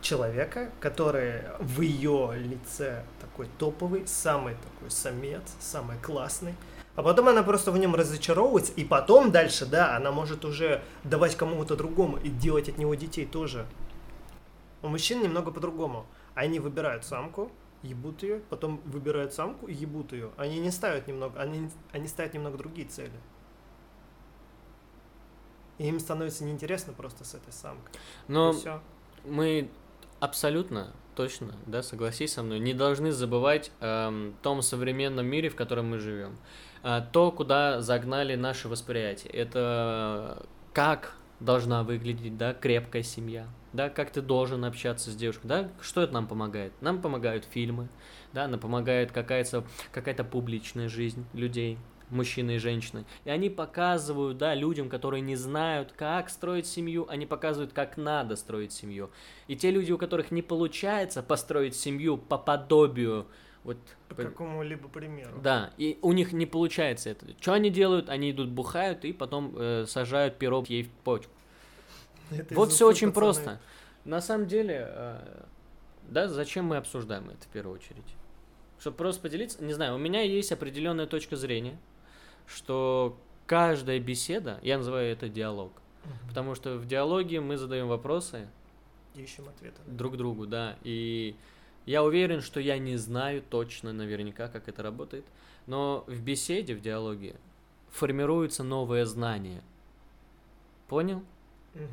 человека, 0.00 0.70
который 0.80 1.42
в 1.58 1.82
ее 1.82 2.32
лице 2.36 3.04
такой 3.20 3.48
топовый, 3.58 4.06
самый 4.06 4.54
такой 4.54 4.90
самец, 4.90 5.42
самый 5.60 5.98
классный. 5.98 6.54
А 6.94 7.02
потом 7.02 7.28
она 7.28 7.42
просто 7.42 7.72
в 7.72 7.78
нем 7.78 7.94
разочаровывается, 7.94 8.72
и 8.72 8.84
потом 8.84 9.30
дальше, 9.30 9.66
да, 9.66 9.96
она 9.96 10.12
может 10.12 10.44
уже 10.44 10.82
давать 11.04 11.36
кому-то 11.36 11.76
другому 11.76 12.16
и 12.16 12.28
делать 12.30 12.68
от 12.68 12.78
него 12.78 12.94
детей 12.94 13.26
тоже. 13.26 13.66
У 14.82 14.88
мужчин 14.88 15.22
немного 15.22 15.50
по-другому. 15.50 16.06
Они 16.34 16.58
выбирают 16.58 17.04
самку, 17.04 17.52
ебут 17.82 18.22
ее, 18.22 18.40
потом 18.48 18.80
выбирают 18.84 19.34
самку 19.34 19.66
и 19.66 19.74
ебут 19.74 20.12
ее. 20.12 20.30
Они 20.36 20.58
не 20.58 20.70
ставят 20.70 21.06
немного, 21.06 21.38
они, 21.40 21.70
они 21.92 22.08
ставят 22.08 22.32
немного 22.34 22.56
другие 22.56 22.88
цели. 22.88 23.12
И 25.78 25.88
им 25.88 26.00
становится 26.00 26.44
неинтересно 26.44 26.92
просто 26.92 27.24
с 27.24 27.34
этой 27.34 27.52
самкой. 27.52 27.92
Но 28.26 28.54
мы 29.24 29.70
абсолютно 30.20 30.92
точно, 31.14 31.54
да, 31.66 31.82
согласись 31.82 32.34
со 32.34 32.44
мной, 32.44 32.60
не 32.60 32.74
должны 32.74 33.10
забывать 33.10 33.72
эм, 33.80 34.36
том 34.40 34.62
современном 34.62 35.26
мире, 35.26 35.48
в 35.48 35.56
котором 35.56 35.90
мы 35.90 35.98
живем. 35.98 36.36
А, 36.82 37.00
то, 37.00 37.32
куда 37.32 37.80
загнали 37.80 38.36
наше 38.36 38.68
восприятие. 38.68 39.32
Это 39.32 40.46
как 40.72 41.16
должна 41.40 41.82
выглядеть, 41.82 42.36
да, 42.36 42.54
крепкая 42.54 43.02
семья, 43.02 43.48
да, 43.72 43.90
как 43.90 44.10
ты 44.10 44.22
должен 44.22 44.64
общаться 44.64 45.10
с 45.10 45.16
девушкой, 45.16 45.46
да, 45.46 45.68
что 45.80 46.02
это 46.02 46.12
нам 46.12 46.26
помогает? 46.26 46.72
Нам 46.80 47.00
помогают 47.00 47.44
фильмы, 47.44 47.88
да, 48.32 48.46
нам 48.48 48.60
помогает 48.60 49.12
какая-то 49.12 49.64
какая-то 49.92 50.24
публичная 50.24 50.88
жизнь 50.88 51.24
людей, 51.32 51.78
мужчины 52.10 52.56
и 52.56 52.58
женщины. 52.58 53.04
И 53.24 53.30
они 53.30 53.50
показывают, 53.50 54.38
да, 54.38 54.54
людям, 54.54 54.88
которые 54.88 55.20
не 55.20 55.36
знают, 55.36 55.92
как 55.92 56.30
строить 56.30 56.66
семью, 56.66 57.06
они 57.08 57.26
показывают, 57.26 57.72
как 57.72 57.96
надо 57.96 58.36
строить 58.36 58.72
семью. 58.72 59.10
И 59.46 59.56
те 59.56 59.70
люди, 59.70 59.92
у 59.92 59.98
которых 59.98 60.30
не 60.30 60.42
получается 60.42 61.22
построить 61.22 61.74
семью 61.76 62.16
по 62.18 62.38
подобию, 62.38 63.26
вот, 63.64 63.76
По 64.08 64.14
по- 64.14 64.22
какому-либо 64.22 64.88
примеру. 64.88 65.40
да, 65.42 65.72
и 65.76 65.98
у 66.02 66.12
них 66.12 66.32
не 66.32 66.46
получается 66.46 67.10
это. 67.10 67.26
Что 67.40 67.52
они 67.54 67.70
делают? 67.70 68.08
Они 68.08 68.30
идут 68.30 68.48
бухают 68.48 69.04
и 69.04 69.12
потом 69.12 69.52
э, 69.56 69.84
сажают 69.86 70.38
пирог 70.38 70.70
ей 70.70 70.84
в 70.84 70.90
почку. 70.90 71.32
Это 72.30 72.54
вот 72.54 72.70
все 72.72 72.86
очень 72.86 73.08
пацаны. 73.08 73.24
просто. 73.34 73.60
На 74.04 74.20
самом 74.20 74.46
деле, 74.46 74.86
э, 74.88 75.42
да, 76.08 76.28
зачем 76.28 76.66
мы 76.66 76.76
обсуждаем 76.76 77.28
это 77.30 77.42
в 77.44 77.48
первую 77.48 77.74
очередь? 77.76 78.04
Чтобы 78.80 78.96
просто 78.96 79.22
поделиться, 79.22 79.62
не 79.62 79.72
знаю, 79.72 79.96
у 79.96 79.98
меня 79.98 80.22
есть 80.22 80.52
определенная 80.52 81.06
точка 81.06 81.36
зрения, 81.36 81.76
что 82.48 83.18
каждая 83.46 84.00
беседа, 84.00 84.58
я 84.62 84.78
называю 84.78 85.12
это 85.12 85.28
диалог, 85.28 85.72
Мгм. 86.04 86.28
потому 86.28 86.54
что 86.54 86.76
в 86.76 86.86
диалоге 86.86 87.40
мы 87.40 87.56
задаем 87.56 87.88
вопросы 87.88 88.48
Ищем 89.14 89.48
ответы. 89.48 89.80
друг 89.86 90.16
другу, 90.16 90.46
да, 90.46 90.76
и 90.82 91.36
я 91.86 92.02
уверен, 92.02 92.40
что 92.40 92.60
я 92.60 92.78
не 92.78 92.96
знаю 92.96 93.42
точно 93.48 93.92
наверняка, 93.92 94.48
как 94.48 94.68
это 94.68 94.82
работает, 94.82 95.24
но 95.66 96.04
в 96.06 96.20
беседе, 96.22 96.74
в 96.74 96.80
диалоге 96.80 97.36
формируется 97.90 98.62
новое 98.64 99.04
знание. 99.04 99.62
Понял? 100.88 101.22
Мгм. 101.74 101.86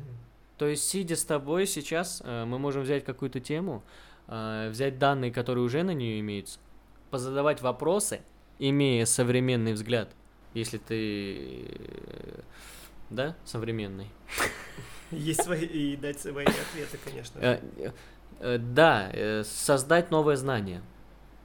То 0.58 0.66
есть, 0.66 0.84
сидя 0.88 1.16
с 1.16 1.24
тобой 1.24 1.66
сейчас, 1.66 2.22
э, 2.24 2.44
мы 2.46 2.58
можем 2.58 2.82
взять 2.82 3.04
какую-то 3.04 3.40
тему, 3.40 3.82
э, 4.28 4.68
взять 4.70 4.98
данные, 4.98 5.30
которые 5.30 5.64
уже 5.64 5.82
на 5.82 5.92
нее 5.92 6.18
имеются, 6.20 6.58
позадавать 7.10 7.60
вопросы, 7.60 8.22
имея 8.58 9.04
современный 9.04 9.74
взгляд, 9.74 10.10
если 10.56 10.78
ты, 10.78 11.66
э, 11.68 12.40
да, 13.10 13.36
современный. 13.44 14.08
Есть 15.10 15.44
свои 15.44 15.66
и 15.66 15.96
дать 15.96 16.18
свои 16.18 16.46
ответы, 16.46 16.98
конечно. 17.04 17.38
Э, 17.38 17.60
э, 18.40 18.58
Да, 18.58 19.44
создать 19.44 20.10
новое 20.10 20.36
знание. 20.36 20.82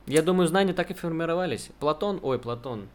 Я 0.07 0.21
думаю, 0.21 0.47
знания 0.47 0.73
так 0.73 0.91
и 0.91 0.93
формировались. 0.93 1.69
Платон, 1.79 2.19
ой, 2.23 2.39
Платон, 2.39 2.87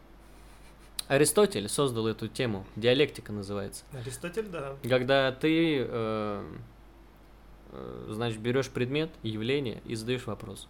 Аристотель 1.07 1.69
создал 1.69 2.07
эту 2.07 2.27
тему, 2.27 2.65
диалектика 2.75 3.31
называется. 3.31 3.85
Аристотель, 3.93 4.47
да. 4.47 4.75
Когда 4.83 5.31
ты, 5.31 5.85
э, 5.87 6.43
значит, 8.09 8.39
берешь 8.39 8.69
предмет, 8.69 9.11
явление 9.23 9.81
и 9.85 9.95
задаешь 9.95 10.25
вопрос. 10.25 10.67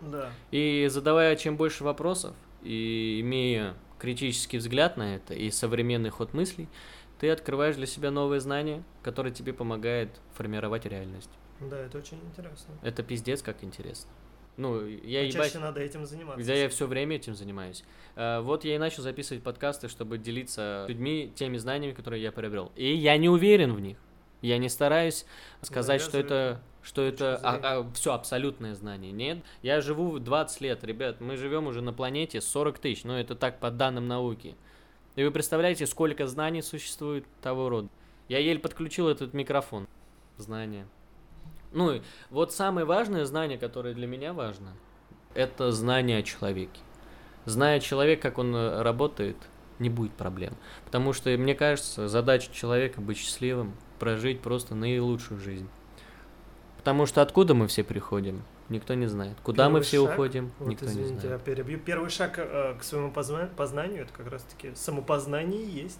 Да. 0.00 0.30
И 0.52 0.86
задавая 0.88 1.36
чем 1.36 1.56
больше 1.56 1.84
вопросов, 1.84 2.34
и 2.62 3.20
имея 3.20 3.74
критический 3.98 4.58
взгляд 4.58 4.96
на 4.96 5.16
это 5.16 5.34
и 5.34 5.50
современный 5.50 6.10
ход 6.10 6.34
мыслей, 6.34 6.68
ты 7.18 7.30
открываешь 7.30 7.76
для 7.76 7.86
себя 7.86 8.10
новые 8.10 8.40
знания, 8.40 8.82
которые 9.02 9.32
тебе 9.32 9.52
помогают 9.52 10.10
формировать 10.34 10.84
реальность. 10.86 11.30
Да, 11.60 11.78
это 11.78 11.98
очень 11.98 12.18
интересно. 12.26 12.74
Это 12.82 13.02
пиздец 13.02 13.42
как 13.42 13.62
интересно. 13.62 14.10
Ну, 14.56 14.86
я 14.86 15.20
Но 15.22 15.26
ебать, 15.26 15.32
Чаще 15.32 15.58
надо 15.58 15.80
этим 15.80 16.06
заниматься. 16.06 16.40
где 16.40 16.62
я 16.62 16.68
все 16.68 16.86
время 16.86 17.16
этим 17.16 17.34
занимаюсь. 17.34 17.82
Э, 18.14 18.40
Вот 18.40 18.64
я 18.64 18.76
и 18.76 18.78
начал 18.78 19.02
записывать 19.02 19.42
подкасты, 19.42 19.88
чтобы 19.88 20.16
делиться 20.18 20.86
людьми 20.88 21.32
теми 21.34 21.56
знаниями, 21.56 21.92
которые 21.92 22.22
я 22.22 22.30
приобрел. 22.30 22.70
И 22.76 22.94
я 22.94 23.16
не 23.16 23.28
уверен 23.28 23.72
в 23.74 23.80
них. 23.80 23.96
Я 24.44 24.58
не 24.58 24.68
стараюсь 24.68 25.24
сказать, 25.62 26.02
что 26.02 26.18
это, 26.18 26.60
что 26.82 27.00
это 27.00 27.38
зрения. 27.38 27.90
все 27.94 28.12
абсолютное 28.12 28.74
знание. 28.74 29.10
Нет, 29.10 29.38
я 29.62 29.80
живу 29.80 30.10
в 30.10 30.20
20 30.20 30.60
лет, 30.60 30.84
ребят. 30.84 31.18
Мы 31.22 31.38
живем 31.38 31.66
уже 31.66 31.80
на 31.80 31.94
планете 31.94 32.42
40 32.42 32.78
тысяч, 32.78 33.04
но 33.04 33.18
это 33.18 33.36
так 33.36 33.58
по 33.58 33.70
данным 33.70 34.06
науки. 34.06 34.54
И 35.16 35.24
вы 35.24 35.30
представляете, 35.30 35.86
сколько 35.86 36.26
знаний 36.26 36.60
существует 36.60 37.24
того 37.40 37.70
рода. 37.70 37.88
Я 38.28 38.38
еле 38.38 38.58
подключил 38.58 39.08
этот 39.08 39.32
микрофон. 39.32 39.88
Знания. 40.36 40.86
Ну, 41.72 42.02
вот 42.28 42.52
самое 42.52 42.84
важное 42.84 43.24
знание, 43.24 43.56
которое 43.56 43.94
для 43.94 44.06
меня 44.06 44.34
важно, 44.34 44.74
это 45.32 45.72
знание 45.72 46.18
о 46.18 46.22
человеке. 46.22 46.80
Зная 47.46 47.80
человека, 47.80 48.28
как 48.28 48.38
он 48.38 48.54
э, 48.54 48.82
работает, 48.82 49.38
не 49.78 49.88
будет 49.88 50.12
проблем. 50.12 50.54
Потому 50.84 51.14
что, 51.14 51.30
мне 51.30 51.54
кажется, 51.54 52.08
задача 52.08 52.52
человека 52.52 53.00
быть 53.00 53.16
счастливым, 53.16 53.74
прожить 54.04 54.40
просто 54.40 54.74
наилучшую 54.74 55.40
жизнь. 55.40 55.68
Потому 56.76 57.06
что 57.06 57.22
откуда 57.22 57.54
мы 57.54 57.66
все 57.66 57.82
приходим, 57.82 58.42
никто 58.68 58.92
не 58.94 59.06
знает. 59.06 59.36
Куда 59.42 59.68
мы 59.70 59.76
Первый 59.80 59.84
все 59.86 60.04
шаг, 60.04 60.12
уходим, 60.12 60.52
Вот, 60.58 60.68
никто 60.68 60.84
не 60.84 60.92
извините, 60.92 61.14
я 61.14 61.20
знает. 61.20 61.42
перебью. 61.42 61.78
Первый 61.78 62.10
шаг 62.10 62.34
э, 62.36 62.74
к 62.78 62.82
своему 62.84 63.10
позна- 63.10 63.48
познанию 63.56 64.02
это 64.02 64.12
как 64.12 64.30
раз-таки 64.30 64.72
самопознание 64.74 65.64
есть. 65.66 65.98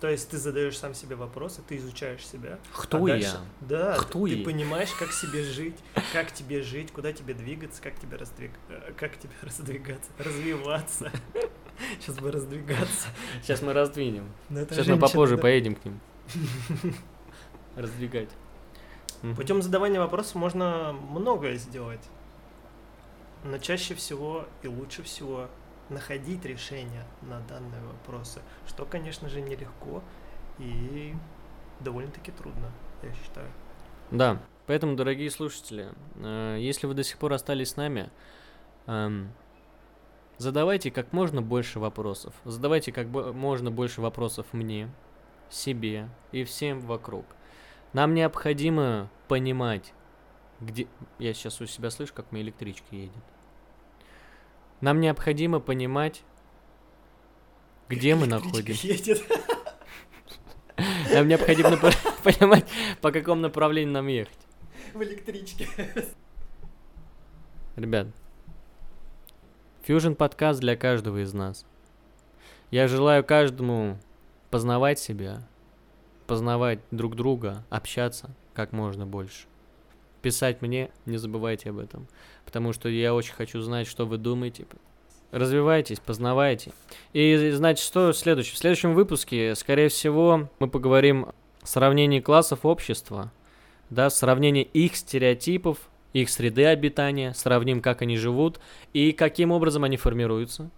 То 0.00 0.08
есть 0.08 0.30
ты 0.30 0.38
задаешь 0.38 0.78
сам 0.78 0.94
себе 0.94 1.16
вопросы, 1.16 1.60
ты 1.68 1.76
изучаешь 1.78 2.24
себя. 2.24 2.60
Кто 2.72 2.98
а 2.98 3.08
я? 3.08 3.14
дальше- 3.14 3.38
Да, 3.62 3.96
Кто 3.98 4.28
ты 4.28 4.34
я? 4.34 4.44
понимаешь, 4.44 4.90
как 4.96 5.10
себе 5.10 5.42
жить, 5.56 5.74
как 6.12 6.30
тебе 6.32 6.62
жить, 6.62 6.92
куда 6.92 7.12
тебе 7.12 7.34
двигаться, 7.34 7.82
как 7.82 7.98
тебе 7.98 8.16
раздвиг... 8.16 8.52
э, 8.68 8.92
как 8.96 9.18
тебе 9.18 9.32
раздвигаться, 9.42 10.10
развиваться. 10.18 11.10
Сейчас 12.00 12.16
бы 12.18 12.30
раздвигаться. 12.30 13.08
Сейчас 13.42 13.62
мы 13.62 13.72
раздвинем. 13.72 14.28
Сейчас 14.48 14.68
мы 14.70 14.74
женщина, 14.76 14.98
попозже 14.98 15.34
да. 15.36 15.42
поедем 15.42 15.74
к 15.74 15.84
ним. 15.84 15.98
Раздвигать. 17.76 18.30
Путем 19.36 19.62
задавания 19.62 20.00
вопросов 20.00 20.36
можно 20.36 20.92
многое 20.92 21.56
сделать. 21.56 22.08
Но 23.44 23.58
чаще 23.58 23.94
всего 23.94 24.46
и 24.62 24.68
лучше 24.68 25.02
всего 25.02 25.48
находить 25.88 26.44
решение 26.44 27.04
на 27.22 27.40
данные 27.40 27.80
вопросы, 27.82 28.40
что, 28.66 28.84
конечно 28.84 29.28
же, 29.28 29.40
нелегко 29.40 30.02
и 30.58 31.14
довольно-таки 31.80 32.32
трудно, 32.32 32.70
я 33.02 33.12
считаю. 33.14 33.48
Да, 34.10 34.40
поэтому, 34.66 34.96
дорогие 34.96 35.30
слушатели, 35.30 35.88
э, 36.16 36.56
если 36.60 36.86
вы 36.86 36.94
до 36.94 37.04
сих 37.04 37.18
пор 37.18 37.32
остались 37.32 37.70
с 37.70 37.76
нами, 37.76 38.10
эм, 38.86 39.32
задавайте 40.38 40.90
как 40.90 41.12
можно 41.12 41.42
больше 41.42 41.78
вопросов. 41.78 42.34
Задавайте 42.44 42.92
как 42.92 43.06
можно 43.06 43.70
больше 43.70 44.00
вопросов 44.00 44.46
мне, 44.52 44.90
себе 45.50 46.08
и 46.32 46.44
всем 46.44 46.80
вокруг. 46.80 47.24
Нам 47.92 48.14
необходимо 48.14 49.10
понимать, 49.28 49.92
где... 50.60 50.86
Я 51.18 51.32
сейчас 51.34 51.60
у 51.60 51.66
себя 51.66 51.90
слышу, 51.90 52.12
как 52.14 52.30
моя 52.32 52.44
электричка 52.44 52.86
едет. 52.94 53.12
Нам 54.80 55.00
необходимо 55.00 55.60
понимать, 55.60 56.22
где 57.88 58.14
мы 58.14 58.26
находимся. 58.26 58.86
едет. 58.86 59.22
Нам 61.12 61.26
необходимо 61.26 61.76
по- 61.76 61.90
понимать, 62.22 62.66
по 63.00 63.10
какому 63.10 63.40
направлению 63.40 63.92
нам 63.94 64.06
ехать. 64.06 64.38
в 64.94 65.02
электричке. 65.02 65.66
Ребят, 67.74 68.08
Fusion 69.86 70.14
подкаст 70.14 70.60
для 70.60 70.76
каждого 70.76 71.22
из 71.22 71.32
нас. 71.32 71.66
Я 72.70 72.86
желаю 72.86 73.24
каждому 73.24 73.98
познавать 74.50 74.98
себя, 74.98 75.46
познавать 76.26 76.80
друг 76.90 77.16
друга, 77.16 77.64
общаться 77.70 78.30
как 78.54 78.72
можно 78.72 79.06
больше. 79.06 79.46
Писать 80.22 80.62
мне, 80.62 80.90
не 81.06 81.16
забывайте 81.16 81.70
об 81.70 81.78
этом, 81.78 82.08
потому 82.44 82.72
что 82.72 82.88
я 82.88 83.14
очень 83.14 83.34
хочу 83.34 83.60
знать, 83.60 83.86
что 83.86 84.04
вы 84.04 84.18
думаете. 84.18 84.66
Развивайтесь, 85.30 86.00
познавайте. 86.00 86.72
И, 87.12 87.50
значит, 87.52 87.84
что 87.84 88.12
следующее? 88.12 88.54
В 88.54 88.58
следующем 88.58 88.94
выпуске, 88.94 89.54
скорее 89.54 89.88
всего, 89.88 90.48
мы 90.58 90.68
поговорим 90.68 91.26
о 91.62 91.66
сравнении 91.66 92.20
классов 92.20 92.64
общества, 92.64 93.30
да, 93.90 94.10
сравнение 94.10 94.64
их 94.64 94.96
стереотипов, 94.96 95.78
их 96.12 96.30
среды 96.30 96.64
обитания, 96.64 97.34
сравним, 97.34 97.80
как 97.80 98.02
они 98.02 98.16
живут 98.16 98.58
и 98.92 99.12
каким 99.12 99.52
образом 99.52 99.84
они 99.84 99.96
формируются. 99.96 100.70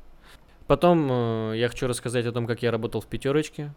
Потом 0.70 1.08
э, 1.10 1.54
я 1.56 1.68
хочу 1.68 1.88
рассказать 1.88 2.26
о 2.26 2.30
том, 2.30 2.46
как 2.46 2.62
я 2.62 2.70
работал 2.70 3.00
в 3.00 3.06
пятерочке. 3.08 3.74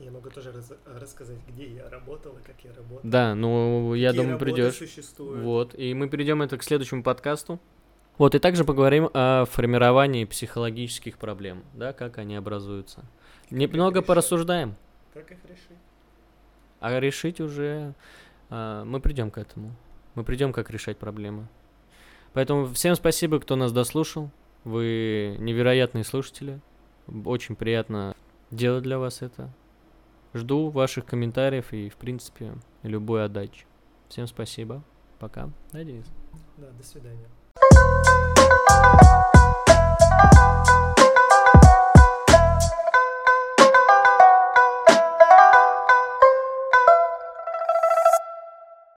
Я 0.00 0.10
могу 0.10 0.28
тоже 0.28 0.50
раз- 0.50 0.72
рассказать, 0.84 1.38
где 1.46 1.68
я 1.68 1.88
работал 1.88 2.32
и 2.32 2.42
как 2.42 2.56
я 2.64 2.72
работал. 2.72 2.98
Да, 3.04 3.36
ну 3.36 3.94
я 3.94 4.08
Какие 4.08 4.22
думаю, 4.22 4.38
придешь. 4.40 4.74
существуют. 4.74 5.44
Вот. 5.44 5.78
И 5.78 5.94
мы 5.94 6.08
перейдем 6.08 6.42
это 6.42 6.58
к 6.58 6.64
следующему 6.64 7.04
подкасту. 7.04 7.60
Вот, 8.18 8.34
и 8.34 8.40
также 8.40 8.64
поговорим 8.64 9.08
о 9.14 9.44
формировании 9.44 10.24
психологических 10.24 11.16
проблем, 11.16 11.62
да, 11.74 11.92
как 11.92 12.18
они 12.18 12.34
образуются. 12.34 13.04
Немного 13.50 13.98
решить? 14.00 14.08
порассуждаем, 14.08 14.74
Как 15.14 15.30
их 15.30 15.38
решить? 15.44 15.78
а 16.80 16.98
решить 16.98 17.40
уже 17.40 17.94
а, 18.50 18.82
мы 18.84 18.98
придем 18.98 19.30
к 19.30 19.38
этому. 19.38 19.76
Мы 20.16 20.24
придем, 20.24 20.52
как 20.52 20.70
решать 20.70 20.98
проблемы. 20.98 21.46
Поэтому 22.32 22.66
всем 22.74 22.96
спасибо, 22.96 23.38
кто 23.38 23.54
нас 23.54 23.70
дослушал. 23.70 24.32
Вы 24.66 25.36
невероятные 25.38 26.02
слушатели. 26.02 26.60
Очень 27.24 27.54
приятно 27.54 28.16
делать 28.50 28.82
для 28.82 28.98
вас 28.98 29.22
это. 29.22 29.48
Жду 30.34 30.70
ваших 30.70 31.06
комментариев 31.06 31.72
и, 31.72 31.88
в 31.88 31.94
принципе, 31.94 32.52
любой 32.82 33.24
отдачи. 33.24 33.64
Всем 34.08 34.26
спасибо. 34.26 34.82
Пока. 35.20 35.50
Надеюсь. 35.70 36.08
Да, 36.56 36.66
до 36.72 36.82
свидания. 36.82 37.28